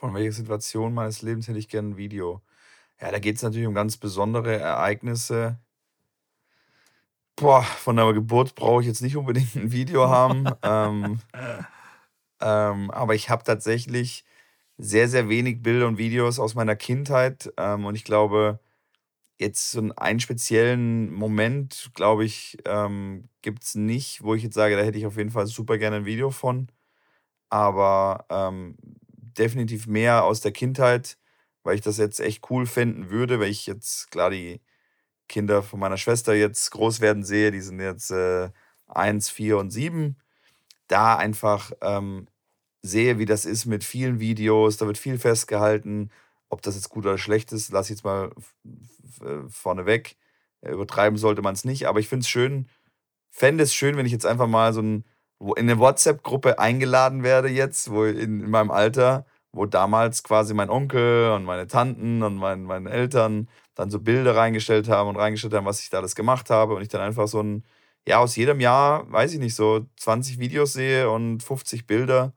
von 0.00 0.14
welcher 0.14 0.32
Situation 0.32 0.94
meines 0.94 1.20
Lebens 1.20 1.46
hätte 1.46 1.58
ich 1.58 1.68
gerne 1.68 1.90
ein 1.90 1.96
Video? 1.98 2.40
Ja, 3.00 3.10
da 3.10 3.18
geht 3.18 3.36
es 3.36 3.42
natürlich 3.42 3.66
um 3.66 3.74
ganz 3.74 3.96
besondere 3.96 4.58
Ereignisse. 4.58 5.58
Boah, 7.36 7.62
von 7.62 7.96
der 7.96 8.12
Geburt 8.12 8.54
brauche 8.54 8.82
ich 8.82 8.86
jetzt 8.86 9.00
nicht 9.00 9.16
unbedingt 9.16 9.54
ein 9.56 9.72
Video 9.72 10.08
haben. 10.08 10.44
ähm, 10.62 11.20
ähm, 12.40 12.90
aber 12.90 13.14
ich 13.14 13.30
habe 13.30 13.44
tatsächlich 13.44 14.24
sehr, 14.78 15.08
sehr 15.08 15.28
wenig 15.28 15.62
Bilder 15.62 15.88
und 15.88 15.98
Videos 15.98 16.38
aus 16.38 16.54
meiner 16.54 16.76
Kindheit. 16.76 17.52
Ähm, 17.56 17.86
und 17.86 17.94
ich 17.94 18.04
glaube, 18.04 18.60
jetzt 19.38 19.72
so 19.72 19.90
einen 19.96 20.20
speziellen 20.20 21.12
Moment, 21.12 21.90
glaube 21.94 22.24
ich, 22.24 22.58
ähm, 22.66 23.28
gibt 23.42 23.64
es 23.64 23.74
nicht, 23.74 24.22
wo 24.22 24.34
ich 24.34 24.42
jetzt 24.44 24.54
sage, 24.54 24.76
da 24.76 24.82
hätte 24.82 24.98
ich 24.98 25.06
auf 25.06 25.16
jeden 25.16 25.30
Fall 25.30 25.46
super 25.46 25.78
gerne 25.78 25.96
ein 25.96 26.06
Video 26.06 26.30
von. 26.30 26.68
Aber 27.50 28.26
ähm, 28.30 28.76
definitiv 29.16 29.86
mehr 29.86 30.24
aus 30.24 30.40
der 30.42 30.52
Kindheit, 30.52 31.18
weil 31.62 31.74
ich 31.74 31.80
das 31.80 31.98
jetzt 31.98 32.20
echt 32.20 32.50
cool 32.50 32.66
finden 32.66 33.10
würde, 33.10 33.40
weil 33.40 33.50
ich 33.50 33.66
jetzt, 33.66 34.10
klar, 34.10 34.30
die 34.30 34.60
Kinder 35.28 35.62
von 35.62 35.80
meiner 35.80 35.96
Schwester 35.96 36.34
jetzt 36.34 36.70
groß 36.70 37.00
werden 37.00 37.22
sehe, 37.24 37.50
die 37.50 37.60
sind 37.60 37.80
jetzt 37.80 38.10
äh, 38.10 38.50
1, 38.88 39.30
4 39.30 39.58
und 39.58 39.70
7, 39.70 40.16
da 40.88 41.16
einfach 41.16 41.72
ähm, 41.80 42.26
sehe, 42.82 43.18
wie 43.18 43.26
das 43.26 43.44
ist 43.44 43.66
mit 43.66 43.84
vielen 43.84 44.20
Videos, 44.20 44.76
da 44.76 44.86
wird 44.86 44.98
viel 44.98 45.18
festgehalten, 45.18 46.10
ob 46.48 46.62
das 46.62 46.74
jetzt 46.74 46.88
gut 46.88 47.06
oder 47.06 47.18
schlecht 47.18 47.52
ist, 47.52 47.70
lasse 47.70 47.92
ich 47.92 47.98
jetzt 47.98 48.04
mal 48.04 48.32
äh, 49.22 49.48
vorneweg. 49.48 50.16
Äh, 50.62 50.72
Übertreiben 50.72 51.18
sollte 51.18 51.42
man 51.42 51.54
es 51.54 51.64
nicht, 51.64 51.86
aber 51.86 52.00
ich 52.00 52.08
finde 52.08 52.24
es 52.24 52.28
schön, 52.28 52.68
fände 53.30 53.64
es 53.64 53.74
schön, 53.74 53.96
wenn 53.96 54.06
ich 54.06 54.12
jetzt 54.12 54.26
einfach 54.26 54.48
mal 54.48 54.72
so 54.72 54.82
ein, 54.82 55.04
in 55.40 55.70
eine 55.70 55.78
WhatsApp-Gruppe 55.78 56.58
eingeladen 56.58 57.22
werde 57.22 57.48
jetzt, 57.48 57.90
wo 57.90 58.04
in, 58.04 58.40
in 58.40 58.50
meinem 58.50 58.70
Alter, 58.70 59.26
wo 59.52 59.66
damals 59.66 60.22
quasi 60.22 60.54
mein 60.54 60.70
Onkel 60.70 61.32
und 61.32 61.44
meine 61.44 61.66
Tanten 61.66 62.22
und 62.22 62.36
mein, 62.36 62.64
meine 62.64 62.90
Eltern 62.90 63.48
dann 63.74 63.90
so 63.90 64.00
Bilder 64.00 64.36
reingestellt 64.36 64.88
haben 64.88 65.08
und 65.08 65.16
reingestellt 65.16 65.54
haben, 65.54 65.66
was 65.66 65.80
ich 65.80 65.90
da 65.90 65.98
alles 65.98 66.14
gemacht 66.14 66.50
habe 66.50 66.74
und 66.74 66.82
ich 66.82 66.88
dann 66.88 67.00
einfach 67.00 67.28
so 67.28 67.42
ein, 67.42 67.64
ja, 68.06 68.18
aus 68.18 68.36
jedem 68.36 68.60
Jahr, 68.60 69.10
weiß 69.10 69.34
ich 69.34 69.40
nicht, 69.40 69.54
so 69.54 69.86
20 69.96 70.38
Videos 70.38 70.72
sehe 70.72 71.10
und 71.10 71.42
50 71.42 71.86
Bilder. 71.86 72.34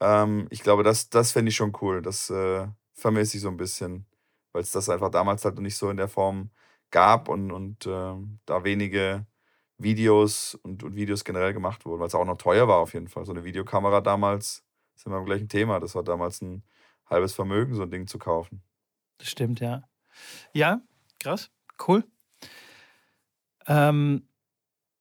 Ähm, 0.00 0.48
ich 0.50 0.62
glaube, 0.62 0.82
das, 0.82 1.10
das 1.10 1.32
fände 1.32 1.50
ich 1.50 1.56
schon 1.56 1.72
cool. 1.82 2.02
Das 2.02 2.30
äh, 2.30 2.66
vermisse 2.94 3.36
ich 3.36 3.42
so 3.42 3.48
ein 3.48 3.56
bisschen, 3.56 4.06
weil 4.52 4.62
es 4.62 4.70
das 4.72 4.88
einfach 4.88 5.10
damals 5.10 5.44
halt 5.44 5.56
noch 5.56 5.62
nicht 5.62 5.76
so 5.76 5.90
in 5.90 5.96
der 5.96 6.08
Form 6.08 6.50
gab 6.90 7.28
und, 7.28 7.52
und 7.52 7.86
äh, 7.86 8.14
da 8.46 8.64
wenige 8.64 9.26
Videos 9.78 10.56
und, 10.62 10.82
und 10.82 10.96
Videos 10.96 11.24
generell 11.24 11.52
gemacht 11.54 11.84
wurden, 11.86 12.00
weil 12.00 12.08
es 12.08 12.14
auch 12.14 12.24
noch 12.24 12.38
teuer 12.38 12.68
war 12.68 12.78
auf 12.78 12.94
jeden 12.94 13.08
Fall. 13.08 13.24
So 13.24 13.32
eine 13.32 13.44
Videokamera 13.44 14.00
damals, 14.00 14.64
sind 14.98 15.12
wir 15.12 15.16
am 15.18 15.24
gleichen 15.24 15.48
Thema, 15.48 15.80
das 15.80 15.94
war 15.94 16.02
damals 16.02 16.42
ein 16.42 16.62
halbes 17.08 17.32
Vermögen, 17.32 17.74
so 17.74 17.82
ein 17.82 17.90
Ding 17.90 18.06
zu 18.06 18.18
kaufen. 18.18 18.62
Das 19.18 19.28
stimmt, 19.28 19.60
ja. 19.60 19.82
Ja, 20.52 20.80
krass, 21.20 21.50
cool. 21.86 22.04
Ähm, 23.66 24.22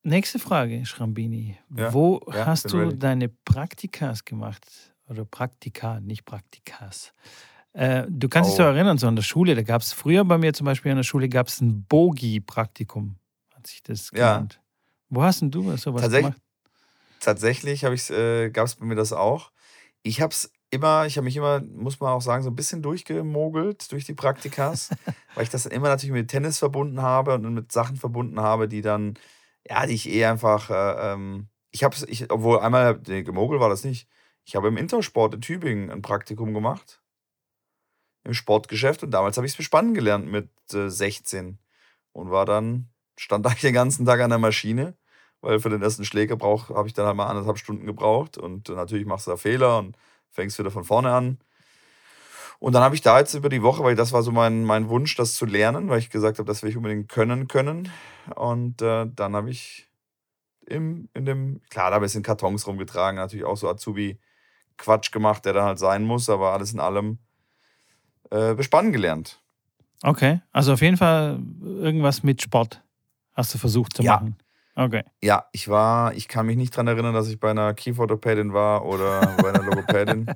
nächste 0.03 0.39
Frage, 0.39 0.85
Schrambini. 0.85 1.57
Ja, 1.75 1.93
Wo 1.93 2.21
ja, 2.33 2.45
hast 2.45 2.71
du 2.71 2.77
ready. 2.79 2.99
deine 2.99 3.29
Praktikas 3.29 4.25
gemacht? 4.25 4.65
Oder 5.09 5.23
Praktika, 5.25 5.99
nicht 6.01 6.25
Praktikas. 6.25 7.13
Äh, 7.73 8.05
du 8.09 8.27
kannst 8.27 8.49
dich 8.51 8.55
Oh. 8.59 8.63
doch 8.63 8.73
erinnern, 8.75 8.97
so 8.97 9.07
an 9.07 9.15
der 9.15 9.23
Schule, 9.23 9.55
da 9.55 9.61
gab 9.61 9.81
es 9.81 9.93
früher 9.93 10.25
bei 10.25 10.37
mir 10.37 10.53
zum 10.53 10.65
Beispiel 10.65 10.91
an 10.91 10.97
der 10.97 11.03
Schule 11.03 11.29
gab 11.29 11.47
es 11.47 11.61
ein 11.61 11.83
Bogi-Praktikum, 11.85 13.15
hat 13.55 13.67
sich 13.67 13.81
das 13.83 14.11
Ja. 14.13 14.33
genannt. 14.33 14.61
Wo 15.09 15.21
hast 15.23 15.41
denn 15.41 15.51
du 15.51 15.61
sowas 15.77 16.01
Tatsächlich- 16.01 16.33
gemacht? 16.33 16.41
Tatsächlich 17.21 17.83
äh, 18.11 18.49
gab 18.51 18.65
es 18.67 18.75
bei 18.75 18.85
mir 18.85 18.95
das 18.95 19.11
auch. 19.13 19.51
Ich 20.07 20.21
habe 20.21 20.31
es 20.31 20.51
immer, 20.69 21.05
ich 21.05 21.17
habe 21.17 21.25
mich 21.25 21.35
immer, 21.35 21.61
muss 21.61 21.99
man 21.99 22.11
auch 22.11 22.21
sagen, 22.21 22.43
so 22.43 22.49
ein 22.49 22.55
bisschen 22.55 22.81
durchgemogelt 22.81 23.91
durch 23.91 24.05
die 24.05 24.13
Praktikas, 24.13 24.89
weil 25.35 25.43
ich 25.43 25.49
das 25.49 25.63
dann 25.63 25.71
immer 25.71 25.89
natürlich 25.89 26.13
mit 26.13 26.29
Tennis 26.29 26.59
verbunden 26.59 27.01
habe 27.01 27.35
und 27.35 27.53
mit 27.53 27.71
Sachen 27.71 27.97
verbunden 27.97 28.39
habe, 28.39 28.67
die 28.67 28.81
dann, 28.81 29.17
ja, 29.67 29.85
die 29.85 29.93
ich 29.93 30.09
eh 30.09 30.25
einfach, 30.25 30.69
äh, 30.69 31.13
ähm, 31.13 31.49
ich 31.71 31.83
habe 31.83 31.95
es, 31.95 32.03
ich, 32.03 32.31
obwohl 32.31 32.59
einmal, 32.59 33.01
nee, 33.07 33.23
gemogelt 33.23 33.61
war 33.61 33.69
das 33.69 33.83
nicht. 33.83 34.07
Ich 34.45 34.55
habe 34.55 34.69
im 34.69 34.77
Intersport 34.77 35.33
in 35.35 35.41
Tübingen 35.41 35.91
ein 35.91 36.01
Praktikum 36.01 36.53
gemacht. 36.53 37.01
Im 38.23 38.33
Sportgeschäft 38.33 39.03
und 39.03 39.11
damals 39.11 39.37
habe 39.37 39.45
ich 39.45 39.53
es 39.53 39.57
bespannen 39.57 39.93
gelernt 39.93 40.27
mit 40.27 40.49
äh, 40.73 40.89
16 40.89 41.59
und 42.13 42.31
war 42.31 42.45
dann, 42.45 42.89
stand 43.17 43.45
da 43.45 43.49
den 43.49 43.73
ganzen 43.73 44.05
Tag 44.05 44.21
an 44.21 44.29
der 44.29 44.39
Maschine 44.39 44.95
weil 45.41 45.59
für 45.59 45.69
den 45.69 45.81
ersten 45.81 46.05
Schläger 46.05 46.37
habe 46.39 46.87
ich 46.87 46.93
dann 46.93 47.05
halt 47.05 47.15
mal 47.15 47.27
anderthalb 47.27 47.57
Stunden 47.57 47.85
gebraucht 47.85 48.37
und 48.37 48.69
natürlich 48.69 49.05
machst 49.05 49.27
du 49.27 49.31
da 49.31 49.37
Fehler 49.37 49.79
und 49.79 49.97
fängst 50.29 50.57
wieder 50.59 50.71
von 50.71 50.83
vorne 50.83 51.11
an. 51.13 51.39
Und 52.59 52.73
dann 52.73 52.81
habe 52.81 52.95
ich 52.95 53.01
da 53.01 53.19
jetzt 53.19 53.35
über 53.35 53.49
die 53.49 53.61
Woche, 53.61 53.83
weil 53.83 53.95
das 53.95 54.13
war 54.13 54.23
so 54.23 54.31
mein, 54.31 54.63
mein 54.63 54.89
Wunsch, 54.89 55.15
das 55.15 55.35
zu 55.35 55.45
lernen, 55.45 55.89
weil 55.89 55.99
ich 55.99 56.09
gesagt 56.09 56.39
habe, 56.39 56.47
das 56.47 56.63
will 56.63 56.71
ich 56.71 56.77
unbedingt 56.77 57.07
können 57.07 57.47
können. 57.47 57.91
Und 58.35 58.81
äh, 58.81 59.05
dann 59.13 59.35
habe 59.35 59.51
ich 59.51 59.87
im, 60.65 61.07
in 61.13 61.25
dem, 61.25 61.61
klar, 61.69 61.91
da 61.91 61.97
ein 61.97 62.01
bisschen 62.01 62.23
Kartons 62.23 62.65
rumgetragen, 62.65 63.17
natürlich 63.17 63.45
auch 63.45 63.57
so 63.57 63.69
Azubi-Quatsch 63.69 65.11
gemacht, 65.11 65.45
der 65.45 65.53
dann 65.53 65.65
halt 65.65 65.79
sein 65.79 66.03
muss, 66.03 66.29
aber 66.29 66.53
alles 66.53 66.73
in 66.73 66.79
allem 66.79 67.19
äh, 68.31 68.55
bespannen 68.55 68.91
gelernt. 68.91 69.39
Okay, 70.03 70.41
also 70.51 70.73
auf 70.73 70.81
jeden 70.81 70.97
Fall 70.97 71.39
irgendwas 71.61 72.23
mit 72.23 72.41
Sport 72.41 72.83
hast 73.33 73.53
du 73.53 73.57
versucht 73.57 73.95
zu 73.95 74.03
Ja. 74.03 74.15
machen. 74.15 74.35
Okay. 74.79 75.03
Ja, 75.23 75.47
ich 75.53 75.69
war, 75.69 76.13
ich 76.13 76.27
kann 76.27 76.45
mich 76.45 76.55
nicht 76.55 76.71
daran 76.75 76.87
erinnern, 76.87 77.15
dass 77.15 77.27
ich 77.29 77.39
bei 77.39 77.49
einer 77.49 77.73
Kieferorthopädin 77.73 78.53
war 78.53 78.85
oder 78.85 79.21
bei 79.41 79.49
einer 79.49 79.63
Logopädin. 79.63 80.27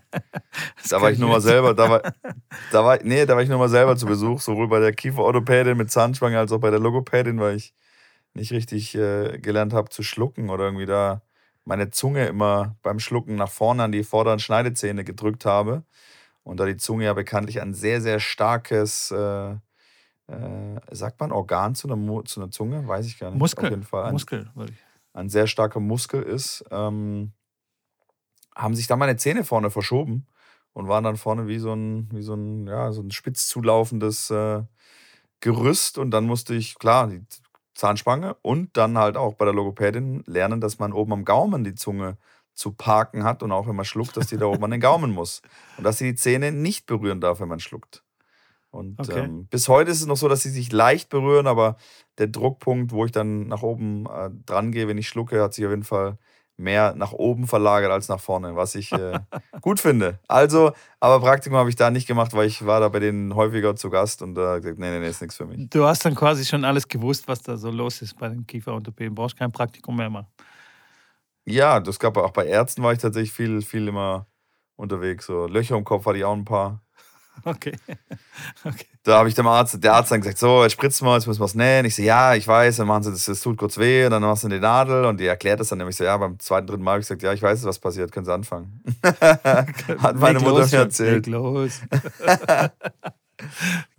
Da 0.89 0.99
war 1.01 1.11
ich 1.11 1.19
nur 1.19 1.29
mal 1.29 1.41
selber, 1.41 1.73
da 1.73 1.89
war, 1.89 2.01
da 2.71 2.83
war, 2.83 2.99
nee, 3.03 3.25
da 3.25 3.35
war 3.35 3.43
ich 3.43 3.49
nur 3.49 3.59
mal 3.59 3.69
selber 3.69 3.95
zu 3.95 4.05
Besuch, 4.05 4.41
sowohl 4.41 4.67
bei 4.67 4.79
der 4.79 4.93
Kieferorthopädin 4.93 5.77
mit 5.77 5.91
Zahnspange 5.91 6.37
als 6.37 6.51
auch 6.51 6.59
bei 6.59 6.71
der 6.71 6.79
Logopädin, 6.79 7.39
weil 7.39 7.55
ich 7.55 7.73
nicht 8.33 8.51
richtig 8.51 8.95
äh, 8.95 9.37
gelernt 9.39 9.73
habe 9.73 9.89
zu 9.89 10.03
schlucken 10.03 10.49
oder 10.49 10.65
irgendwie 10.65 10.87
da 10.87 11.21
meine 11.65 11.91
Zunge 11.91 12.25
immer 12.25 12.75
beim 12.81 12.99
Schlucken 12.99 13.35
nach 13.35 13.49
vorne 13.49 13.83
an 13.83 13.91
die 13.91 14.03
vorderen 14.03 14.39
Schneidezähne 14.39 15.03
gedrückt 15.03 15.45
habe. 15.45 15.83
Und 16.43 16.59
da 16.59 16.65
die 16.65 16.77
Zunge 16.77 17.05
ja 17.05 17.13
bekanntlich 17.13 17.61
ein 17.61 17.73
sehr, 17.73 18.01
sehr 18.01 18.19
starkes, 18.19 19.11
äh, 19.11 19.55
äh, 20.27 20.79
sagt 20.91 21.19
man 21.19 21.31
Organ 21.31 21.75
zu 21.75 21.91
einer, 21.91 22.25
zu 22.25 22.41
einer 22.41 22.51
Zunge? 22.51 22.87
Weiß 22.87 23.05
ich 23.05 23.19
gar 23.19 23.31
nicht. 23.31 23.39
Muskel. 23.39 23.65
Auf 23.65 23.71
jeden 23.71 23.83
Fall 23.83 24.05
ein, 24.05 24.13
Muskel, 24.13 24.49
würde 24.55 24.73
ich. 24.73 24.79
ein 25.13 25.29
sehr 25.29 25.47
starker 25.47 25.79
Muskel 25.79 26.23
ist, 26.23 26.63
ähm, 26.71 27.33
haben 28.55 28.75
sich 28.75 28.87
dann 28.87 28.99
meine 28.99 29.17
Zähne 29.17 29.43
vorne 29.43 29.71
verschoben 29.71 30.27
und 30.73 30.87
waren 30.87 31.03
dann 31.03 31.17
vorne 31.17 31.47
wie 31.47 31.59
so 31.59 31.73
ein, 31.73 32.09
wie 32.11 32.21
so 32.21 32.33
ein, 32.33 32.67
ja, 32.67 32.91
so 32.91 33.01
ein 33.01 33.11
spitz 33.11 33.47
zulaufendes 33.47 34.29
äh, 34.29 34.63
Gerüst. 35.39 35.97
Und 35.97 36.11
dann 36.11 36.25
musste 36.25 36.53
ich, 36.53 36.77
klar, 36.77 37.07
die 37.07 37.25
Zahnspange 37.73 38.35
und 38.41 38.75
dann 38.77 38.97
halt 38.97 39.17
auch 39.17 39.35
bei 39.35 39.45
der 39.45 39.53
Logopädin 39.53 40.23
lernen, 40.25 40.61
dass 40.61 40.79
man 40.79 40.93
oben 40.93 41.13
am 41.13 41.25
Gaumen 41.25 41.63
die 41.63 41.75
Zunge 41.75 42.17
zu 42.53 42.73
parken 42.73 43.23
hat 43.23 43.43
und 43.43 43.51
auch 43.51 43.67
wenn 43.67 43.75
man 43.75 43.85
schluckt, 43.85 44.17
dass 44.17 44.27
die 44.27 44.37
da 44.37 44.45
oben 44.45 44.63
an 44.63 44.71
den 44.71 44.81
Gaumen 44.81 45.11
muss. 45.11 45.41
Und 45.77 45.83
dass 45.83 45.97
sie 45.97 46.11
die 46.11 46.15
Zähne 46.15 46.51
nicht 46.51 46.85
berühren 46.85 47.21
darf, 47.21 47.39
wenn 47.39 47.47
man 47.47 47.59
schluckt. 47.59 48.03
Und 48.71 48.97
Okay. 48.99 49.23
ähm, 49.23 49.47
bis 49.49 49.67
heute 49.67 49.91
ist 49.91 49.99
es 50.01 50.07
noch 50.07 50.15
so, 50.17 50.27
dass 50.29 50.41
sie 50.43 50.49
sich 50.49 50.71
leicht 50.71 51.09
berühren, 51.09 51.45
aber 51.47 51.75
der 52.17 52.27
Druckpunkt, 52.27 52.91
wo 52.93 53.05
ich 53.05 53.11
dann 53.11 53.47
nach 53.47 53.63
oben 53.63 54.05
äh, 54.05 54.29
dran 54.45 54.71
gehe, 54.71 54.87
wenn 54.87 54.97
ich 54.97 55.07
schlucke, 55.09 55.41
hat 55.41 55.53
sich 55.53 55.65
auf 55.65 55.71
jeden 55.71 55.83
Fall 55.83 56.17
mehr 56.57 56.93
nach 56.95 57.11
oben 57.11 57.47
verlagert 57.47 57.91
als 57.91 58.07
nach 58.07 58.19
vorne, 58.19 58.55
was 58.55 58.75
ich 58.75 58.91
äh, 58.93 59.19
gut 59.61 59.79
finde. 59.79 60.19
Also, 60.27 60.71
aber 60.99 61.19
Praktikum 61.19 61.57
habe 61.57 61.69
ich 61.69 61.75
da 61.75 61.89
nicht 61.91 62.07
gemacht, 62.07 62.33
weil 62.33 62.47
ich 62.47 62.65
war 62.65 62.79
da 62.79 62.89
bei 62.89 62.99
denen 62.99 63.35
häufiger 63.35 63.75
zu 63.75 63.89
Gast 63.89 64.21
und 64.21 64.35
da 64.35 64.59
gesagt, 64.59 64.79
nee, 64.79 64.89
nee, 64.91 64.99
nee, 64.99 65.09
ist 65.09 65.21
nichts 65.21 65.35
für 65.35 65.45
mich. 65.45 65.69
Du 65.69 65.85
hast 65.85 66.05
dann 66.05 66.15
quasi 66.15 66.45
schon 66.45 66.63
alles 66.63 66.87
gewusst, 66.87 67.27
was 67.27 67.41
da 67.41 67.57
so 67.57 67.71
los 67.71 68.01
ist 68.01 68.17
bei 68.17 68.29
den 68.29 68.45
Kieferorthopäden. 68.45 69.15
Brauchst 69.15 69.37
kein 69.37 69.51
Praktikum 69.51 69.97
mehr 69.97 70.09
machen. 70.09 70.27
Ja, 71.45 71.79
das 71.79 71.99
gab 71.99 72.17
auch 72.17 72.31
bei 72.31 72.45
Ärzten 72.45 72.83
war 72.83 72.93
ich 72.93 72.99
tatsächlich 72.99 73.33
viel, 73.33 73.61
viel 73.61 73.87
immer 73.87 74.27
unterwegs. 74.75 75.25
So 75.25 75.47
Löcher 75.47 75.75
im 75.75 75.83
Kopf 75.83 76.05
hatte 76.05 76.17
ich 76.19 76.23
auch 76.23 76.33
ein 76.35 76.45
paar. 76.45 76.81
Okay. 77.43 77.73
okay. 78.63 78.85
Da 79.03 79.17
habe 79.17 79.29
ich 79.29 79.33
dem 79.33 79.47
Arzt, 79.47 79.83
der 79.83 79.93
Arzt 79.93 80.11
dann 80.11 80.21
gesagt, 80.21 80.37
so, 80.37 80.61
jetzt 80.61 80.73
spritzen 80.73 81.07
wir, 81.07 81.15
jetzt 81.15 81.25
müssen 81.25 81.39
wir 81.39 81.45
es 81.45 81.55
nähen. 81.55 81.85
Ich 81.85 81.95
so, 81.95 82.03
ja, 82.03 82.35
ich 82.35 82.47
weiß, 82.47 82.77
dann 82.77 82.85
machen 82.85 83.01
sie 83.01 83.11
das, 83.11 83.25
das 83.25 83.41
tut 83.41 83.57
kurz 83.57 83.79
weh, 83.79 84.05
und 84.05 84.11
dann 84.11 84.21
machst 84.21 84.43
du 84.43 84.47
die 84.47 84.59
Nadel 84.59 85.05
und 85.05 85.19
die 85.19 85.25
erklärt 85.25 85.59
das 85.59 85.69
dann 85.69 85.79
nämlich 85.79 85.95
so, 85.95 86.03
ja, 86.03 86.15
beim 86.17 86.37
zweiten, 86.37 86.67
dritten 86.67 86.83
Mal 86.83 86.91
habe 86.91 87.01
ich 87.01 87.07
gesagt, 87.07 87.23
ja, 87.23 87.33
ich 87.33 87.41
weiß, 87.41 87.63
was 87.63 87.79
passiert, 87.79 88.11
können 88.11 88.25
Sie 88.25 88.33
anfangen. 88.33 88.83
Hat 89.01 90.17
meine 90.17 90.39
Mutter 90.39 90.59
los, 90.59 90.71
mir 90.71 90.77
erzählt. 90.79 91.25
los. 91.25 91.81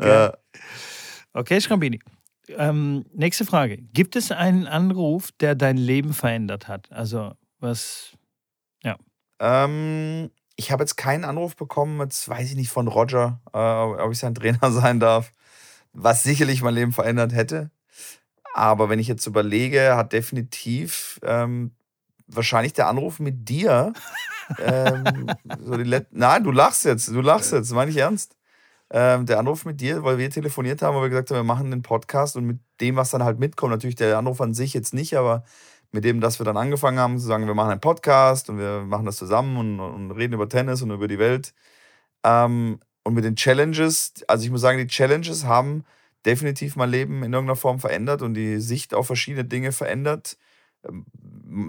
Ja. 0.00 0.34
Okay, 1.32 1.60
Schrambini. 1.60 1.98
Ähm, 2.48 3.04
nächste 3.12 3.44
Frage. 3.44 3.78
Gibt 3.78 4.14
es 4.14 4.30
einen 4.30 4.68
Anruf, 4.68 5.32
der 5.32 5.56
dein 5.56 5.78
Leben 5.78 6.12
verändert 6.12 6.68
hat? 6.68 6.92
Also, 6.92 7.32
was. 7.58 8.16
Ähm, 9.42 10.30
ich 10.56 10.70
habe 10.70 10.82
jetzt 10.82 10.96
keinen 10.96 11.24
Anruf 11.24 11.56
bekommen, 11.56 12.00
jetzt 12.00 12.28
weiß 12.28 12.50
ich 12.50 12.56
nicht 12.56 12.70
von 12.70 12.88
Roger, 12.88 13.40
äh, 13.52 13.58
ob 13.58 14.12
ich 14.12 14.18
sein 14.18 14.34
Trainer 14.34 14.70
sein 14.72 15.00
darf, 15.00 15.32
was 15.92 16.22
sicherlich 16.22 16.62
mein 16.62 16.74
Leben 16.74 16.92
verändert 16.92 17.32
hätte. 17.32 17.70
Aber 18.54 18.88
wenn 18.88 18.98
ich 18.98 19.08
jetzt 19.08 19.26
überlege, 19.26 19.96
hat 19.96 20.12
definitiv 20.12 21.18
ähm, 21.22 21.72
wahrscheinlich 22.26 22.72
der 22.72 22.88
Anruf 22.88 23.18
mit 23.18 23.48
dir. 23.48 23.92
ähm, 24.58 25.26
so 25.60 25.76
Nein, 26.10 26.44
du 26.44 26.50
lachst 26.50 26.84
jetzt, 26.84 27.08
du 27.08 27.20
lachst 27.20 27.52
jetzt, 27.52 27.72
meine 27.72 27.90
ich 27.90 27.96
ernst. 27.96 28.36
Ähm, 28.90 29.24
der 29.24 29.38
Anruf 29.38 29.64
mit 29.64 29.80
dir, 29.80 30.04
weil 30.04 30.18
wir 30.18 30.28
telefoniert 30.28 30.82
haben, 30.82 30.94
weil 30.94 31.04
wir 31.04 31.08
gesagt 31.08 31.30
haben, 31.30 31.38
wir 31.38 31.44
machen 31.44 31.70
den 31.70 31.80
Podcast 31.80 32.36
und 32.36 32.44
mit 32.44 32.58
dem, 32.82 32.96
was 32.96 33.08
dann 33.08 33.24
halt 33.24 33.38
mitkommt, 33.38 33.70
natürlich 33.72 33.96
der 33.96 34.18
Anruf 34.18 34.42
an 34.42 34.52
sich 34.52 34.74
jetzt 34.74 34.92
nicht, 34.92 35.16
aber 35.16 35.44
mit 35.92 36.04
dem, 36.04 36.20
dass 36.20 36.40
wir 36.40 36.44
dann 36.44 36.56
angefangen 36.56 36.98
haben 36.98 37.18
zu 37.18 37.26
sagen, 37.26 37.46
wir 37.46 37.54
machen 37.54 37.70
einen 37.70 37.80
Podcast 37.80 38.48
und 38.48 38.58
wir 38.58 38.80
machen 38.80 39.06
das 39.06 39.16
zusammen 39.16 39.56
und, 39.56 39.78
und 39.78 40.10
reden 40.12 40.32
über 40.32 40.48
Tennis 40.48 40.82
und 40.82 40.90
über 40.90 41.06
die 41.06 41.18
Welt. 41.18 41.54
Ähm, 42.24 42.80
und 43.04 43.14
mit 43.14 43.24
den 43.24 43.36
Challenges, 43.36 44.14
also 44.26 44.44
ich 44.44 44.50
muss 44.50 44.62
sagen, 44.62 44.78
die 44.78 44.86
Challenges 44.86 45.44
haben 45.44 45.84
definitiv 46.24 46.76
mein 46.76 46.90
Leben 46.90 47.22
in 47.22 47.32
irgendeiner 47.32 47.56
Form 47.56 47.78
verändert 47.78 48.22
und 48.22 48.34
die 48.34 48.58
Sicht 48.60 48.94
auf 48.94 49.06
verschiedene 49.06 49.44
Dinge 49.44 49.72
verändert, 49.72 50.38
ähm, 50.84 51.04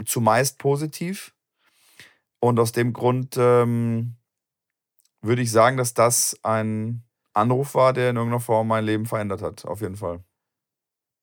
zumeist 0.06 0.58
positiv. 0.58 1.34
Und 2.40 2.60
aus 2.60 2.72
dem 2.72 2.94
Grund 2.94 3.36
ähm, 3.38 4.16
würde 5.22 5.42
ich 5.42 5.52
sagen, 5.52 5.78
dass 5.78 5.94
das 5.94 6.38
ein 6.44 7.04
Anruf 7.34 7.74
war, 7.74 7.94
der 7.94 8.12
in 8.12 8.16
irgendeiner 8.16 8.42
Form 8.42 8.68
mein 8.68 8.86
Leben 8.86 9.06
verändert 9.06 9.42
hat, 9.42 9.66
auf 9.66 9.82
jeden 9.82 9.96
Fall. 9.96 10.24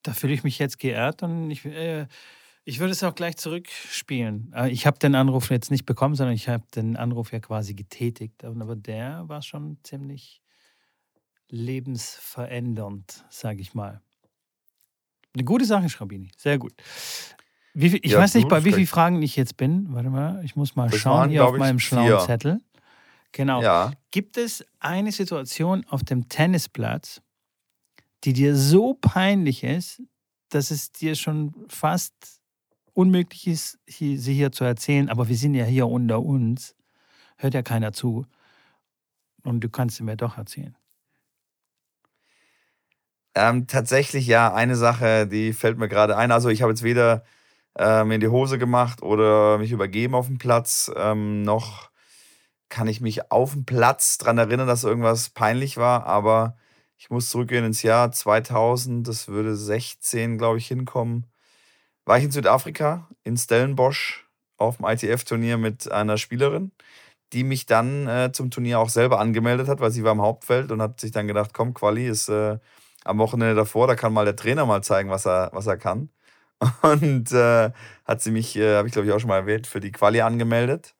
Da 0.03 0.13
fühle 0.13 0.33
ich 0.33 0.43
mich 0.43 0.59
jetzt 0.59 0.79
geehrt 0.79 1.23
und 1.23 1.51
ich, 1.51 1.63
äh, 1.65 2.07
ich 2.63 2.79
würde 2.79 2.91
es 2.91 3.03
auch 3.03 3.15
gleich 3.15 3.37
zurückspielen. 3.37 4.51
Äh, 4.55 4.69
Ich 4.69 4.85
habe 4.85 4.99
den 4.99 5.15
Anruf 5.15 5.49
jetzt 5.49 5.71
nicht 5.71 5.85
bekommen, 5.85 6.15
sondern 6.15 6.35
ich 6.35 6.47
habe 6.47 6.63
den 6.75 6.95
Anruf 6.95 7.31
ja 7.31 7.39
quasi 7.39 7.73
getätigt. 7.73 8.43
Aber 8.43 8.75
der 8.75 9.27
war 9.27 9.41
schon 9.41 9.77
ziemlich 9.83 10.41
lebensverändernd, 11.49 13.25
sage 13.29 13.61
ich 13.61 13.73
mal. 13.73 14.01
Eine 15.33 15.43
gute 15.43 15.65
Sache, 15.65 15.89
Schrabini. 15.89 16.31
Sehr 16.37 16.57
gut. 16.57 16.73
Viel, 17.73 17.95
ich 18.01 18.11
Ja, 18.11 18.19
weiß 18.19 18.35
nicht, 18.35 18.49
bei 18.49 18.65
wie 18.65 18.73
vielen 18.73 18.87
Fragen 18.87 19.21
ich 19.21 19.35
jetzt 19.35 19.55
bin. 19.57 19.93
Warte 19.93 20.09
mal, 20.09 20.43
ich 20.43 20.55
muss 20.55 20.75
mal 20.75 20.89
Das 20.89 20.99
schauen 20.99 21.13
waren, 21.19 21.29
hier 21.29 21.45
auf 21.45 21.57
meinem 21.57 21.79
schlauen. 21.79 22.19
Zettel. 22.25 22.59
Genau. 23.31 23.61
Ja. 23.61 23.93
Gibt 24.11 24.37
es 24.37 24.65
eine 24.79 25.11
Situation 25.13 25.85
auf 25.87 26.03
dem 26.03 26.27
Tennisplatz, 26.27 27.21
die 28.25 28.33
dir 28.33 28.55
so 28.57 28.93
peinlich 28.95 29.63
ist, 29.63 30.01
dass 30.49 30.69
es 30.69 30.91
dir 30.91 31.15
schon 31.15 31.53
fast 31.69 32.40
unmöglich 32.93 33.47
ist, 33.47 33.79
sie 33.87 34.17
hier 34.17 34.51
zu 34.51 34.63
erzählen, 34.63 35.09
aber 35.09 35.27
wir 35.27 35.35
sind 35.35 35.53
ja 35.53 35.65
hier 35.65 35.87
unter 35.87 36.21
uns, 36.21 36.75
hört 37.37 37.53
ja 37.53 37.61
keiner 37.61 37.93
zu. 37.93 38.25
Und 39.43 39.61
du 39.61 39.69
kannst 39.69 39.97
sie 39.97 40.03
mir 40.03 40.17
doch 40.17 40.37
erzählen. 40.37 40.75
Ähm, 43.33 43.67
tatsächlich 43.67 44.27
ja, 44.27 44.53
eine 44.53 44.75
Sache, 44.75 45.25
die 45.25 45.53
fällt 45.53 45.77
mir 45.77 45.87
gerade 45.87 46.17
ein. 46.17 46.31
Also 46.31 46.49
ich 46.49 46.61
habe 46.61 46.71
jetzt 46.71 46.83
weder 46.83 47.23
äh, 47.77 48.03
mir 48.03 48.15
in 48.15 48.21
die 48.21 48.27
Hose 48.27 48.57
gemacht 48.57 49.01
oder 49.01 49.57
mich 49.57 49.71
übergeben 49.71 50.15
auf 50.15 50.27
dem 50.27 50.37
Platz, 50.37 50.91
ähm, 50.95 51.43
noch 51.43 51.89
kann 52.69 52.87
ich 52.87 53.01
mich 53.01 53.31
auf 53.31 53.53
dem 53.53 53.65
Platz 53.65 54.17
daran 54.17 54.37
erinnern, 54.37 54.67
dass 54.67 54.83
irgendwas 54.83 55.29
peinlich 55.29 55.77
war, 55.77 56.05
aber 56.05 56.57
ich 56.97 57.09
muss 57.09 57.29
zurückgehen 57.29 57.65
ins 57.65 57.83
Jahr 57.83 58.11
2000, 58.11 59.07
das 59.07 59.27
würde 59.27 59.55
16, 59.55 60.37
glaube 60.37 60.57
ich, 60.57 60.67
hinkommen. 60.67 61.27
War 62.05 62.17
ich 62.17 62.23
in 62.25 62.31
Südafrika, 62.31 63.07
in 63.23 63.37
Stellenbosch, 63.37 64.27
auf 64.57 64.77
dem 64.77 64.85
ITF-Turnier 64.85 65.57
mit 65.57 65.91
einer 65.91 66.17
Spielerin, 66.17 66.71
die 67.33 67.43
mich 67.43 67.65
dann 67.65 68.07
äh, 68.07 68.31
zum 68.31 68.51
Turnier 68.51 68.79
auch 68.79 68.89
selber 68.89 69.19
angemeldet 69.19 69.67
hat, 69.67 69.79
weil 69.79 69.91
sie 69.91 70.03
war 70.03 70.11
im 70.11 70.21
Hauptfeld 70.21 70.71
und 70.71 70.81
hat 70.81 70.99
sich 70.99 71.11
dann 71.11 71.27
gedacht, 71.27 71.51
komm, 71.53 71.73
Quali 71.73 72.07
ist 72.07 72.29
äh, 72.29 72.59
am 73.03 73.17
Wochenende 73.19 73.55
davor, 73.55 73.87
da 73.87 73.95
kann 73.95 74.13
mal 74.13 74.25
der 74.25 74.35
Trainer 74.35 74.65
mal 74.65 74.83
zeigen, 74.83 75.09
was 75.09 75.25
er, 75.25 75.49
was 75.53 75.67
er 75.67 75.77
kann. 75.77 76.09
Und 76.83 77.31
äh, 77.31 77.71
hat 78.05 78.21
sie 78.21 78.31
mich, 78.31 78.55
äh, 78.55 78.75
habe 78.77 78.87
ich 78.87 78.93
glaube 78.93 79.07
ich 79.07 79.13
auch 79.13 79.19
schon 79.19 79.29
mal 79.29 79.37
erwähnt, 79.37 79.67
für 79.67 79.79
die 79.79 79.91
Quali 79.91 80.21
angemeldet. 80.21 80.93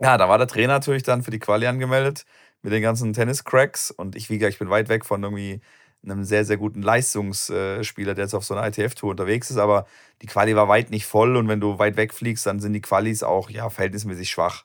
Ja, 0.00 0.16
da 0.18 0.28
war 0.28 0.38
der 0.38 0.46
Trainer 0.46 0.74
natürlich 0.74 1.02
dann 1.02 1.22
für 1.22 1.30
die 1.30 1.38
Quali 1.38 1.66
angemeldet 1.66 2.24
mit 2.62 2.72
den 2.72 2.82
ganzen 2.82 3.12
Tennis-Cracks 3.12 3.90
und 3.90 4.16
ich, 4.16 4.30
wie 4.30 4.38
gesagt, 4.38 4.54
ich 4.54 4.58
bin 4.58 4.70
weit 4.70 4.88
weg 4.88 5.04
von 5.04 5.22
irgendwie 5.22 5.60
einem 6.04 6.24
sehr, 6.24 6.44
sehr 6.44 6.56
guten 6.56 6.82
Leistungsspieler, 6.82 8.14
der 8.14 8.24
jetzt 8.24 8.34
auf 8.34 8.44
so 8.44 8.54
einer 8.54 8.66
ITF-Tour 8.66 9.10
unterwegs 9.10 9.50
ist, 9.50 9.58
aber 9.58 9.86
die 10.20 10.26
Quali 10.26 10.56
war 10.56 10.68
weit 10.68 10.90
nicht 10.90 11.06
voll 11.06 11.36
und 11.36 11.48
wenn 11.48 11.60
du 11.60 11.78
weit 11.78 11.96
weg 11.96 12.12
fliegst, 12.12 12.46
dann 12.46 12.60
sind 12.60 12.72
die 12.72 12.80
Qualis 12.80 13.22
auch 13.22 13.50
ja, 13.50 13.70
verhältnismäßig 13.70 14.30
schwach. 14.30 14.64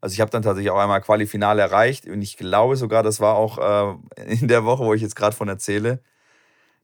Also 0.00 0.14
ich 0.14 0.20
habe 0.20 0.30
dann 0.30 0.42
tatsächlich 0.42 0.70
auch 0.70 0.78
einmal 0.78 1.00
Quali-Finale 1.00 1.62
erreicht 1.62 2.06
und 2.06 2.22
ich 2.22 2.36
glaube 2.36 2.76
sogar, 2.76 3.02
das 3.02 3.20
war 3.20 3.34
auch 3.34 3.58
äh, 4.16 4.24
in 4.40 4.48
der 4.48 4.64
Woche, 4.64 4.84
wo 4.84 4.94
ich 4.94 5.02
jetzt 5.02 5.16
gerade 5.16 5.34
von 5.34 5.48
erzähle. 5.48 6.00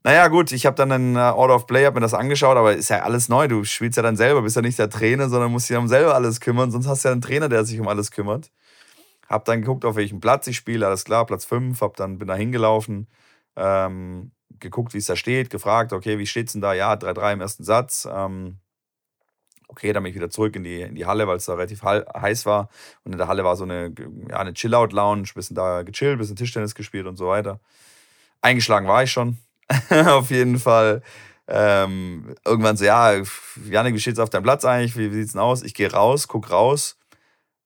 Naja, 0.04 0.26
gut, 0.26 0.50
ich 0.50 0.66
habe 0.66 0.74
dann 0.74 0.90
ein 0.90 1.14
äh, 1.14 1.18
Order 1.18 1.54
of 1.54 1.66
Play, 1.66 1.84
habe 1.84 1.94
mir 1.94 2.00
das 2.00 2.14
angeschaut, 2.14 2.56
aber 2.56 2.74
ist 2.74 2.88
ja 2.88 3.02
alles 3.02 3.28
neu. 3.28 3.46
Du 3.46 3.62
spielst 3.62 3.96
ja 3.96 4.02
dann 4.02 4.16
selber, 4.16 4.42
bist 4.42 4.56
ja 4.56 4.62
nicht 4.62 4.78
der 4.78 4.90
Trainer, 4.90 5.28
sondern 5.28 5.52
musst 5.52 5.70
dich 5.70 5.76
um 5.76 5.86
selber 5.86 6.16
alles 6.16 6.40
kümmern. 6.40 6.72
Sonst 6.72 6.88
hast 6.88 7.04
du 7.04 7.08
ja 7.08 7.12
einen 7.12 7.20
Trainer, 7.20 7.48
der 7.48 7.64
sich 7.64 7.78
um 7.78 7.86
alles 7.86 8.10
kümmert. 8.10 8.50
Hab 9.28 9.44
dann 9.44 9.60
geguckt, 9.60 9.84
auf 9.84 9.94
welchem 9.94 10.20
Platz 10.20 10.48
ich 10.48 10.56
spiele, 10.56 10.86
alles 10.86 11.04
klar, 11.04 11.24
Platz 11.24 11.44
5, 11.44 11.80
hab 11.80 11.96
dann, 11.96 12.18
bin 12.18 12.28
da 12.28 12.34
hingelaufen, 12.34 13.06
ähm, 13.56 14.32
geguckt, 14.60 14.94
wie 14.94 14.98
es 14.98 15.06
da 15.06 15.16
steht, 15.16 15.50
gefragt, 15.50 15.92
okay, 15.92 16.18
wie 16.18 16.26
steht's 16.26 16.52
denn 16.52 16.60
da? 16.60 16.72
Ja, 16.74 16.94
3-3 16.94 17.34
im 17.34 17.40
ersten 17.40 17.64
Satz. 17.64 18.08
Ähm, 18.10 18.58
okay, 19.68 19.92
dann 19.92 20.02
bin 20.02 20.10
ich 20.10 20.16
wieder 20.16 20.30
zurück 20.30 20.56
in 20.56 20.64
die, 20.64 20.82
in 20.82 20.94
die 20.94 21.06
Halle, 21.06 21.26
weil 21.26 21.36
es 21.36 21.46
da 21.46 21.54
relativ 21.54 21.82
heiß 21.82 22.46
war. 22.46 22.68
Und 23.04 23.12
in 23.12 23.18
der 23.18 23.28
Halle 23.28 23.44
war 23.44 23.56
so 23.56 23.64
eine, 23.64 23.94
ja, 24.28 24.38
eine 24.38 24.54
Chill-Out-Lounge, 24.54 25.28
bisschen 25.34 25.56
da 25.56 25.82
gechillt, 25.82 26.18
bisschen 26.18 26.36
Tischtennis 26.36 26.74
gespielt 26.74 27.06
und 27.06 27.16
so 27.16 27.28
weiter. 27.28 27.60
Eingeschlagen 28.40 28.88
war 28.88 29.02
ich 29.02 29.12
schon. 29.12 29.38
auf 29.90 30.30
jeden 30.30 30.58
Fall. 30.58 31.02
Ähm, 31.48 32.34
irgendwann 32.44 32.76
so, 32.76 32.84
ja, 32.84 33.20
Janik, 33.68 33.94
wie 33.94 34.00
steht's 34.00 34.18
auf 34.18 34.30
deinem 34.30 34.44
Platz 34.44 34.64
eigentlich? 34.64 34.96
Wie, 34.96 35.10
wie 35.10 35.16
sieht's 35.16 35.32
denn 35.32 35.40
aus? 35.40 35.62
Ich 35.62 35.74
gehe 35.74 35.92
raus, 35.92 36.28
guck 36.28 36.50
raus 36.50 36.96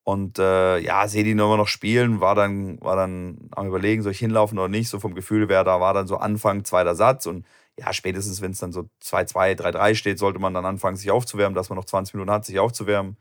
und 0.06 0.38
äh, 0.38 0.78
ja, 0.78 1.08
sehe 1.08 1.24
die 1.24 1.32
immer 1.32 1.56
noch 1.56 1.66
spielen, 1.66 2.20
war 2.20 2.36
dann, 2.36 2.80
war 2.80 2.94
dann 2.94 3.50
am 3.50 3.66
überlegen, 3.66 4.02
soll 4.02 4.12
ich 4.12 4.20
hinlaufen 4.20 4.56
oder 4.56 4.68
nicht, 4.68 4.88
so 4.88 5.00
vom 5.00 5.16
Gefühl 5.16 5.48
wer 5.48 5.64
da 5.64 5.80
war 5.80 5.94
dann 5.94 6.06
so 6.06 6.16
Anfang, 6.18 6.64
zweiter 6.64 6.94
Satz 6.94 7.26
und 7.26 7.44
ja, 7.76 7.92
spätestens 7.92 8.40
wenn 8.40 8.52
es 8.52 8.60
dann 8.60 8.70
so 8.70 8.88
2-2, 9.02 9.58
3-3 9.60 9.94
steht, 9.96 10.20
sollte 10.20 10.38
man 10.38 10.54
dann 10.54 10.64
anfangen, 10.64 10.96
sich 10.96 11.10
aufzuwärmen, 11.10 11.56
dass 11.56 11.70
man 11.70 11.76
noch 11.76 11.86
20 11.86 12.14
Minuten 12.14 12.30
hat, 12.30 12.44
sich 12.44 12.60
aufzuwärmen. 12.60 13.16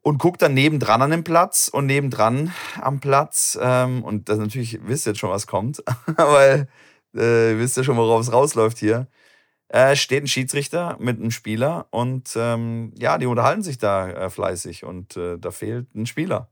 Und 0.00 0.18
guckt 0.18 0.42
dann 0.42 0.54
nebendran 0.54 1.02
an 1.02 1.10
dem 1.10 1.24
Platz 1.24 1.66
und 1.66 1.86
nebendran 1.86 2.52
am 2.80 3.00
Platz, 3.00 3.58
ähm, 3.60 4.04
und 4.04 4.28
das 4.28 4.38
natürlich, 4.38 4.78
wisst 4.86 5.06
ihr 5.06 5.10
jetzt 5.10 5.18
schon, 5.18 5.30
was 5.30 5.48
kommt, 5.48 5.82
weil 6.16 6.68
äh, 7.14 7.58
wisst 7.58 7.76
ihr 7.78 7.82
schon, 7.84 7.96
worauf 7.96 8.20
es 8.20 8.32
rausläuft 8.32 8.78
hier 8.78 9.08
äh, 9.68 9.96
steht 9.96 10.24
ein 10.24 10.28
Schiedsrichter 10.28 10.96
mit 11.00 11.18
einem 11.18 11.30
Spieler 11.30 11.86
und 11.90 12.30
ähm, 12.36 12.92
ja, 12.98 13.18
die 13.18 13.26
unterhalten 13.26 13.62
sich 13.62 13.78
da 13.78 14.08
äh, 14.08 14.30
fleißig 14.30 14.84
und 14.84 15.16
äh, 15.16 15.38
da 15.38 15.50
fehlt 15.50 15.94
ein 15.94 16.06
Spieler. 16.06 16.48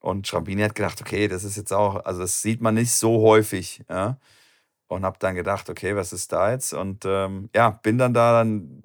Und 0.00 0.26
Schrambini 0.26 0.62
hat 0.62 0.74
gedacht, 0.74 1.00
okay, 1.00 1.28
das 1.28 1.44
ist 1.44 1.56
jetzt 1.56 1.72
auch, 1.72 2.04
also 2.04 2.20
das 2.20 2.42
sieht 2.42 2.60
man 2.60 2.74
nicht 2.74 2.92
so 2.92 3.22
häufig, 3.22 3.84
ja. 3.88 4.18
Und 4.88 5.04
hab 5.04 5.18
dann 5.20 5.36
gedacht, 5.36 5.70
okay, 5.70 5.96
was 5.96 6.12
ist 6.12 6.32
da 6.32 6.50
jetzt? 6.50 6.74
Und 6.74 7.04
ähm, 7.06 7.48
ja, 7.54 7.70
bin 7.70 7.96
dann 7.96 8.12
da 8.12 8.32
dann 8.32 8.82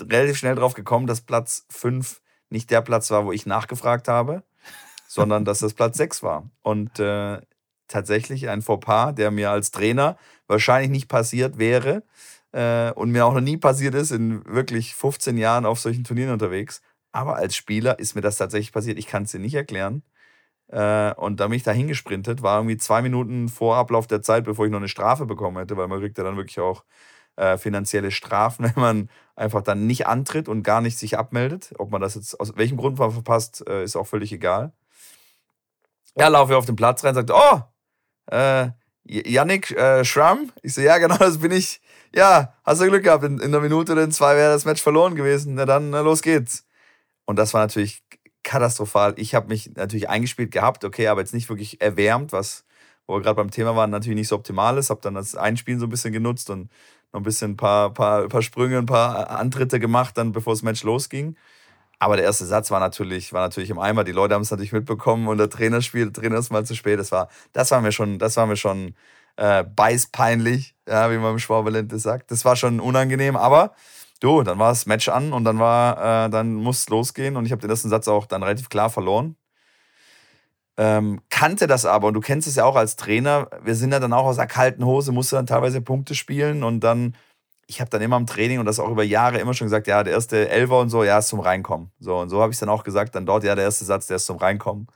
relativ 0.00 0.38
schnell 0.38 0.56
drauf 0.56 0.74
gekommen, 0.74 1.06
dass 1.06 1.20
Platz 1.20 1.66
5 1.70 2.20
nicht 2.48 2.70
der 2.70 2.80
Platz 2.80 3.10
war, 3.10 3.26
wo 3.26 3.32
ich 3.32 3.46
nachgefragt 3.46 4.08
habe, 4.08 4.42
sondern 5.06 5.44
dass 5.44 5.60
das 5.60 5.74
Platz 5.74 5.98
6 5.98 6.22
war. 6.22 6.48
Und 6.62 6.98
äh, 6.98 7.40
tatsächlich 7.86 8.48
ein 8.48 8.62
Fauxpas, 8.62 9.12
der 9.12 9.30
mir 9.30 9.50
als 9.50 9.70
Trainer 9.70 10.16
wahrscheinlich 10.46 10.90
nicht 10.90 11.08
passiert 11.08 11.58
wäre, 11.58 12.02
äh, 12.54 12.92
und 12.92 13.10
mir 13.10 13.26
auch 13.26 13.34
noch 13.34 13.40
nie 13.40 13.56
passiert 13.56 13.94
ist, 13.94 14.12
in 14.12 14.44
wirklich 14.46 14.94
15 14.94 15.36
Jahren 15.36 15.66
auf 15.66 15.80
solchen 15.80 16.04
Turnieren 16.04 16.32
unterwegs. 16.32 16.80
Aber 17.12 17.36
als 17.36 17.56
Spieler 17.56 17.98
ist 17.98 18.14
mir 18.14 18.20
das 18.20 18.36
tatsächlich 18.36 18.72
passiert. 18.72 18.98
Ich 18.98 19.08
kann 19.08 19.24
es 19.24 19.32
dir 19.32 19.40
nicht 19.40 19.54
erklären. 19.54 20.02
Äh, 20.68 21.12
und 21.14 21.40
da 21.40 21.48
bin 21.48 21.56
ich 21.56 21.64
da 21.64 21.72
hingesprintet, 21.72 22.42
war 22.42 22.58
irgendwie 22.58 22.76
zwei 22.76 23.02
Minuten 23.02 23.48
vor 23.48 23.76
Ablauf 23.76 24.06
der 24.06 24.22
Zeit, 24.22 24.44
bevor 24.44 24.66
ich 24.66 24.70
noch 24.70 24.78
eine 24.78 24.88
Strafe 24.88 25.26
bekommen 25.26 25.58
hätte, 25.58 25.76
weil 25.76 25.88
man 25.88 26.00
kriegt 26.00 26.16
ja 26.16 26.24
dann 26.24 26.36
wirklich 26.36 26.60
auch 26.60 26.84
äh, 27.36 27.58
finanzielle 27.58 28.12
Strafen, 28.12 28.64
wenn 28.74 28.82
man 28.82 29.10
einfach 29.34 29.62
dann 29.62 29.86
nicht 29.86 30.06
antritt 30.06 30.48
und 30.48 30.62
gar 30.62 30.80
nicht 30.80 30.96
sich 30.96 31.18
abmeldet. 31.18 31.74
Ob 31.78 31.90
man 31.90 32.00
das 32.00 32.14
jetzt 32.14 32.38
aus 32.38 32.56
welchem 32.56 32.76
Grund 32.76 32.98
man 32.98 33.10
verpasst, 33.10 33.64
äh, 33.68 33.82
ist 33.82 33.96
auch 33.96 34.06
völlig 34.06 34.32
egal. 34.32 34.72
Ja, 36.16 36.28
laufe 36.28 36.52
ich 36.52 36.56
auf 36.56 36.66
den 36.66 36.76
Platz 36.76 37.02
rein, 37.02 37.16
sagt, 37.16 37.32
oh, 37.32 37.60
äh, 38.30 38.68
Yannick 39.02 39.72
äh, 39.72 40.04
Schramm. 40.04 40.52
Ich 40.62 40.74
so, 40.74 40.80
ja, 40.80 40.98
genau, 40.98 41.16
das 41.18 41.38
bin 41.38 41.50
ich 41.50 41.80
ja, 42.14 42.54
hast 42.64 42.80
du 42.80 42.88
Glück 42.88 43.02
gehabt. 43.02 43.24
In, 43.24 43.38
in 43.38 43.46
einer 43.46 43.60
Minute 43.60 43.92
oder 43.92 44.04
in 44.04 44.12
zwei 44.12 44.36
wäre 44.36 44.52
das 44.52 44.64
Match 44.64 44.82
verloren 44.82 45.14
gewesen. 45.14 45.54
Na 45.54 45.64
dann, 45.66 45.90
na 45.90 46.00
los 46.00 46.22
geht's. 46.22 46.66
Und 47.24 47.36
das 47.36 47.54
war 47.54 47.62
natürlich 47.62 48.02
katastrophal. 48.42 49.14
Ich 49.16 49.34
habe 49.34 49.48
mich 49.48 49.74
natürlich 49.74 50.08
eingespielt 50.08 50.52
gehabt, 50.52 50.84
okay, 50.84 51.08
aber 51.08 51.20
jetzt 51.20 51.34
nicht 51.34 51.48
wirklich 51.48 51.80
erwärmt, 51.80 52.32
was, 52.32 52.64
wo 53.06 53.14
wir 53.14 53.22
gerade 53.22 53.36
beim 53.36 53.50
Thema 53.50 53.74
waren, 53.74 53.90
natürlich 53.90 54.18
nicht 54.18 54.28
so 54.28 54.36
optimal 54.36 54.78
ist. 54.78 54.90
Habe 54.90 55.00
dann 55.02 55.14
das 55.14 55.34
Einspielen 55.34 55.80
so 55.80 55.86
ein 55.86 55.90
bisschen 55.90 56.12
genutzt 56.12 56.50
und 56.50 56.70
noch 57.12 57.20
ein 57.20 57.24
bisschen 57.24 57.52
ein 57.52 57.56
paar, 57.56 57.92
paar, 57.92 58.28
paar 58.28 58.42
Sprünge, 58.42 58.78
ein 58.78 58.86
paar 58.86 59.30
Antritte 59.30 59.80
gemacht, 59.80 60.16
dann 60.18 60.32
bevor 60.32 60.52
das 60.52 60.62
Match 60.62 60.82
losging. 60.84 61.36
Aber 61.98 62.16
der 62.16 62.24
erste 62.26 62.44
Satz 62.44 62.70
war 62.70 62.80
natürlich, 62.80 63.32
war 63.32 63.40
natürlich 63.40 63.70
im 63.70 63.78
Eimer. 63.78 64.04
Die 64.04 64.12
Leute 64.12 64.34
haben 64.34 64.42
es 64.42 64.50
natürlich 64.50 64.72
mitbekommen 64.72 65.28
und 65.28 65.38
der 65.38 65.48
Trainer 65.48 65.80
spielt, 65.80 66.16
der 66.16 66.22
Trainer 66.22 66.38
ist 66.38 66.50
mal 66.50 66.66
zu 66.66 66.74
spät. 66.74 66.98
Das 66.98 67.12
war, 67.12 67.28
das 67.52 67.70
war 67.70 67.80
mir 67.80 67.92
schon, 67.92 68.18
das 68.18 68.36
war 68.36 68.46
mir 68.46 68.56
schon 68.56 68.94
äh, 69.36 69.64
beißpeinlich, 69.64 70.74
ja, 70.88 71.10
wie 71.10 71.18
man 71.18 71.32
im 71.32 71.38
Schwaberländle 71.38 71.98
sagt. 71.98 72.30
Das 72.30 72.44
war 72.44 72.56
schon 72.56 72.80
unangenehm, 72.80 73.36
aber 73.36 73.74
du, 74.20 74.42
dann 74.42 74.58
war 74.58 74.70
das 74.70 74.86
Match 74.86 75.08
an 75.08 75.32
und 75.32 75.44
dann 75.44 75.58
war, 75.58 76.26
äh, 76.26 76.30
dann 76.30 76.54
muss 76.54 76.80
es 76.80 76.88
losgehen 76.88 77.36
und 77.36 77.46
ich 77.46 77.52
habe 77.52 77.60
den 77.60 77.70
ersten 77.70 77.88
Satz 77.88 78.08
auch 78.08 78.26
dann 78.26 78.42
relativ 78.42 78.68
klar 78.68 78.90
verloren. 78.90 79.36
Ähm, 80.76 81.20
kannte 81.30 81.66
das 81.68 81.86
aber 81.86 82.08
und 82.08 82.14
du 82.14 82.20
kennst 82.20 82.48
es 82.48 82.56
ja 82.56 82.64
auch 82.64 82.74
als 82.74 82.96
Trainer. 82.96 83.48
Wir 83.62 83.76
sind 83.76 83.92
ja 83.92 84.00
dann 84.00 84.12
auch 84.12 84.24
aus 84.24 84.36
der 84.36 84.46
kalten 84.48 84.84
Hose, 84.84 85.12
musste 85.12 85.36
dann 85.36 85.46
teilweise 85.46 85.80
Punkte 85.80 86.14
spielen 86.16 86.64
und 86.64 86.80
dann, 86.80 87.14
ich 87.68 87.80
habe 87.80 87.90
dann 87.90 88.02
immer 88.02 88.16
im 88.16 88.26
Training 88.26 88.58
und 88.58 88.66
das 88.66 88.80
auch 88.80 88.90
über 88.90 89.04
Jahre 89.04 89.38
immer 89.38 89.54
schon 89.54 89.66
gesagt, 89.66 89.86
ja, 89.86 90.02
der 90.02 90.14
erste 90.14 90.48
Elfer 90.48 90.80
und 90.80 90.90
so, 90.90 91.04
ja, 91.04 91.18
ist 91.18 91.28
zum 91.28 91.40
Reinkommen. 91.40 91.92
So 92.00 92.18
und 92.18 92.28
so 92.28 92.42
habe 92.42 92.52
ich 92.52 92.58
dann 92.58 92.68
auch 92.68 92.82
gesagt, 92.82 93.14
dann 93.14 93.24
dort, 93.24 93.44
ja, 93.44 93.54
der 93.54 93.64
erste 93.64 93.84
Satz, 93.84 94.08
der 94.08 94.16
ist 94.16 94.26
zum 94.26 94.36
Reinkommen. 94.38 94.88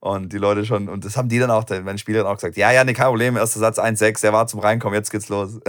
Und 0.00 0.32
die 0.32 0.38
Leute 0.38 0.64
schon, 0.64 0.88
und 0.88 1.04
das 1.04 1.18
haben 1.18 1.28
die 1.28 1.38
dann 1.38 1.50
auch, 1.50 1.64
meine 1.68 1.98
Spieler 1.98 2.22
dann 2.22 2.32
auch 2.32 2.36
gesagt, 2.36 2.56
ja, 2.56 2.72
ja, 2.72 2.84
nee, 2.84 2.94
kein 2.94 3.08
Problem, 3.08 3.36
erster 3.36 3.60
Satz 3.60 3.78
1-6, 3.78 4.22
der 4.22 4.32
war 4.32 4.46
zum 4.46 4.60
Reinkommen, 4.60 4.94
jetzt 4.94 5.10
geht's 5.10 5.28
los. 5.28 5.60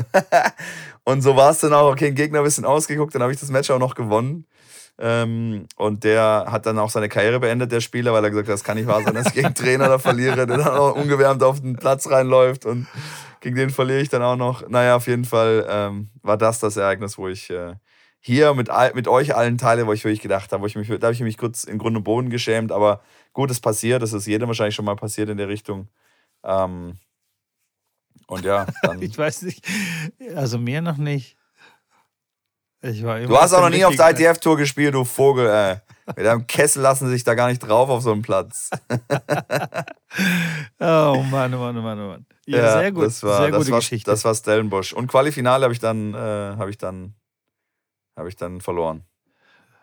und 1.04 1.22
so 1.22 1.36
war 1.36 1.52
es 1.52 1.60
dann 1.60 1.74
auch, 1.74 1.92
okay, 1.92 2.08
ein 2.08 2.16
Gegner 2.16 2.40
ein 2.40 2.46
bisschen 2.46 2.64
ausgeguckt, 2.64 3.14
dann 3.14 3.22
habe 3.22 3.34
ich 3.34 3.40
das 3.40 3.50
Match 3.50 3.70
auch 3.70 3.80
noch 3.80 3.94
gewonnen. 3.94 4.46
Ähm, 4.98 5.66
und 5.76 6.04
der 6.06 6.46
hat 6.48 6.66
dann 6.66 6.80
auch 6.80 6.90
seine 6.90 7.10
Karriere 7.10 7.40
beendet, 7.42 7.72
der 7.74 7.82
Spieler, 7.82 8.14
weil 8.14 8.24
er 8.24 8.30
gesagt 8.30 8.48
hat, 8.48 8.54
das 8.54 8.64
kann 8.64 8.78
nicht 8.78 8.88
wahr 8.88 9.04
sein, 9.04 9.16
dass 9.16 9.28
ich 9.28 9.34
gegen 9.34 9.54
Trainer 9.54 9.90
da 9.90 10.00
verliere, 10.00 10.36
der 10.36 10.58
dann 10.58 10.68
auch 10.68 10.96
ungewärmt 10.96 11.44
auf 11.44 11.60
den 11.60 11.76
Platz 11.76 12.10
reinläuft 12.10 12.66
und 12.66 12.88
gegen 13.42 13.56
den 13.56 13.70
verliere 13.70 14.00
ich 14.00 14.10
dann 14.10 14.22
auch 14.22 14.36
noch. 14.38 14.70
Naja, 14.70 14.96
auf 14.96 15.08
jeden 15.08 15.26
Fall 15.26 15.66
ähm, 15.68 16.10
war 16.22 16.38
das 16.38 16.60
das 16.60 16.78
Ereignis, 16.78 17.18
wo 17.18 17.28
ich 17.28 17.50
äh, 17.50 17.74
hier 18.20 18.54
mit, 18.54 18.70
mit 18.94 19.08
euch 19.08 19.36
allen 19.36 19.58
teile, 19.58 19.88
wo 19.88 19.94
ich 19.94 20.04
wirklich 20.04 20.22
gedacht 20.22 20.52
habe, 20.52 20.62
wo 20.62 20.68
ich 20.68 20.76
mich, 20.76 20.88
da 20.88 21.08
habe 21.08 21.14
ich 21.14 21.22
mich 21.22 21.38
kurz 21.38 21.64
in 21.64 21.80
Grund 21.80 21.98
und 21.98 22.04
Boden 22.04 22.30
geschämt, 22.30 22.72
aber 22.72 23.02
gut, 23.34 23.52
es 23.52 23.60
passiert, 23.60 24.02
das 24.02 24.14
ist 24.14 24.26
jedem 24.28 24.48
wahrscheinlich 24.48 24.76
schon 24.76 24.86
mal 24.86 24.96
passiert 24.96 25.30
in 25.30 25.38
der 25.38 25.48
Richtung. 25.48 25.88
Ähm, 26.44 26.98
und 28.28 28.46
ja, 28.46 28.66
dann. 28.82 29.02
ich 29.02 29.18
weiß 29.18 29.44
nicht, 29.44 29.66
also 30.36 30.58
mir 30.58 30.82
noch 30.82 30.98
nicht. 30.98 31.38
Ich 32.84 33.04
war 33.04 33.20
immer 33.20 33.28
Du 33.28 33.38
hast 33.38 33.54
auch 33.54 33.62
noch 33.62 33.70
nie 33.70 33.86
auf 33.86 33.96
der 33.96 34.10
ITF-Tour 34.10 34.58
gespielt, 34.58 34.96
du 34.96 35.06
Vogel, 35.06 35.48
ey. 35.48 35.78
Mit 36.16 36.26
deinem 36.26 36.48
Kessel 36.48 36.82
lassen 36.82 37.06
sie 37.06 37.14
sich 37.14 37.24
da 37.24 37.36
gar 37.36 37.48
nicht 37.48 37.60
drauf 37.60 37.90
auf 37.90 38.02
so 38.02 38.12
einem 38.12 38.22
Platz. 38.22 38.70
Oh 40.80 41.24
Mann, 41.30 41.54
oh 41.54 41.60
Mann, 41.60 41.78
oh 41.78 41.82
Mann, 41.82 42.00
oh 42.00 42.08
Mann. 42.10 42.26
Ja, 42.46 42.80
sehr 42.80 42.92
gut. 42.92 43.06
Das 43.06 43.24
war, 43.24 43.44
sehr 43.44 43.52
das 43.52 43.60
gute 43.60 43.72
war, 43.72 43.80
Geschichte. 43.80 44.12
Das 44.12 44.26
war 44.26 44.36
Stellenbosch. 44.36 44.92
Und 44.92 45.08
Qualifinale 45.08 45.64
habe 45.64 45.74
ich 45.74 45.80
dann, 45.80 46.14
äh, 46.14 46.18
habe 46.18 46.70
ich 46.70 46.78
dann, 46.78 47.14
habe 48.18 48.28
ich 48.28 48.36
dann 48.36 48.60
verloren. 48.60 49.06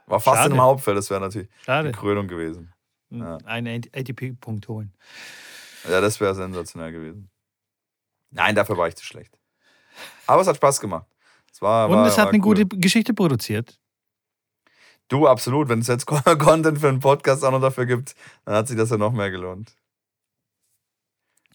War 0.07 0.21
fast 0.21 0.37
Schade. 0.37 0.49
in 0.49 0.53
einem 0.53 0.63
Hauptfeld, 0.63 0.99
das 0.99 1.09
wäre 1.09 1.21
natürlich 1.21 1.49
Schade. 1.65 1.93
die 1.93 1.99
Krönung 1.99 2.29
gewesen. 2.29 2.73
Ja. 3.11 3.39
Einen 3.45 3.83
ATP-Punkt 3.93 4.69
holen. 4.69 4.93
Ja, 5.89 6.01
das 6.01 6.21
wäre 6.21 6.35
sensationell 6.35 6.93
gewesen. 6.93 7.31
Nein, 8.31 8.55
dafür 8.55 8.77
war 8.77 8.89
ich 8.89 8.97
zu 8.97 9.05
schlecht. 9.05 9.39
Aber 10.27 10.43
es 10.43 10.49
hat 10.49 10.57
Spaß 10.57 10.81
gemacht. 10.81 11.07
Es 11.53 11.63
war, 11.63 11.89
Und 11.89 11.97
war, 11.97 12.07
es 12.07 12.19
hat 12.19 12.29
eine 12.29 12.39
cool. 12.39 12.57
gute 12.57 12.67
Geschichte 12.67 13.15
produziert. 13.15 13.79
Du, 15.09 15.27
absolut. 15.27 15.69
Wenn 15.69 15.81
es 15.81 15.87
jetzt 15.87 16.07
Content 16.07 16.79
für 16.79 16.89
einen 16.89 17.01
Podcast 17.01 17.45
auch 17.45 17.51
noch 17.51 17.61
dafür 17.61 17.87
gibt, 17.87 18.15
dann 18.45 18.55
hat 18.55 18.69
sich 18.69 18.77
das 18.77 18.91
ja 18.91 18.99
noch 18.99 19.13
mehr 19.13 19.31
gelohnt. 19.31 19.75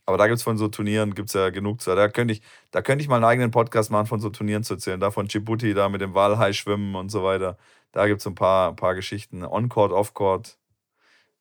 Aber 0.05 0.17
da 0.17 0.27
gibt 0.27 0.37
es 0.37 0.43
von 0.43 0.57
so 0.57 0.67
Turnieren 0.67 1.15
gibt's 1.15 1.33
ja 1.33 1.49
genug 1.49 1.81
zu. 1.81 1.95
Da 1.95 2.09
könnte 2.09 2.33
ich, 2.33 2.41
da 2.71 2.81
könnte 2.81 3.03
ich 3.03 3.07
mal 3.07 3.15
einen 3.15 3.23
eigenen 3.25 3.51
Podcast 3.51 3.89
machen, 3.89 4.07
von 4.07 4.19
so 4.19 4.29
Turnieren 4.29 4.63
zu 4.63 4.73
erzählen. 4.73 4.99
Da 4.99 5.11
von 5.11 5.27
Djibouti, 5.27 5.73
da 5.73 5.87
mit 5.87 6.01
dem 6.01 6.13
Walhai 6.13 6.51
schwimmen 6.51 6.95
und 6.95 7.09
so 7.09 7.23
weiter. 7.23 7.57
Da 7.93 8.07
gibt 8.07 8.19
es 8.19 8.27
ein 8.27 8.35
paar, 8.35 8.69
ein 8.69 8.75
paar 8.75 8.95
Geschichten. 8.95 9.45
On-Court, 9.45 9.93
Off-Court, 9.93 10.57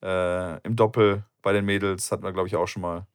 äh, 0.02 0.58
im 0.66 0.76
Doppel 0.76 1.24
bei 1.42 1.52
den 1.52 1.64
Mädels 1.64 2.10
hatten 2.12 2.22
wir, 2.22 2.32
glaube 2.32 2.48
ich, 2.48 2.56
auch 2.56 2.68
schon 2.68 2.82
mal, 2.82 3.06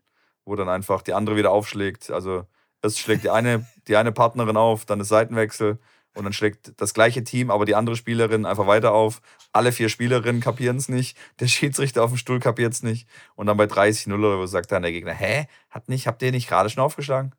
wo 0.46 0.56
dann 0.56 0.70
einfach 0.70 1.02
die 1.02 1.14
andere 1.14 1.36
wieder 1.36 1.52
aufschlägt. 1.52 2.12
Also 2.12 2.46
erst 2.82 3.00
schlägt 3.00 3.24
die 3.24 3.30
eine, 3.30 3.66
die 3.88 3.96
eine 3.98 4.12
Partnerin 4.12 4.58
auf, 4.58 4.86
dann 4.86 5.00
ist 5.00 5.10
Seitenwechsel 5.10 5.80
und 6.14 6.24
dann 6.24 6.34
schlägt 6.34 6.80
das 6.82 6.94
gleiche 6.94 7.24
Team, 7.24 7.52
aber 7.52 7.66
die 7.66 7.76
andere 7.76 7.96
Spielerin 7.96 8.46
einfach 8.46 8.68
weiter 8.68 8.92
auf. 8.92 9.22
Alle 9.54 9.72
vier 9.72 9.88
Spielerinnen 9.88 10.42
kapieren 10.42 10.78
es 10.78 10.90
nicht. 10.90 11.18
Der 11.40 11.48
Schiedsrichter 11.48 12.04
auf 12.04 12.10
dem 12.12 12.18
Stuhl 12.18 12.40
kapiert 12.40 12.74
es 12.74 12.84
nicht. 12.84 13.08
Und 13.36 13.48
dann 13.48 13.58
bei 13.58 13.66
30-0 13.66 14.14
oder 14.18 14.38
so 14.38 14.46
sagt 14.48 14.72
dann 14.72 14.82
der 14.82 14.92
Gegner, 14.92 15.14
hä? 15.14 15.48
Hat 15.70 15.90
nicht, 15.90 16.08
habt 16.08 16.22
ihr 16.24 16.32
nicht 16.32 16.50
gerade 16.50 16.70
schon 16.70 16.84
aufgeschlagen? 16.84 17.34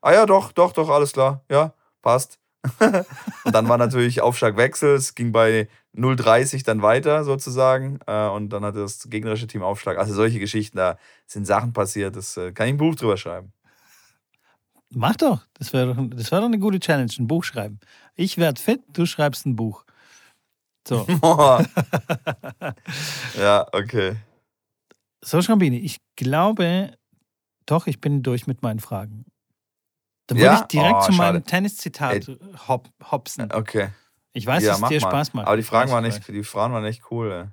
Ah 0.00 0.12
ja, 0.12 0.26
doch, 0.26 0.52
doch, 0.52 0.72
doch, 0.72 0.88
alles 0.88 1.12
klar. 1.12 1.44
Ja, 1.50 1.74
passt. 2.00 2.41
und 3.44 3.54
dann 3.54 3.68
war 3.68 3.76
natürlich 3.78 4.20
Aufschlagwechsel. 4.20 4.94
Es 4.94 5.14
ging 5.14 5.32
bei 5.32 5.68
0,30 5.96 6.64
dann 6.64 6.82
weiter 6.82 7.24
sozusagen. 7.24 7.98
Äh, 8.06 8.28
Und 8.28 8.50
dann 8.50 8.64
hatte 8.64 8.78
das 8.78 9.08
gegnerische 9.10 9.46
Team 9.46 9.62
Aufschlag. 9.62 9.98
Also 9.98 10.14
solche 10.14 10.38
Geschichten, 10.38 10.76
da 10.76 10.98
sind 11.26 11.46
Sachen 11.46 11.72
passiert. 11.72 12.16
Das 12.16 12.36
äh, 12.36 12.52
kann 12.52 12.68
ich 12.68 12.74
ein 12.74 12.78
Buch 12.78 12.94
drüber 12.94 13.16
schreiben. 13.16 13.52
Mach 14.90 15.16
doch. 15.16 15.46
Das 15.54 15.72
wäre 15.72 15.94
doch, 15.94 16.04
das 16.10 16.30
wär 16.30 16.40
doch 16.40 16.46
eine 16.46 16.58
gute 16.58 16.78
Challenge. 16.78 17.10
Ein 17.18 17.26
Buch 17.26 17.44
schreiben. 17.44 17.80
Ich 18.14 18.38
werde 18.38 18.60
fit, 18.60 18.82
du 18.92 19.06
schreibst 19.06 19.46
ein 19.46 19.56
Buch. 19.56 19.84
So. 20.86 21.06
ja, 23.38 23.66
okay. 23.72 24.16
So, 25.24 25.40
Schrambini, 25.40 25.78
ich 25.78 25.98
glaube, 26.16 26.96
doch, 27.66 27.86
ich 27.86 28.00
bin 28.00 28.22
durch 28.22 28.46
mit 28.46 28.62
meinen 28.62 28.80
Fragen. 28.80 29.24
Dann 30.34 30.38
würde 30.40 30.54
Ja? 30.54 30.60
ich 30.60 30.66
direkt 30.68 30.94
Oh, 30.96 31.02
zu 31.06 31.12
meinem 31.12 31.44
Tenniszitat 31.44 32.26
hop, 32.68 32.88
hopsen. 33.10 33.50
Okay. 33.52 33.90
Ich 34.32 34.46
weiß, 34.46 34.62
ja, 34.62 34.70
dass 34.72 34.82
es 34.82 34.88
dir 34.88 35.00
mal. 35.00 35.08
Spaß 35.10 35.34
macht. 35.34 35.46
Aber 35.46 35.56
die 35.56 35.62
Fragen, 35.62 35.90
waren 35.90 36.04
ich 36.04 36.16
echt, 36.16 36.28
die 36.28 36.44
Fragen 36.44 36.72
waren 36.74 36.84
echt 36.84 37.02
cool. 37.10 37.52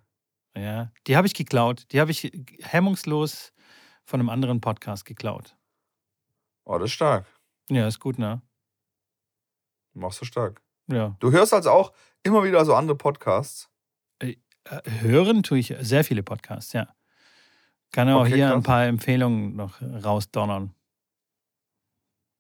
Ey. 0.54 0.64
Ja, 0.64 0.92
die 1.08 1.16
habe 1.18 1.28
ich 1.28 1.34
geklaut. 1.34 1.86
Die 1.92 2.00
habe 2.00 2.12
ich 2.12 2.32
hemmungslos 2.62 3.54
von 4.06 4.20
einem 4.20 4.30
anderen 4.30 4.62
Podcast 4.62 5.06
geklaut. 5.06 5.56
Oh, 6.66 6.78
das 6.78 6.86
ist 6.88 6.94
stark. 6.94 7.26
Ja, 7.70 7.88
ist 7.88 8.00
gut, 8.00 8.18
ne? 8.18 8.42
Machst 9.94 10.22
du 10.22 10.26
stark. 10.26 10.62
Ja. 10.88 11.16
Du 11.20 11.32
hörst 11.32 11.54
also 11.54 11.72
auch 11.72 11.94
immer 12.24 12.44
wieder 12.44 12.64
so 12.66 12.74
andere 12.76 12.98
Podcasts. 12.98 13.70
Äh, 14.20 14.36
Hören 15.02 15.44
tue 15.44 15.60
ich 15.60 15.74
sehr 15.82 16.04
viele 16.04 16.24
Podcasts, 16.24 16.74
ja. 16.74 16.88
Kann 17.92 18.10
auch 18.10 18.22
Okay, 18.22 18.36
hier 18.36 18.48
krass. 18.48 18.56
ein 18.56 18.64
paar 18.64 18.86
Empfehlungen 18.86 19.56
noch 19.56 19.82
rausdonnern, 19.82 20.74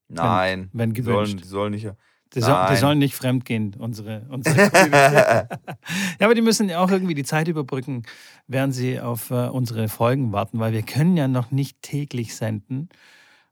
Nein. 0.09 0.69
wenn 0.73 0.93
die 0.93 1.01
sollen, 1.01 1.25
gewünscht. 1.25 1.43
die 1.43 1.47
sollen 1.47 1.71
nicht. 1.71 1.87
Die, 2.35 2.41
soll, 2.41 2.67
die 2.69 2.75
sollen 2.75 2.99
nicht 2.99 3.15
fremdgehen, 3.15 3.75
unsere, 3.79 4.27
unsere. 4.29 4.55
Ja, 6.19 6.25
aber 6.25 6.35
die 6.35 6.41
müssen 6.41 6.69
ja 6.69 6.79
auch 6.79 6.91
irgendwie 6.91 7.15
die 7.15 7.23
Zeit 7.23 7.47
überbrücken, 7.47 8.03
während 8.45 8.75
sie 8.75 8.99
auf 8.99 9.31
äh, 9.31 9.47
unsere 9.47 9.89
Folgen 9.89 10.31
warten, 10.31 10.59
weil 10.59 10.71
wir 10.71 10.83
können 10.83 11.17
ja 11.17 11.27
noch 11.27 11.49
nicht 11.49 11.81
täglich 11.81 12.35
senden, 12.35 12.89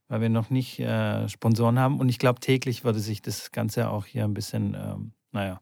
weil 0.09 0.21
wir 0.21 0.29
noch 0.29 0.51
nicht 0.51 0.79
äh, 0.79 1.27
Sponsoren 1.27 1.79
haben. 1.79 1.99
Und 1.99 2.09
ich 2.09 2.19
glaube, 2.19 2.39
täglich 2.39 2.83
würde 2.83 2.99
sich 2.99 3.23
das 3.23 3.51
Ganze 3.51 3.89
auch 3.89 4.05
hier 4.05 4.25
ein 4.25 4.35
bisschen, 4.35 4.75
ähm, 4.75 5.13
naja, 5.31 5.59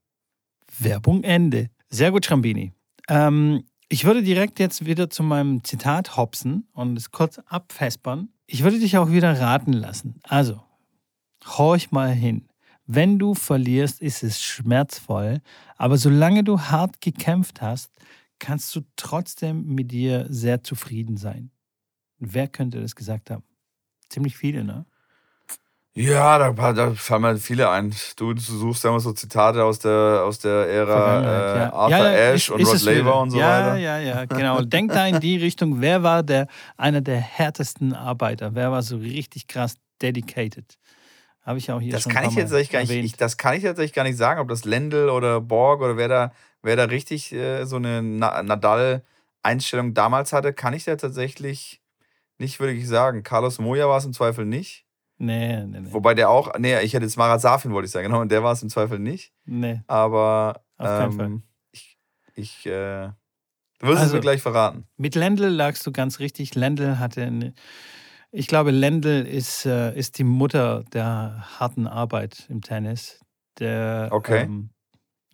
Werbung 0.79 1.23
Ende. 1.23 1.71
Sehr 1.89 2.11
gut, 2.11 2.27
Schrambini. 2.27 2.73
Ähm, 3.09 3.65
ich 3.89 4.05
würde 4.05 4.23
direkt 4.23 4.59
jetzt 4.59 4.85
wieder 4.85 5.11
zu 5.11 5.23
meinem 5.23 5.63
Zitat 5.65 6.17
hopsen 6.17 6.69
und 6.73 6.97
es 6.97 7.11
kurz 7.11 7.39
abfespern. 7.47 8.29
Ich 8.47 8.63
würde 8.63 8.79
dich 8.79 8.99
auch 8.99 9.11
wieder 9.11 9.41
raten 9.41 9.73
lassen. 9.73 10.21
Also, 10.23 10.63
horch 11.45 11.91
mal 11.93 12.11
hin. 12.11 12.49
Wenn 12.87 13.19
du 13.19 13.35
verlierst, 13.35 14.01
ist 14.01 14.23
es 14.23 14.43
schmerzvoll, 14.43 15.41
aber 15.77 15.97
solange 15.97 16.45
du 16.45 16.61
hart 16.61 17.01
gekämpft 17.01 17.61
hast, 17.61 17.91
kannst 18.39 18.75
du 18.77 18.83
trotzdem 18.97 19.75
mit 19.75 19.91
dir 19.91 20.27
sehr 20.29 20.63
zufrieden 20.63 21.17
sein. 21.17 21.51
Wer 22.19 22.49
könnte 22.49 22.81
das 22.81 22.95
gesagt 22.95 23.31
haben? 23.31 23.45
Ziemlich 24.09 24.37
viele, 24.37 24.63
ne? 24.65 24.87
Ja, 25.97 26.39
da, 26.39 26.73
da 26.75 26.93
fallen 26.93 27.23
mir 27.23 27.39
viele 27.39 27.71
ein. 27.71 27.95
Du, 28.17 28.35
du 28.35 28.41
suchst 28.41 28.85
ja 28.85 28.91
immer 28.91 29.01
so 29.01 29.13
Zitate 29.13 29.65
aus 29.65 29.79
der, 29.79 30.25
aus 30.27 30.39
der 30.39 30.69
Ära 30.69 31.21
äh, 31.21 31.59
ja. 31.59 31.73
Arthur 31.73 31.99
Ja, 31.99 32.13
ja, 32.13 32.33
Ashe 32.35 32.53
und 32.53 32.67
Rod 32.67 32.83
Laver 32.83 33.21
und 33.23 33.31
so 33.31 33.39
ja, 33.39 33.49
weiter. 33.49 33.77
Ja, 33.79 33.99
ja, 33.99 34.25
genau. 34.27 34.61
Denk 34.61 34.93
da 34.93 35.07
in 35.07 35.21
die 35.21 35.39
Richtung. 35.39 35.81
Wer 35.81 36.03
war 36.03 36.23
der, 36.23 36.49
einer 36.77 37.01
der 37.01 37.17
härtesten 37.17 37.95
Arbeiter? 37.95 38.55
Wer 38.55 38.71
war 38.71 38.83
so 38.83 38.99
richtig 38.99 39.49
krass 39.49 39.77
dedicated? 40.03 40.77
Habe 41.41 41.57
ich 41.57 41.73
auch 41.73 41.81
hier 41.81 41.93
Das 41.93 42.03
schon 42.03 42.13
kann 42.13 42.29
ich 42.29 42.35
jetzt 42.35 42.51
gar 42.71 42.81
nicht, 42.81 42.91
ich, 42.91 43.17
das 43.17 43.39
kann 43.39 43.55
ich 43.55 43.63
tatsächlich 43.63 43.95
gar 43.95 44.05
nicht 44.05 44.19
sagen, 44.19 44.39
ob 44.39 44.49
das 44.49 44.67
Lendl 44.67 45.09
oder 45.09 45.41
Borg 45.41 45.81
oder 45.81 45.97
wer 45.97 46.09
da, 46.09 46.33
wer 46.61 46.77
da 46.77 46.85
richtig 46.85 47.33
äh, 47.33 47.65
so 47.65 47.77
eine 47.77 48.03
Na 48.03 48.43
Nadal-Einstellung 48.43 49.95
damals 49.95 50.35
hatte, 50.35 50.53
kann 50.53 50.75
ich 50.75 50.85
da 50.85 50.97
tatsächlich 50.97 51.81
nicht 52.37 52.61
wirklich 52.61 52.87
sagen. 52.87 53.23
Carlos 53.23 53.59
Moya 53.59 53.89
war 53.89 53.97
es 53.97 54.05
im 54.05 54.13
Zweifel 54.13 54.45
nicht. 54.45 54.86
Nee, 55.19 55.65
nee, 55.65 55.81
nee. 55.81 55.93
Wobei 55.93 56.15
der 56.15 56.29
auch, 56.31 56.53
nee, 56.59 56.79
ich 56.83 56.93
hätte 56.95 57.05
jetzt 57.05 57.17
Marat 57.17 57.41
Safin, 57.41 57.73
wollte 57.73 57.87
ich 57.87 57.93
sagen, 57.93 58.07
genau, 58.09 58.21
und 58.21 58.31
der 58.31 58.43
war 58.43 58.53
es 58.53 58.63
im 58.63 58.69
Zweifel 58.69 58.99
nicht. 58.99 59.33
nee. 59.47 59.81
Aber 59.87 60.63
Auf 60.77 60.87
keinen 60.87 61.13
Fall. 61.13 61.27
ähm, 61.27 61.43
ich, 61.73 61.97
ich 62.35 62.67
äh, 62.67 63.09
du 63.79 63.87
wirst 63.87 63.97
es 63.97 64.03
Also- 64.03 64.17
mir 64.17 64.21
gleich 64.21 64.43
verraten. 64.43 64.87
Mit 64.97 65.15
Lendl 65.15 65.47
lagst 65.49 65.87
du 65.87 65.93
ganz 65.93 66.19
richtig. 66.19 66.55
Lendl 66.55 66.99
hatte 66.99 67.23
eine, 67.23 67.55
ich 68.31 68.47
glaube, 68.47 68.71
Lendl 68.73 69.27
ist, 69.27 69.65
äh, 69.65 69.97
ist 69.97 70.19
die 70.19 70.25
Mutter 70.25 70.85
der 70.93 71.47
harten 71.59 71.87
Arbeit 71.87 72.47
im 72.51 72.61
Tennis. 72.61 73.21
Der, 73.59 74.09
Okay. 74.13 74.43
Ähm, 74.43 74.69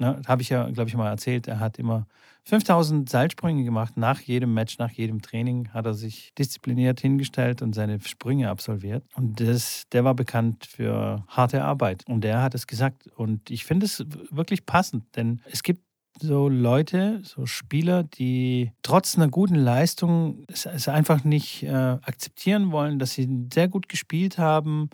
ne, 0.02 0.22
Habe 0.26 0.42
ich 0.42 0.48
ja, 0.48 0.68
glaube 0.70 0.88
ich, 0.88 0.96
mal 0.96 1.08
erzählt. 1.08 1.48
Er 1.48 1.60
hat 1.60 1.78
immer 1.78 2.06
5000 2.44 3.08
Seilsprünge 3.08 3.64
gemacht. 3.64 3.96
Nach 3.96 4.20
jedem 4.20 4.52
Match, 4.52 4.78
nach 4.78 4.90
jedem 4.90 5.22
Training 5.22 5.68
hat 5.70 5.86
er 5.86 5.94
sich 5.94 6.34
diszipliniert 6.34 7.00
hingestellt 7.00 7.62
und 7.62 7.74
seine 7.74 8.00
Sprünge 8.00 8.50
absolviert. 8.50 9.04
Und 9.14 9.40
das, 9.40 9.84
der 9.92 10.04
war 10.04 10.14
bekannt 10.14 10.66
für 10.66 11.24
harte 11.28 11.64
Arbeit. 11.64 12.04
Und 12.08 12.22
der 12.22 12.42
hat 12.42 12.54
es 12.54 12.66
gesagt. 12.66 13.06
Und 13.14 13.50
ich 13.50 13.64
finde 13.64 13.86
es 13.86 14.04
wirklich 14.30 14.66
passend, 14.66 15.04
denn 15.16 15.40
es 15.50 15.62
gibt 15.62 15.82
so 16.20 16.48
Leute, 16.48 17.20
so 17.22 17.46
Spieler, 17.46 18.02
die 18.02 18.72
trotz 18.82 19.16
einer 19.16 19.28
guten 19.28 19.54
Leistung 19.54 20.44
es, 20.48 20.88
einfach 20.88 21.24
nicht 21.24 21.62
äh, 21.62 21.72
akzeptieren 21.72 22.70
wollen, 22.70 22.98
dass 22.98 23.12
sie 23.12 23.46
sehr 23.52 23.68
gut 23.68 23.88
gespielt 23.88 24.36
haben 24.38 24.90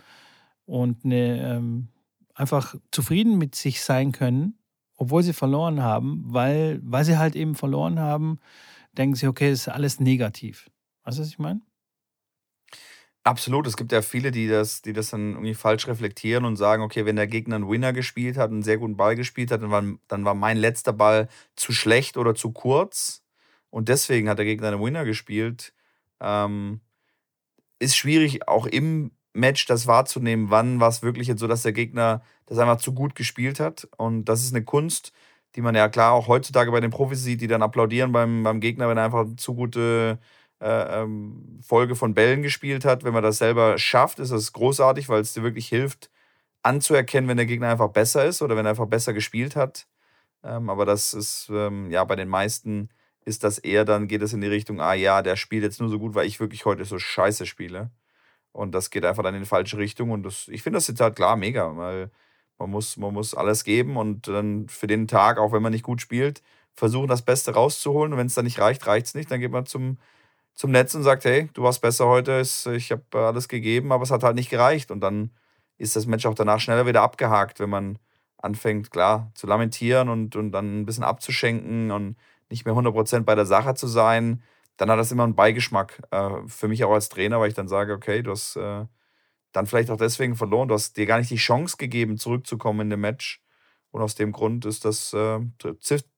und 0.64 1.04
eine, 1.04 1.56
ähm, 1.56 1.88
einfach 2.34 2.76
zufrieden 2.92 3.36
mit 3.36 3.54
sich 3.54 3.82
sein 3.82 4.12
können, 4.12 4.58
obwohl 4.98 5.22
sie 5.22 5.32
verloren 5.32 5.82
haben, 5.82 6.24
weil, 6.26 6.80
weil 6.82 7.04
sie 7.04 7.18
halt 7.18 7.36
eben 7.36 7.54
verloren 7.54 7.98
haben, 8.00 8.38
denken 8.92 9.14
sie, 9.16 9.28
okay, 9.28 9.50
ist 9.50 9.68
alles 9.68 10.00
negativ. 10.00 10.70
Weißt 11.04 11.18
du, 11.18 11.22
was 11.22 11.28
ich 11.28 11.38
meine? 11.38 11.62
Absolut. 13.24 13.66
Es 13.66 13.76
gibt 13.76 13.92
ja 13.92 14.00
viele, 14.02 14.30
die 14.30 14.48
das, 14.48 14.80
die 14.82 14.92
das 14.92 15.10
dann 15.10 15.32
irgendwie 15.32 15.54
falsch 15.54 15.86
reflektieren 15.86 16.44
und 16.44 16.56
sagen, 16.56 16.82
okay, 16.82 17.04
wenn 17.04 17.16
der 17.16 17.26
Gegner 17.26 17.56
einen 17.56 17.68
Winner 17.68 17.92
gespielt 17.92 18.38
hat, 18.38 18.50
einen 18.50 18.62
sehr 18.62 18.78
guten 18.78 18.96
Ball 18.96 19.16
gespielt 19.16 19.50
hat, 19.50 19.62
dann 19.62 19.70
war, 19.70 19.84
dann 20.08 20.24
war 20.24 20.34
mein 20.34 20.56
letzter 20.56 20.92
Ball 20.94 21.28
zu 21.54 21.72
schlecht 21.72 22.16
oder 22.16 22.34
zu 22.34 22.52
kurz 22.52 23.22
und 23.70 23.88
deswegen 23.88 24.28
hat 24.28 24.38
der 24.38 24.46
Gegner 24.46 24.68
einen 24.68 24.82
Winner 24.82 25.04
gespielt. 25.04 25.74
Ähm, 26.20 26.80
ist 27.78 27.96
schwierig, 27.96 28.48
auch 28.48 28.66
im 28.66 29.12
Match 29.38 29.66
das 29.66 29.86
wahrzunehmen, 29.86 30.50
wann 30.50 30.80
war 30.80 30.88
es 30.88 31.02
wirklich 31.02 31.28
jetzt 31.28 31.40
so, 31.40 31.46
dass 31.46 31.62
der 31.62 31.72
Gegner 31.72 32.22
das 32.46 32.58
einfach 32.58 32.78
zu 32.78 32.92
gut 32.92 33.14
gespielt 33.14 33.60
hat. 33.60 33.88
Und 33.96 34.26
das 34.26 34.42
ist 34.42 34.54
eine 34.54 34.64
Kunst, 34.64 35.12
die 35.54 35.62
man 35.62 35.74
ja 35.74 35.88
klar 35.88 36.12
auch 36.12 36.28
heutzutage 36.28 36.70
bei 36.70 36.80
den 36.80 36.90
Profis 36.90 37.22
sieht, 37.22 37.40
die 37.40 37.46
dann 37.46 37.62
applaudieren 37.62 38.12
beim, 38.12 38.42
beim 38.42 38.60
Gegner, 38.60 38.88
wenn 38.88 38.98
er 38.98 39.04
einfach 39.04 39.26
zu 39.36 39.54
gute 39.54 40.18
äh, 40.60 41.02
ähm, 41.02 41.60
Folge 41.62 41.94
von 41.96 42.14
Bällen 42.14 42.42
gespielt 42.42 42.84
hat. 42.84 43.04
Wenn 43.04 43.14
man 43.14 43.22
das 43.22 43.38
selber 43.38 43.78
schafft, 43.78 44.18
ist 44.18 44.32
das 44.32 44.52
großartig, 44.52 45.08
weil 45.08 45.20
es 45.20 45.34
dir 45.34 45.42
wirklich 45.42 45.68
hilft, 45.68 46.10
anzuerkennen, 46.62 47.28
wenn 47.28 47.36
der 47.36 47.46
Gegner 47.46 47.68
einfach 47.68 47.90
besser 47.90 48.24
ist 48.24 48.42
oder 48.42 48.56
wenn 48.56 48.66
er 48.66 48.70
einfach 48.70 48.86
besser 48.86 49.12
gespielt 49.12 49.56
hat. 49.56 49.86
Ähm, 50.44 50.70
aber 50.70 50.86
das 50.86 51.14
ist, 51.14 51.48
ähm, 51.52 51.90
ja, 51.90 52.04
bei 52.04 52.16
den 52.16 52.28
meisten 52.28 52.90
ist 53.24 53.44
das 53.44 53.58
eher 53.58 53.84
dann, 53.84 54.08
geht 54.08 54.22
es 54.22 54.32
in 54.32 54.40
die 54.40 54.48
Richtung, 54.48 54.80
ah 54.80 54.94
ja, 54.94 55.22
der 55.22 55.36
spielt 55.36 55.62
jetzt 55.62 55.80
nur 55.80 55.90
so 55.90 55.98
gut, 55.98 56.14
weil 56.14 56.26
ich 56.26 56.40
wirklich 56.40 56.64
heute 56.64 56.84
so 56.84 56.98
scheiße 56.98 57.46
spiele. 57.46 57.90
Und 58.52 58.72
das 58.74 58.90
geht 58.90 59.04
einfach 59.04 59.22
dann 59.22 59.34
in 59.34 59.42
die 59.42 59.46
falsche 59.48 59.78
Richtung. 59.78 60.10
Und 60.10 60.24
das, 60.24 60.48
ich 60.48 60.62
finde 60.62 60.78
das 60.78 60.88
jetzt 60.88 61.00
halt 61.00 61.16
klar 61.16 61.36
mega, 61.36 61.76
weil 61.76 62.10
man 62.58 62.70
muss, 62.70 62.96
man 62.96 63.14
muss 63.14 63.34
alles 63.34 63.64
geben 63.64 63.96
und 63.96 64.26
dann 64.28 64.68
für 64.68 64.86
den 64.86 65.06
Tag, 65.06 65.38
auch 65.38 65.52
wenn 65.52 65.62
man 65.62 65.72
nicht 65.72 65.84
gut 65.84 66.00
spielt, 66.00 66.42
versuchen, 66.74 67.08
das 67.08 67.22
Beste 67.22 67.54
rauszuholen. 67.54 68.12
Und 68.12 68.18
wenn 68.18 68.26
es 68.26 68.34
dann 68.34 68.44
nicht 68.44 68.58
reicht, 68.58 68.86
reicht 68.86 69.06
es 69.06 69.14
nicht. 69.14 69.30
Dann 69.30 69.40
geht 69.40 69.52
man 69.52 69.66
zum, 69.66 69.98
zum 70.54 70.70
Netz 70.72 70.94
und 70.94 71.02
sagt, 71.04 71.24
hey, 71.24 71.48
du 71.54 71.62
warst 71.62 71.82
besser 71.82 72.06
heute, 72.06 72.40
ich 72.40 72.90
habe 72.90 73.02
alles 73.12 73.48
gegeben, 73.48 73.92
aber 73.92 74.02
es 74.02 74.10
hat 74.10 74.24
halt 74.24 74.36
nicht 74.36 74.50
gereicht. 74.50 74.90
Und 74.90 75.00
dann 75.00 75.30
ist 75.78 75.96
das 75.96 76.06
Match 76.06 76.26
auch 76.26 76.34
danach 76.34 76.60
schneller 76.60 76.86
wieder 76.86 77.02
abgehakt, 77.02 77.60
wenn 77.60 77.70
man 77.70 77.98
anfängt, 78.38 78.90
klar, 78.90 79.30
zu 79.34 79.46
lamentieren 79.46 80.08
und, 80.08 80.36
und 80.36 80.52
dann 80.52 80.80
ein 80.80 80.86
bisschen 80.86 81.04
abzuschenken 81.04 81.90
und 81.90 82.16
nicht 82.50 82.64
mehr 82.64 82.74
100% 82.74 83.22
bei 83.22 83.34
der 83.34 83.46
Sache 83.46 83.74
zu 83.74 83.86
sein, 83.86 84.42
dann 84.78 84.90
hat 84.90 84.98
das 84.98 85.12
immer 85.12 85.24
einen 85.24 85.34
Beigeschmack 85.34 86.00
äh, 86.10 86.30
für 86.46 86.68
mich 86.68 86.84
auch 86.84 86.92
als 86.92 87.10
Trainer, 87.10 87.40
weil 87.40 87.48
ich 87.48 87.54
dann 87.54 87.68
sage, 87.68 87.92
okay, 87.92 88.22
du 88.22 88.30
hast 88.30 88.56
äh, 88.56 88.86
dann 89.52 89.66
vielleicht 89.66 89.90
auch 89.90 89.96
deswegen 89.96 90.36
verloren, 90.36 90.68
du 90.68 90.74
hast 90.74 90.96
dir 90.96 91.04
gar 91.04 91.18
nicht 91.18 91.30
die 91.30 91.36
Chance 91.36 91.76
gegeben, 91.76 92.16
zurückzukommen 92.16 92.80
in 92.82 92.90
dem 92.90 93.00
Match. 93.00 93.42
Und 93.90 94.02
aus 94.02 94.14
dem 94.14 94.32
Grund 94.32 94.64
ist 94.66 94.84
das, 94.84 95.12
äh, 95.12 95.40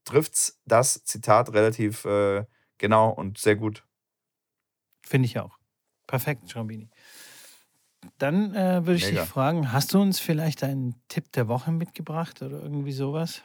trifft 0.04 0.52
das 0.66 1.04
Zitat 1.04 1.52
relativ 1.52 2.04
äh, 2.04 2.44
genau 2.78 3.10
und 3.10 3.38
sehr 3.38 3.56
gut. 3.56 3.84
Finde 5.02 5.26
ich 5.26 5.38
auch. 5.38 5.56
Perfekt, 6.06 6.50
Schrambini. 6.50 6.90
Dann 8.18 8.54
äh, 8.54 8.84
würde 8.84 8.96
ich 8.96 9.06
Mega. 9.06 9.20
dich 9.22 9.30
fragen, 9.30 9.72
hast 9.72 9.94
du 9.94 10.00
uns 10.00 10.18
vielleicht 10.18 10.64
einen 10.64 10.96
Tipp 11.08 11.32
der 11.32 11.48
Woche 11.48 11.70
mitgebracht 11.70 12.42
oder 12.42 12.60
irgendwie 12.62 12.92
sowas? 12.92 13.42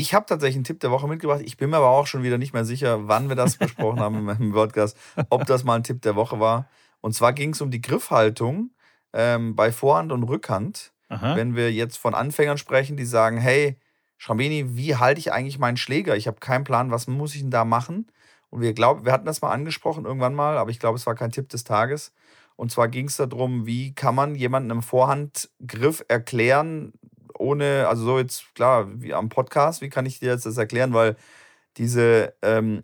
Ich 0.00 0.14
habe 0.14 0.24
tatsächlich 0.24 0.56
einen 0.56 0.64
Tipp 0.64 0.80
der 0.80 0.90
Woche 0.90 1.06
mitgebracht. 1.06 1.42
Ich 1.44 1.58
bin 1.58 1.68
mir 1.68 1.76
aber 1.76 1.90
auch 1.90 2.06
schon 2.06 2.22
wieder 2.22 2.38
nicht 2.38 2.54
mehr 2.54 2.64
sicher, 2.64 3.06
wann 3.06 3.28
wir 3.28 3.36
das 3.36 3.56
besprochen 3.58 4.00
haben 4.00 4.24
meinem 4.24 4.52
Podcast, 4.52 4.96
ob 5.28 5.44
das 5.44 5.62
mal 5.62 5.74
ein 5.74 5.82
Tipp 5.82 6.00
der 6.00 6.16
Woche 6.16 6.40
war. 6.40 6.68
Und 7.02 7.14
zwar 7.14 7.34
ging 7.34 7.52
es 7.52 7.60
um 7.60 7.70
die 7.70 7.82
Griffhaltung 7.82 8.70
ähm, 9.12 9.54
bei 9.54 9.70
Vorhand 9.70 10.10
und 10.10 10.22
Rückhand. 10.22 10.92
Aha. 11.10 11.36
Wenn 11.36 11.54
wir 11.54 11.70
jetzt 11.70 11.98
von 11.98 12.14
Anfängern 12.14 12.56
sprechen, 12.56 12.96
die 12.96 13.04
sagen, 13.04 13.36
hey, 13.36 13.78
Schrambini, 14.16 14.76
wie 14.76 14.96
halte 14.96 15.18
ich 15.18 15.32
eigentlich 15.32 15.58
meinen 15.58 15.76
Schläger? 15.76 16.16
Ich 16.16 16.26
habe 16.26 16.40
keinen 16.40 16.64
Plan, 16.64 16.90
was 16.90 17.06
muss 17.06 17.34
ich 17.34 17.42
denn 17.42 17.50
da 17.50 17.66
machen? 17.66 18.06
Und 18.48 18.62
wir 18.62 18.72
glauben, 18.72 19.04
wir 19.04 19.12
hatten 19.12 19.26
das 19.26 19.42
mal 19.42 19.50
angesprochen 19.50 20.06
irgendwann 20.06 20.34
mal, 20.34 20.56
aber 20.56 20.70
ich 20.70 20.78
glaube, 20.78 20.96
es 20.96 21.06
war 21.06 21.14
kein 21.14 21.30
Tipp 21.30 21.50
des 21.50 21.64
Tages. 21.64 22.12
Und 22.56 22.72
zwar 22.72 22.88
ging 22.88 23.06
es 23.06 23.16
darum, 23.16 23.66
wie 23.66 23.94
kann 23.94 24.14
man 24.14 24.34
jemandem 24.34 24.78
im 24.78 24.82
Vorhandgriff 24.82 26.04
erklären, 26.08 26.92
ohne, 27.40 27.86
also 27.88 28.04
so 28.04 28.18
jetzt 28.18 28.54
klar, 28.54 28.88
wie 29.00 29.14
am 29.14 29.28
Podcast, 29.28 29.80
wie 29.80 29.88
kann 29.88 30.06
ich 30.06 30.20
dir 30.20 30.30
jetzt 30.30 30.46
das 30.46 30.56
erklären? 30.58 30.92
Weil 30.92 31.16
diese 31.76 32.34
ähm, 32.42 32.82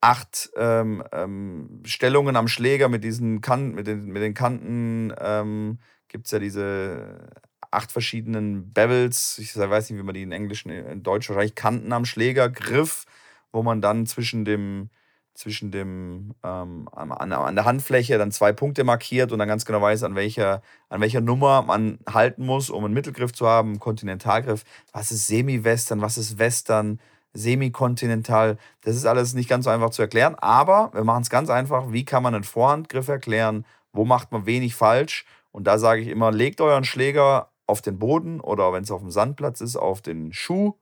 acht 0.00 0.50
ähm, 0.56 1.04
ähm, 1.12 1.82
Stellungen 1.84 2.36
am 2.36 2.48
Schläger 2.48 2.88
mit 2.88 3.04
diesen 3.04 3.40
Kanten, 3.40 3.74
mit 3.74 3.86
den, 3.86 4.06
mit 4.06 4.22
den 4.22 4.34
Kanten 4.34 5.12
ähm, 5.20 5.78
gibt 6.08 6.26
es 6.26 6.32
ja 6.32 6.38
diese 6.38 7.28
acht 7.70 7.92
verschiedenen 7.92 8.72
Bevels. 8.72 9.38
Ich 9.38 9.56
weiß 9.56 9.90
nicht, 9.90 9.98
wie 9.98 10.04
man 10.04 10.14
die 10.14 10.22
in 10.22 10.32
Englisch, 10.32 10.64
in 10.66 11.02
Deutsch 11.02 11.28
wahrscheinlich 11.28 11.54
Kanten 11.54 11.92
am 11.92 12.04
Schläger, 12.04 12.48
Griff, 12.48 13.04
wo 13.52 13.62
man 13.62 13.80
dann 13.80 14.06
zwischen 14.06 14.44
dem 14.44 14.90
zwischen 15.38 15.70
dem 15.70 16.34
ähm, 16.42 16.88
an, 16.90 17.12
an, 17.12 17.54
der 17.54 17.64
Handfläche 17.64 18.18
dann 18.18 18.32
zwei 18.32 18.52
Punkte 18.52 18.82
markiert 18.82 19.30
und 19.30 19.38
dann 19.38 19.46
ganz 19.46 19.64
genau 19.64 19.80
weiß, 19.80 20.02
an 20.02 20.16
welcher, 20.16 20.62
an 20.88 21.00
welcher 21.00 21.20
Nummer 21.20 21.62
man 21.62 22.00
halten 22.12 22.44
muss, 22.44 22.70
um 22.70 22.84
einen 22.84 22.92
Mittelgriff 22.92 23.32
zu 23.32 23.46
haben, 23.46 23.70
einen 23.70 23.78
Kontinentalgriff. 23.78 24.64
Was 24.92 25.12
ist 25.12 25.28
Semi-Western, 25.28 26.00
was 26.00 26.18
ist 26.18 26.38
Western, 26.38 27.00
Semi-Kontinental? 27.34 28.58
Das 28.80 28.96
ist 28.96 29.06
alles 29.06 29.34
nicht 29.34 29.48
ganz 29.48 29.66
so 29.66 29.70
einfach 29.70 29.90
zu 29.90 30.02
erklären, 30.02 30.34
aber 30.34 30.90
wir 30.92 31.04
machen 31.04 31.22
es 31.22 31.30
ganz 31.30 31.50
einfach. 31.50 31.92
Wie 31.92 32.04
kann 32.04 32.24
man 32.24 32.34
einen 32.34 32.44
Vorhandgriff 32.44 33.06
erklären? 33.06 33.64
Wo 33.92 34.04
macht 34.04 34.32
man 34.32 34.44
wenig 34.44 34.74
falsch? 34.74 35.24
Und 35.52 35.68
da 35.68 35.78
sage 35.78 36.00
ich 36.00 36.08
immer, 36.08 36.32
legt 36.32 36.60
euren 36.60 36.84
Schläger 36.84 37.52
auf 37.68 37.80
den 37.80 38.00
Boden 38.00 38.40
oder 38.40 38.72
wenn 38.72 38.82
es 38.82 38.90
auf 38.90 39.02
dem 39.02 39.10
Sandplatz 39.12 39.60
ist, 39.60 39.76
auf 39.76 40.02
den 40.02 40.32
Schuh 40.32 40.74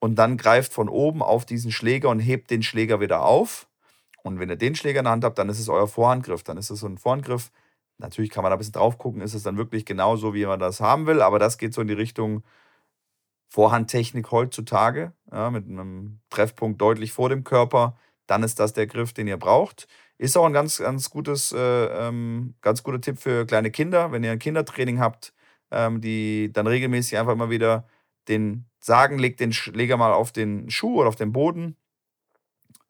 und 0.00 0.16
dann 0.16 0.36
greift 0.36 0.72
von 0.72 0.88
oben 0.88 1.22
auf 1.22 1.46
diesen 1.46 1.70
Schläger 1.70 2.08
und 2.08 2.18
hebt 2.18 2.50
den 2.50 2.64
Schläger 2.64 3.00
wieder 3.00 3.22
auf 3.24 3.65
und 4.26 4.40
wenn 4.40 4.50
ihr 4.50 4.56
den 4.56 4.74
Schläger 4.74 4.98
in 5.00 5.04
der 5.04 5.12
Hand 5.12 5.24
habt, 5.24 5.38
dann 5.38 5.48
ist 5.48 5.60
es 5.60 5.68
euer 5.68 5.86
Vorhandgriff. 5.86 6.42
Dann 6.42 6.56
ist 6.58 6.70
es 6.70 6.80
so 6.80 6.88
ein 6.88 6.98
Vorhandgriff. 6.98 7.52
Natürlich 7.98 8.30
kann 8.30 8.42
man 8.42 8.50
da 8.50 8.56
ein 8.56 8.58
bisschen 8.58 8.72
drauf 8.72 8.98
gucken, 8.98 9.22
ist 9.22 9.34
es 9.34 9.44
dann 9.44 9.56
wirklich 9.56 9.84
genau 9.86 10.16
so, 10.16 10.34
wie 10.34 10.46
man 10.46 10.58
das 10.58 10.80
haben 10.80 11.06
will. 11.06 11.22
Aber 11.22 11.38
das 11.38 11.58
geht 11.58 11.72
so 11.72 11.80
in 11.80 11.86
die 11.86 11.94
Richtung 11.94 12.42
Vorhandtechnik 13.48 14.32
heutzutage, 14.32 15.12
ja, 15.30 15.50
mit 15.50 15.66
einem 15.68 16.20
Treffpunkt 16.30 16.80
deutlich 16.80 17.12
vor 17.12 17.28
dem 17.28 17.44
Körper. 17.44 17.96
Dann 18.26 18.42
ist 18.42 18.58
das 18.58 18.72
der 18.72 18.88
Griff, 18.88 19.12
den 19.12 19.28
ihr 19.28 19.36
braucht. 19.36 19.86
Ist 20.18 20.36
auch 20.36 20.44
ein 20.46 20.52
ganz, 20.52 20.78
ganz 20.78 21.08
gutes, 21.10 21.52
äh, 21.52 21.58
ähm, 22.08 22.56
ganz 22.62 22.82
guter 22.82 23.00
Tipp 23.00 23.18
für 23.18 23.46
kleine 23.46 23.70
Kinder. 23.70 24.10
Wenn 24.10 24.24
ihr 24.24 24.32
ein 24.32 24.40
Kindertraining 24.40 24.98
habt, 24.98 25.32
ähm, 25.70 26.00
die 26.00 26.50
dann 26.52 26.66
regelmäßig 26.66 27.16
einfach 27.18 27.32
immer 27.32 27.50
wieder 27.50 27.86
den 28.28 28.66
sagen, 28.80 29.18
legt 29.18 29.38
den 29.38 29.52
Schläger 29.52 29.96
mal 29.96 30.12
auf 30.12 30.32
den 30.32 30.68
Schuh 30.70 31.00
oder 31.00 31.08
auf 31.08 31.16
den 31.16 31.32
Boden 31.32 31.76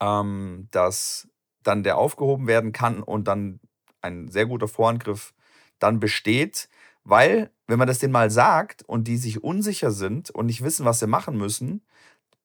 ähm, 0.00 0.68
dass 0.70 1.28
dann 1.62 1.82
der 1.82 1.98
aufgehoben 1.98 2.46
werden 2.46 2.72
kann 2.72 3.02
und 3.02 3.28
dann 3.28 3.60
ein 4.02 4.28
sehr 4.28 4.46
guter 4.46 4.68
Vorangriff 4.68 5.34
dann 5.78 6.00
besteht. 6.00 6.68
Weil, 7.04 7.50
wenn 7.66 7.78
man 7.78 7.88
das 7.88 7.98
denen 7.98 8.12
mal 8.12 8.30
sagt 8.30 8.82
und 8.82 9.06
die 9.08 9.16
sich 9.16 9.42
unsicher 9.44 9.90
sind 9.90 10.30
und 10.30 10.46
nicht 10.46 10.62
wissen, 10.62 10.84
was 10.84 10.98
sie 10.98 11.06
machen 11.06 11.36
müssen, 11.36 11.82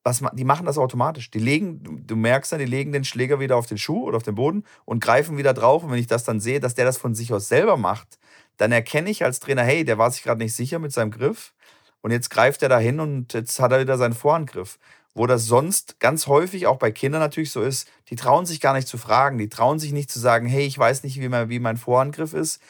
was, 0.04 0.22
die 0.32 0.44
machen 0.44 0.66
das 0.66 0.78
automatisch. 0.78 1.30
Die 1.30 1.38
legen, 1.38 2.04
du 2.06 2.16
merkst 2.16 2.52
dann, 2.52 2.58
die 2.58 2.64
legen 2.64 2.92
den 2.92 3.04
Schläger 3.04 3.40
wieder 3.40 3.56
auf 3.56 3.66
den 3.66 3.78
Schuh 3.78 4.04
oder 4.04 4.16
auf 4.16 4.22
den 4.22 4.34
Boden 4.34 4.64
und 4.84 5.02
greifen 5.02 5.36
wieder 5.36 5.54
drauf. 5.54 5.84
Und 5.84 5.92
wenn 5.92 5.98
ich 5.98 6.06
das 6.08 6.24
dann 6.24 6.40
sehe, 6.40 6.60
dass 6.60 6.74
der 6.74 6.84
das 6.84 6.98
von 6.98 7.14
sich 7.14 7.32
aus 7.32 7.48
selber 7.48 7.76
macht, 7.76 8.18
dann 8.56 8.72
erkenne 8.72 9.10
ich 9.10 9.24
als 9.24 9.40
Trainer, 9.40 9.62
hey, 9.62 9.84
der 9.84 9.98
war 9.98 10.10
sich 10.10 10.22
gerade 10.22 10.42
nicht 10.42 10.54
sicher 10.54 10.78
mit 10.78 10.92
seinem 10.92 11.10
Griff. 11.10 11.54
Und 12.00 12.10
jetzt 12.10 12.30
greift 12.30 12.62
er 12.62 12.68
dahin 12.68 12.98
und 12.98 13.32
jetzt 13.32 13.60
hat 13.60 13.72
er 13.72 13.80
wieder 13.80 13.96
seinen 13.96 14.14
Vorhandgriff 14.14 14.78
wo 15.14 15.26
das 15.26 15.46
sonst 15.46 16.00
ganz 16.00 16.26
häufig 16.26 16.66
auch 16.66 16.78
bei 16.78 16.90
Kindern 16.90 17.20
natürlich 17.20 17.50
so 17.52 17.62
ist, 17.62 17.88
die 18.08 18.16
trauen 18.16 18.46
sich 18.46 18.60
gar 18.60 18.74
nicht 18.74 18.88
zu 18.88 18.98
fragen, 18.98 19.38
die 19.38 19.48
trauen 19.48 19.78
sich 19.78 19.92
nicht 19.92 20.10
zu 20.10 20.18
sagen, 20.18 20.46
hey, 20.46 20.66
ich 20.66 20.78
weiß 20.78 21.02
nicht, 21.04 21.20
wie 21.20 21.28
mein, 21.28 21.48
wie 21.48 21.58
mein 21.58 21.76
Vorangriff 21.76 22.32
ist. 22.32 22.62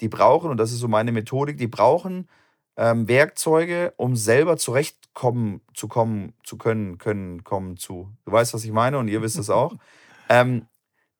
Die 0.00 0.08
brauchen, 0.08 0.50
und 0.50 0.56
das 0.56 0.72
ist 0.72 0.78
so 0.78 0.88
meine 0.88 1.12
Methodik, 1.12 1.58
die 1.58 1.66
brauchen 1.66 2.26
ähm, 2.76 3.06
Werkzeuge, 3.08 3.92
um 3.96 4.16
selber 4.16 4.56
zurechtkommen 4.56 5.60
zu 5.74 5.86
kommen, 5.88 6.32
zu 6.44 6.56
können, 6.56 6.96
können, 6.96 7.44
kommen 7.44 7.76
zu. 7.76 8.10
Du 8.24 8.32
weißt, 8.32 8.54
was 8.54 8.64
ich 8.64 8.72
meine, 8.72 8.98
und 8.98 9.08
ihr 9.08 9.20
wisst 9.20 9.38
es 9.38 9.50
auch. 9.50 9.76
ähm, 10.30 10.66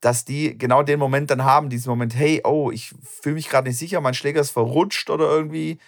dass 0.01 0.24
die 0.24 0.57
genau 0.57 0.83
den 0.83 0.99
Moment 0.99 1.31
dann 1.31 1.45
haben, 1.45 1.68
diesen 1.68 1.91
Moment, 1.91 2.16
hey, 2.16 2.41
oh, 2.45 2.70
ich 2.70 2.95
fühle 3.05 3.35
mich 3.35 3.51
gerade 3.51 3.68
nicht 3.68 3.76
sicher, 3.78 4.01
mein 4.01 4.14
Schläger 4.14 4.41
ist 4.41 4.51
verrutscht 4.53 5.11
oder 5.11 5.26
irgendwie, 5.26 5.78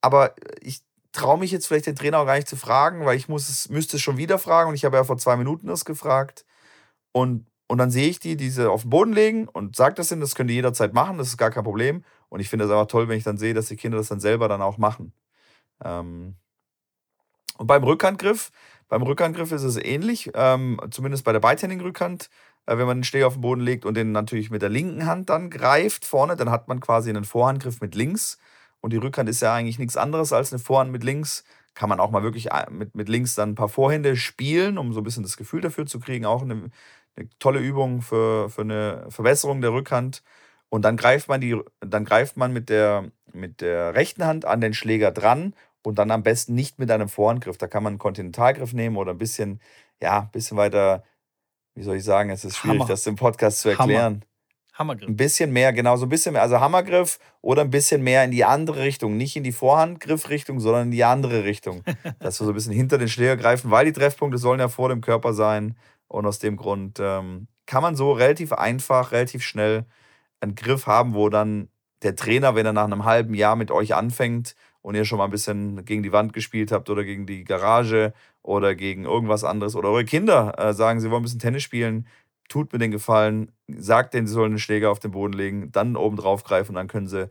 aber 0.00 0.34
ich 0.62 0.80
traue 1.12 1.38
mich 1.38 1.50
jetzt 1.50 1.66
vielleicht 1.66 1.86
den 1.86 1.96
Trainer 1.96 2.18
auch 2.18 2.26
gar 2.26 2.36
nicht 2.36 2.48
zu 2.48 2.56
fragen, 2.56 3.04
weil 3.04 3.16
ich 3.16 3.28
muss 3.28 3.48
es, 3.48 3.68
müsste 3.68 3.96
es 3.96 4.02
schon 4.02 4.16
wieder 4.16 4.38
fragen 4.38 4.70
und 4.70 4.74
ich 4.74 4.84
habe 4.84 4.96
ja 4.96 5.04
vor 5.04 5.18
zwei 5.18 5.36
Minuten 5.36 5.66
das 5.66 5.84
gefragt. 5.84 6.44
Und, 7.12 7.46
und 7.68 7.78
dann 7.78 7.90
sehe 7.90 8.08
ich 8.08 8.20
die, 8.20 8.36
diese 8.36 8.70
auf 8.70 8.82
den 8.82 8.90
Boden 8.90 9.12
legen 9.12 9.48
und 9.48 9.76
sage 9.76 9.94
das 9.94 10.12
ihnen, 10.12 10.20
das 10.20 10.34
können 10.34 10.48
die 10.48 10.54
jederzeit 10.54 10.94
machen, 10.94 11.18
das 11.18 11.28
ist 11.28 11.36
gar 11.36 11.50
kein 11.50 11.64
Problem. 11.64 12.04
Und 12.28 12.40
ich 12.40 12.48
finde 12.48 12.64
es 12.64 12.70
einfach 12.70 12.86
toll, 12.86 13.08
wenn 13.08 13.18
ich 13.18 13.24
dann 13.24 13.38
sehe, 13.38 13.54
dass 13.54 13.66
die 13.66 13.76
Kinder 13.76 13.98
das 13.98 14.08
dann 14.08 14.20
selber 14.20 14.48
dann 14.48 14.62
auch 14.62 14.78
machen. 14.78 15.12
Ähm 15.84 16.36
und 17.58 17.66
beim 17.66 17.84
Rückhandgriff, 17.84 18.50
beim 18.88 19.02
Rückhandgriff 19.02 19.52
ist 19.52 19.64
es 19.64 19.76
ähnlich, 19.76 20.30
ähm, 20.34 20.80
zumindest 20.90 21.24
bei 21.24 21.32
der 21.32 21.40
beidhändigen 21.40 21.82
Rückhand. 21.82 22.30
Äh, 22.66 22.78
wenn 22.78 22.86
man 22.86 22.98
den 22.98 23.04
Schläger 23.04 23.26
auf 23.26 23.34
den 23.34 23.42
Boden 23.42 23.60
legt 23.60 23.84
und 23.84 23.94
den 23.96 24.12
natürlich 24.12 24.50
mit 24.50 24.62
der 24.62 24.68
linken 24.68 25.06
Hand 25.06 25.28
dann 25.30 25.50
greift 25.50 26.04
vorne, 26.04 26.36
dann 26.36 26.50
hat 26.50 26.68
man 26.68 26.80
quasi 26.80 27.10
einen 27.10 27.24
Vorhandgriff 27.24 27.80
mit 27.80 27.94
links. 27.94 28.38
Und 28.80 28.92
die 28.92 28.96
Rückhand 28.96 29.28
ist 29.28 29.40
ja 29.40 29.54
eigentlich 29.54 29.78
nichts 29.78 29.96
anderes 29.96 30.32
als 30.32 30.52
eine 30.52 30.58
Vorhand 30.58 30.90
mit 30.90 31.04
links. 31.04 31.44
Kann 31.74 31.88
man 31.88 32.00
auch 32.00 32.10
mal 32.10 32.22
wirklich 32.22 32.50
äh, 32.50 32.66
mit, 32.70 32.94
mit 32.94 33.08
links 33.08 33.34
dann 33.34 33.50
ein 33.50 33.54
paar 33.54 33.68
Vorhände 33.68 34.16
spielen, 34.16 34.78
um 34.78 34.92
so 34.92 35.00
ein 35.00 35.04
bisschen 35.04 35.22
das 35.22 35.36
Gefühl 35.36 35.60
dafür 35.60 35.86
zu 35.86 36.00
kriegen. 36.00 36.24
Auch 36.26 36.42
eine, 36.42 36.70
eine 37.16 37.28
tolle 37.38 37.60
Übung 37.60 38.02
für, 38.02 38.48
für 38.48 38.62
eine 38.62 39.06
Verbesserung 39.08 39.60
der 39.60 39.72
Rückhand. 39.72 40.22
Und 40.68 40.84
dann 40.84 40.96
greift 40.96 41.28
man, 41.28 41.40
die, 41.40 41.60
dann 41.80 42.04
greift 42.04 42.36
man 42.36 42.52
mit, 42.52 42.68
der, 42.68 43.10
mit 43.32 43.60
der 43.60 43.94
rechten 43.94 44.24
Hand 44.24 44.44
an 44.44 44.60
den 44.60 44.72
Schläger 44.72 45.10
dran 45.10 45.54
und 45.82 45.98
dann 45.98 46.10
am 46.10 46.22
besten 46.22 46.54
nicht 46.54 46.78
mit 46.78 46.90
einem 46.90 47.08
Vorhandgriff. 47.08 47.58
Da 47.58 47.66
kann 47.66 47.82
man 47.82 47.92
einen 47.92 47.98
Kontinentalgriff 47.98 48.72
nehmen 48.72 48.96
oder 48.96 49.12
ein 49.12 49.18
bisschen, 49.18 49.60
ja, 50.00 50.20
ein 50.20 50.30
bisschen 50.30 50.56
weiter, 50.56 51.04
wie 51.74 51.82
soll 51.82 51.96
ich 51.96 52.04
sagen, 52.04 52.30
es 52.30 52.44
ist 52.44 52.56
schwierig, 52.56 52.80
Hammer. 52.80 52.88
das 52.88 53.06
im 53.06 53.16
Podcast 53.16 53.60
zu 53.60 53.70
erklären. 53.70 54.14
Hammer. 54.14 54.29
Hammergriff. 54.80 55.08
Ein 55.08 55.16
bisschen 55.16 55.52
mehr, 55.52 55.72
genau, 55.72 55.96
so 55.96 56.06
ein 56.06 56.08
bisschen 56.08 56.32
mehr. 56.32 56.42
Also 56.42 56.58
Hammergriff 56.58 57.20
oder 57.42 57.62
ein 57.62 57.70
bisschen 57.70 58.02
mehr 58.02 58.24
in 58.24 58.32
die 58.32 58.44
andere 58.44 58.80
Richtung. 58.80 59.16
Nicht 59.16 59.36
in 59.36 59.44
die 59.44 59.52
Vorhandgriffrichtung, 59.52 60.58
sondern 60.58 60.84
in 60.84 60.90
die 60.90 61.04
andere 61.04 61.44
Richtung. 61.44 61.84
Dass 62.18 62.40
wir 62.40 62.46
so 62.46 62.48
ein 62.50 62.54
bisschen 62.54 62.72
hinter 62.72 62.98
den 62.98 63.08
Schläger 63.08 63.36
greifen, 63.36 63.70
weil 63.70 63.84
die 63.84 63.92
Treffpunkte 63.92 64.38
sollen 64.38 64.58
ja 64.58 64.68
vor 64.68 64.88
dem 64.88 65.02
Körper 65.02 65.34
sein. 65.34 65.76
Und 66.08 66.26
aus 66.26 66.40
dem 66.40 66.56
Grund 66.56 66.98
ähm, 67.00 67.46
kann 67.66 67.82
man 67.82 67.94
so 67.94 68.10
relativ 68.10 68.52
einfach, 68.52 69.12
relativ 69.12 69.44
schnell 69.44 69.84
einen 70.40 70.56
Griff 70.56 70.86
haben, 70.86 71.14
wo 71.14 71.28
dann 71.28 71.68
der 72.02 72.16
Trainer, 72.16 72.54
wenn 72.54 72.66
er 72.66 72.72
nach 72.72 72.84
einem 72.84 73.04
halben 73.04 73.34
Jahr 73.34 73.56
mit 73.56 73.70
euch 73.70 73.94
anfängt 73.94 74.56
und 74.82 74.94
ihr 74.94 75.04
schon 75.04 75.18
mal 75.18 75.26
ein 75.26 75.30
bisschen 75.30 75.84
gegen 75.84 76.02
die 76.02 76.12
Wand 76.12 76.32
gespielt 76.32 76.72
habt 76.72 76.88
oder 76.88 77.04
gegen 77.04 77.26
die 77.26 77.44
Garage 77.44 78.14
oder 78.42 78.74
gegen 78.74 79.04
irgendwas 79.04 79.44
anderes 79.44 79.76
oder 79.76 79.90
eure 79.90 80.06
Kinder 80.06 80.54
äh, 80.58 80.72
sagen, 80.72 81.00
sie 81.00 81.10
wollen 81.10 81.20
ein 81.20 81.24
bisschen 81.24 81.38
Tennis 81.38 81.62
spielen, 81.62 82.06
tut 82.50 82.72
mir 82.72 82.78
den 82.78 82.90
Gefallen, 82.90 83.52
sagt 83.68 84.12
denen, 84.12 84.26
sie 84.26 84.34
sollen 84.34 84.52
den 84.52 84.58
Schläger 84.58 84.90
auf 84.90 84.98
den 84.98 85.12
Boden 85.12 85.32
legen, 85.32 85.72
dann 85.72 85.96
oben 85.96 86.16
drauf 86.16 86.44
greifen 86.44 86.72
und 86.72 86.74
dann 86.74 86.88
können 86.88 87.06
sie 87.06 87.30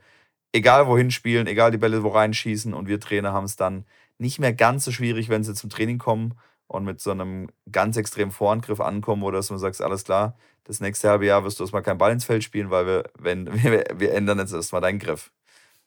egal 0.54 0.88
wohin 0.88 1.12
spielen, 1.12 1.46
egal 1.46 1.72
die 1.72 1.78
Bälle 1.78 2.04
wo 2.04 2.10
reinschießen 2.10 2.74
und 2.74 2.88
wir 2.88 3.00
Trainer 3.00 3.34
haben 3.34 3.46
es 3.46 3.56
dann 3.56 3.86
nicht 4.18 4.40
mehr 4.40 4.54
ganz 4.54 4.86
so 4.86 4.92
schwierig, 4.92 5.30
wenn 5.30 5.44
sie 5.44 5.54
zum 5.54 5.70
Training 5.70 6.00
kommen 6.00 6.34
und 6.68 6.86
mit 6.86 7.02
so 7.02 7.12
einem 7.12 7.50
ganz 7.72 7.98
extremen 7.98 8.32
Vorangriff 8.32 8.80
ankommen, 8.80 9.24
oder 9.24 9.38
dass 9.38 9.48
du 9.48 9.58
sagst, 9.58 9.82
alles 9.82 10.04
klar, 10.04 10.38
das 10.64 10.80
nächste 10.80 11.10
halbe 11.10 11.26
Jahr 11.26 11.44
wirst 11.44 11.60
du 11.60 11.64
erstmal 11.64 11.82
kein 11.84 11.98
Ball 11.98 12.12
ins 12.12 12.26
Feld 12.26 12.44
spielen, 12.44 12.70
weil 12.70 12.86
wir, 12.86 13.04
wenn, 13.18 13.52
wir, 13.64 13.86
wir 13.96 14.14
ändern 14.14 14.40
jetzt 14.40 14.54
erstmal 14.54 14.82
deinen 14.82 15.00
Griff. 15.00 15.32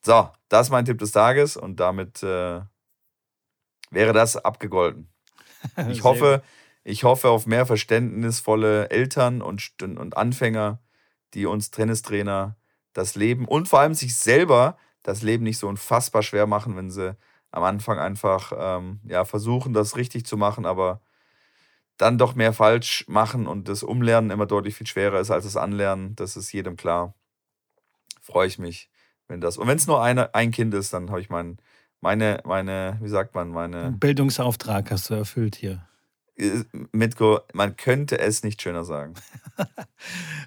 So, 0.04 0.28
das 0.48 0.66
ist 0.66 0.70
mein 0.70 0.84
Tipp 0.84 0.98
des 0.98 1.12
Tages 1.12 1.56
und 1.56 1.78
damit 1.78 2.22
äh, 2.22 2.60
wäre 3.90 4.12
das 4.12 4.36
abgegolten. 4.36 5.08
Ich 5.88 6.02
hoffe, 6.02 6.42
ich 6.84 7.04
hoffe 7.04 7.28
auf 7.28 7.46
mehr 7.46 7.66
verständnisvolle 7.66 8.90
Eltern 8.90 9.42
und, 9.42 9.72
und 9.82 10.16
Anfänger, 10.16 10.80
die 11.34 11.46
uns 11.46 11.70
Tennistrainer 11.70 12.56
das 12.92 13.14
Leben 13.14 13.46
und 13.46 13.68
vor 13.68 13.80
allem 13.80 13.94
sich 13.94 14.16
selber 14.16 14.76
das 15.02 15.22
Leben 15.22 15.44
nicht 15.44 15.58
so 15.58 15.68
unfassbar 15.68 16.22
schwer 16.22 16.46
machen, 16.46 16.76
wenn 16.76 16.90
sie 16.90 17.16
am 17.50 17.64
Anfang 17.64 17.98
einfach 17.98 18.52
ähm, 18.56 19.00
ja, 19.04 19.24
versuchen, 19.24 19.72
das 19.72 19.96
richtig 19.96 20.26
zu 20.26 20.36
machen, 20.36 20.66
aber 20.66 21.00
dann 21.98 22.18
doch 22.18 22.34
mehr 22.34 22.52
falsch 22.52 23.04
machen 23.08 23.46
und 23.46 23.68
das 23.68 23.82
Umlernen 23.82 24.30
immer 24.30 24.46
deutlich 24.46 24.74
viel 24.74 24.86
schwerer 24.86 25.20
ist 25.20 25.30
als 25.30 25.44
das 25.44 25.56
Anlernen. 25.56 26.16
Das 26.16 26.36
ist 26.36 26.52
jedem 26.52 26.76
klar. 26.76 27.14
Freue 28.20 28.46
ich 28.46 28.58
mich, 28.58 28.90
wenn 29.28 29.40
das. 29.40 29.56
Und 29.56 29.68
wenn 29.68 29.76
es 29.76 29.86
nur 29.86 30.02
eine, 30.02 30.34
ein 30.34 30.50
Kind 30.50 30.74
ist, 30.74 30.92
dann 30.92 31.10
habe 31.10 31.20
ich 31.20 31.28
mein, 31.28 31.58
meine, 32.00 32.40
meine, 32.44 32.98
wie 33.02 33.08
sagt 33.08 33.34
man, 33.34 33.50
meine. 33.50 33.92
Bildungsauftrag 33.92 34.90
hast 34.90 35.10
du 35.10 35.14
erfüllt 35.14 35.54
hier. 35.54 35.86
Äh, 36.36 36.64
Mitko, 36.92 37.40
man 37.52 37.76
könnte 37.76 38.18
es 38.18 38.42
nicht 38.42 38.62
schöner 38.62 38.84
sagen. 38.84 39.14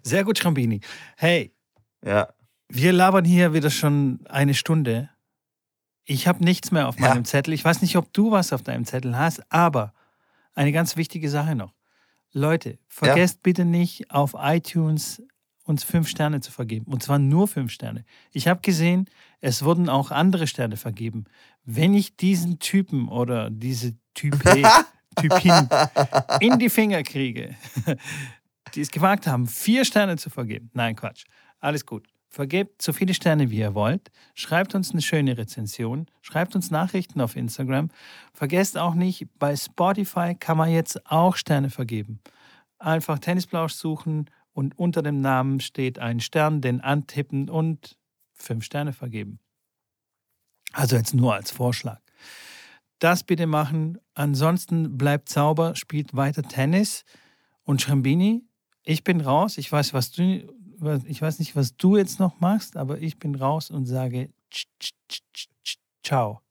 Sehr 0.04 0.24
gut, 0.24 0.38
Schrambini. 0.38 0.82
Hey. 1.18 1.54
Ja. 2.04 2.34
Wir 2.68 2.94
labern 2.94 3.26
hier 3.26 3.54
wieder 3.54 3.70
schon 3.70 4.20
eine 4.28 4.54
Stunde. 4.54 5.10
Ich 6.06 6.28
habe 6.28 6.44
nichts 6.44 6.72
mehr 6.72 6.88
auf 6.88 6.98
meinem 6.98 7.18
ja. 7.18 7.24
Zettel. 7.24 7.54
Ich 7.54 7.66
weiß 7.66 7.82
nicht, 7.82 7.98
ob 7.98 8.12
du 8.14 8.32
was 8.32 8.54
auf 8.54 8.64
deinem 8.64 8.86
Zettel 8.86 9.18
hast, 9.18 9.44
aber 9.52 9.94
eine 10.54 10.72
ganz 10.72 10.96
wichtige 10.98 11.30
Sache 11.30 11.56
noch. 11.56 11.74
Leute, 12.32 12.80
vergesst 12.88 13.36
ja. 13.36 13.42
bitte 13.44 13.66
nicht, 13.66 14.12
auf 14.12 14.36
iTunes 14.38 15.22
uns 15.64 15.84
fünf 15.84 16.08
Sterne 16.08 16.42
zu 16.42 16.52
vergeben. 16.52 16.86
Und 16.92 17.02
zwar 17.02 17.18
nur 17.18 17.48
fünf 17.48 17.72
Sterne. 17.72 18.06
Ich 18.32 18.48
habe 18.48 18.62
gesehen, 18.62 19.10
es 19.42 19.64
wurden 19.64 19.90
auch 19.90 20.12
andere 20.12 20.48
Sterne 20.48 20.78
vergeben. 20.78 21.26
Wenn 21.64 21.94
ich 21.94 22.18
diesen 22.18 22.60
Typen 22.60 23.10
oder 23.10 23.50
diese 23.50 23.96
Type 24.14 24.38
Typin 25.16 25.68
in 26.40 26.60
die 26.60 26.70
Finger 26.70 27.04
kriege, 27.04 27.56
die 28.74 28.82
es 28.82 28.92
gewagt 28.92 29.28
haben, 29.28 29.48
vier 29.48 29.86
Sterne 29.86 30.18
zu 30.18 30.30
vergeben. 30.30 30.70
Nein, 30.74 30.96
Quatsch. 30.96 31.26
Alles 31.60 31.86
gut. 31.86 32.08
Vergebt 32.30 32.82
so 32.82 32.92
viele 32.92 33.14
Sterne, 33.14 33.50
wie 33.50 33.60
ihr 33.60 33.76
wollt. 33.76 34.12
Schreibt 34.34 34.76
uns 34.76 34.92
eine 34.92 35.02
schöne 35.02 35.38
Rezension. 35.38 36.08
Schreibt 36.22 36.54
uns 36.54 36.70
Nachrichten 36.70 37.22
auf 37.22 37.38
Instagram. 37.38 37.90
Vergesst 38.34 38.78
auch 38.78 38.94
nicht, 38.94 39.28
bei 39.40 39.56
Spotify 39.56 40.36
kann 40.36 40.58
man 40.58 40.70
jetzt 40.70 41.10
auch 41.10 41.38
Sterne 41.38 41.70
vergeben. 41.70 42.20
Einfach 42.78 43.20
Tennisblausch 43.20 43.74
suchen 43.74 44.30
und 44.52 44.78
unter 44.78 45.02
dem 45.02 45.22
Namen 45.22 45.62
steht 45.62 45.98
ein 45.98 46.20
Stern, 46.20 46.60
den 46.60 46.82
antippen 46.82 47.50
und 47.50 47.98
fünf 48.34 48.66
Sterne 48.66 48.92
vergeben. 48.92 49.40
Also 50.74 50.98
jetzt 50.98 51.14
nur 51.14 51.34
als 51.34 51.52
Vorschlag 51.52 52.05
das 53.00 53.24
bitte 53.24 53.48
machen. 53.48 53.98
Ansonsten 54.14 54.98
bleibt 54.98 55.30
sauber, 55.30 55.76
spielt 55.76 56.16
weiter 56.16 56.44
Tennis. 56.44 57.04
Und 57.64 57.82
Schrambini, 57.82 58.44
ich 58.84 59.04
bin 59.04 59.22
raus. 59.22 59.58
Ich 59.58 59.72
weiß, 59.72 59.94
was 59.94 60.12
du, 60.12 60.24
ich 61.06 61.22
weiß 61.22 61.40
nicht, 61.40 61.56
was 61.56 61.76
du 61.78 61.98
jetzt 61.98 62.20
noch 62.20 62.40
machst, 62.40 62.78
aber 62.78 63.00
ich 63.00 63.18
bin 63.18 63.36
raus 63.36 63.72
und 63.72 63.86
sage 63.86 64.30
ciao. 66.04 66.45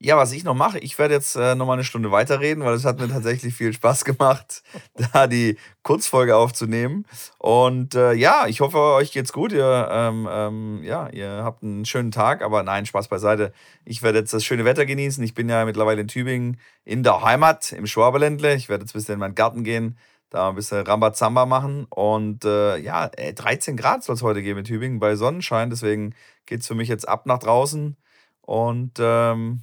Ja, 0.00 0.16
was 0.18 0.32
ich 0.32 0.44
noch 0.44 0.54
mache, 0.54 0.78
ich 0.80 0.98
werde 0.98 1.14
jetzt 1.14 1.34
äh, 1.36 1.54
noch 1.54 1.66
mal 1.66 1.74
eine 1.74 1.84
Stunde 1.84 2.10
weiterreden, 2.10 2.64
weil 2.64 2.74
es 2.74 2.84
hat 2.84 2.98
mir 2.98 3.08
tatsächlich 3.08 3.54
viel 3.54 3.72
Spaß 3.72 4.04
gemacht, 4.04 4.62
da 5.12 5.26
die 5.26 5.56
Kurzfolge 5.82 6.36
aufzunehmen. 6.36 7.06
Und 7.38 7.94
äh, 7.94 8.12
ja, 8.12 8.46
ich 8.46 8.60
hoffe, 8.60 8.78
euch 8.78 9.12
geht's 9.12 9.32
gut. 9.32 9.52
Ihr, 9.52 9.88
ähm, 9.90 10.28
ähm, 10.30 10.80
ja, 10.82 11.08
ihr 11.08 11.42
habt 11.44 11.62
einen 11.62 11.84
schönen 11.86 12.10
Tag, 12.10 12.42
aber 12.42 12.62
nein, 12.62 12.86
Spaß 12.86 13.08
beiseite. 13.08 13.52
Ich 13.84 14.02
werde 14.02 14.18
jetzt 14.18 14.34
das 14.34 14.44
schöne 14.44 14.64
Wetter 14.64 14.84
genießen. 14.84 15.22
Ich 15.24 15.32
bin 15.32 15.48
ja 15.48 15.64
mittlerweile 15.64 16.02
in 16.02 16.08
Tübingen 16.08 16.60
in 16.84 17.02
der 17.02 17.22
Heimat, 17.22 17.72
im 17.72 17.86
Schwaberländle. 17.86 18.54
Ich 18.56 18.68
werde 18.68 18.82
jetzt 18.84 18.94
ein 18.94 18.98
bisschen 18.98 19.14
in 19.14 19.20
meinen 19.20 19.34
Garten 19.34 19.64
gehen, 19.64 19.96
da 20.28 20.48
ein 20.50 20.54
bisschen 20.56 20.84
Rambazamba 20.84 21.46
machen. 21.46 21.86
Und 21.88 22.44
äh, 22.44 22.76
ja, 22.78 23.08
13 23.08 23.76
Grad 23.76 24.04
soll 24.04 24.16
es 24.16 24.22
heute 24.22 24.42
geben 24.42 24.58
in 24.58 24.64
Tübingen 24.66 24.98
bei 24.98 25.16
Sonnenschein. 25.16 25.70
Deswegen 25.70 26.14
geht 26.46 26.60
es 26.60 26.66
für 26.66 26.74
mich 26.74 26.88
jetzt 26.88 27.08
ab 27.08 27.26
nach 27.26 27.38
draußen. 27.38 27.96
Und 28.42 28.92
ähm, 29.00 29.62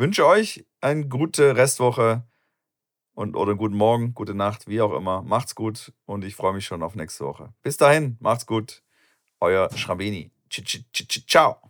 wünsche 0.00 0.26
euch 0.26 0.64
eine 0.80 1.06
gute 1.06 1.56
Restwoche 1.56 2.24
und 3.12 3.36
oder 3.36 3.54
guten 3.54 3.76
Morgen, 3.76 4.14
gute 4.14 4.34
Nacht, 4.34 4.66
wie 4.66 4.80
auch 4.80 4.94
immer. 4.94 5.22
Macht's 5.22 5.54
gut 5.54 5.92
und 6.06 6.24
ich 6.24 6.34
freue 6.34 6.54
mich 6.54 6.64
schon 6.64 6.82
auf 6.82 6.96
nächste 6.96 7.24
Woche. 7.24 7.52
Bis 7.62 7.76
dahin, 7.76 8.16
macht's 8.20 8.46
gut. 8.46 8.82
Euer 9.40 9.70
Schrabini. 9.76 10.32
Ciao. 11.28 11.69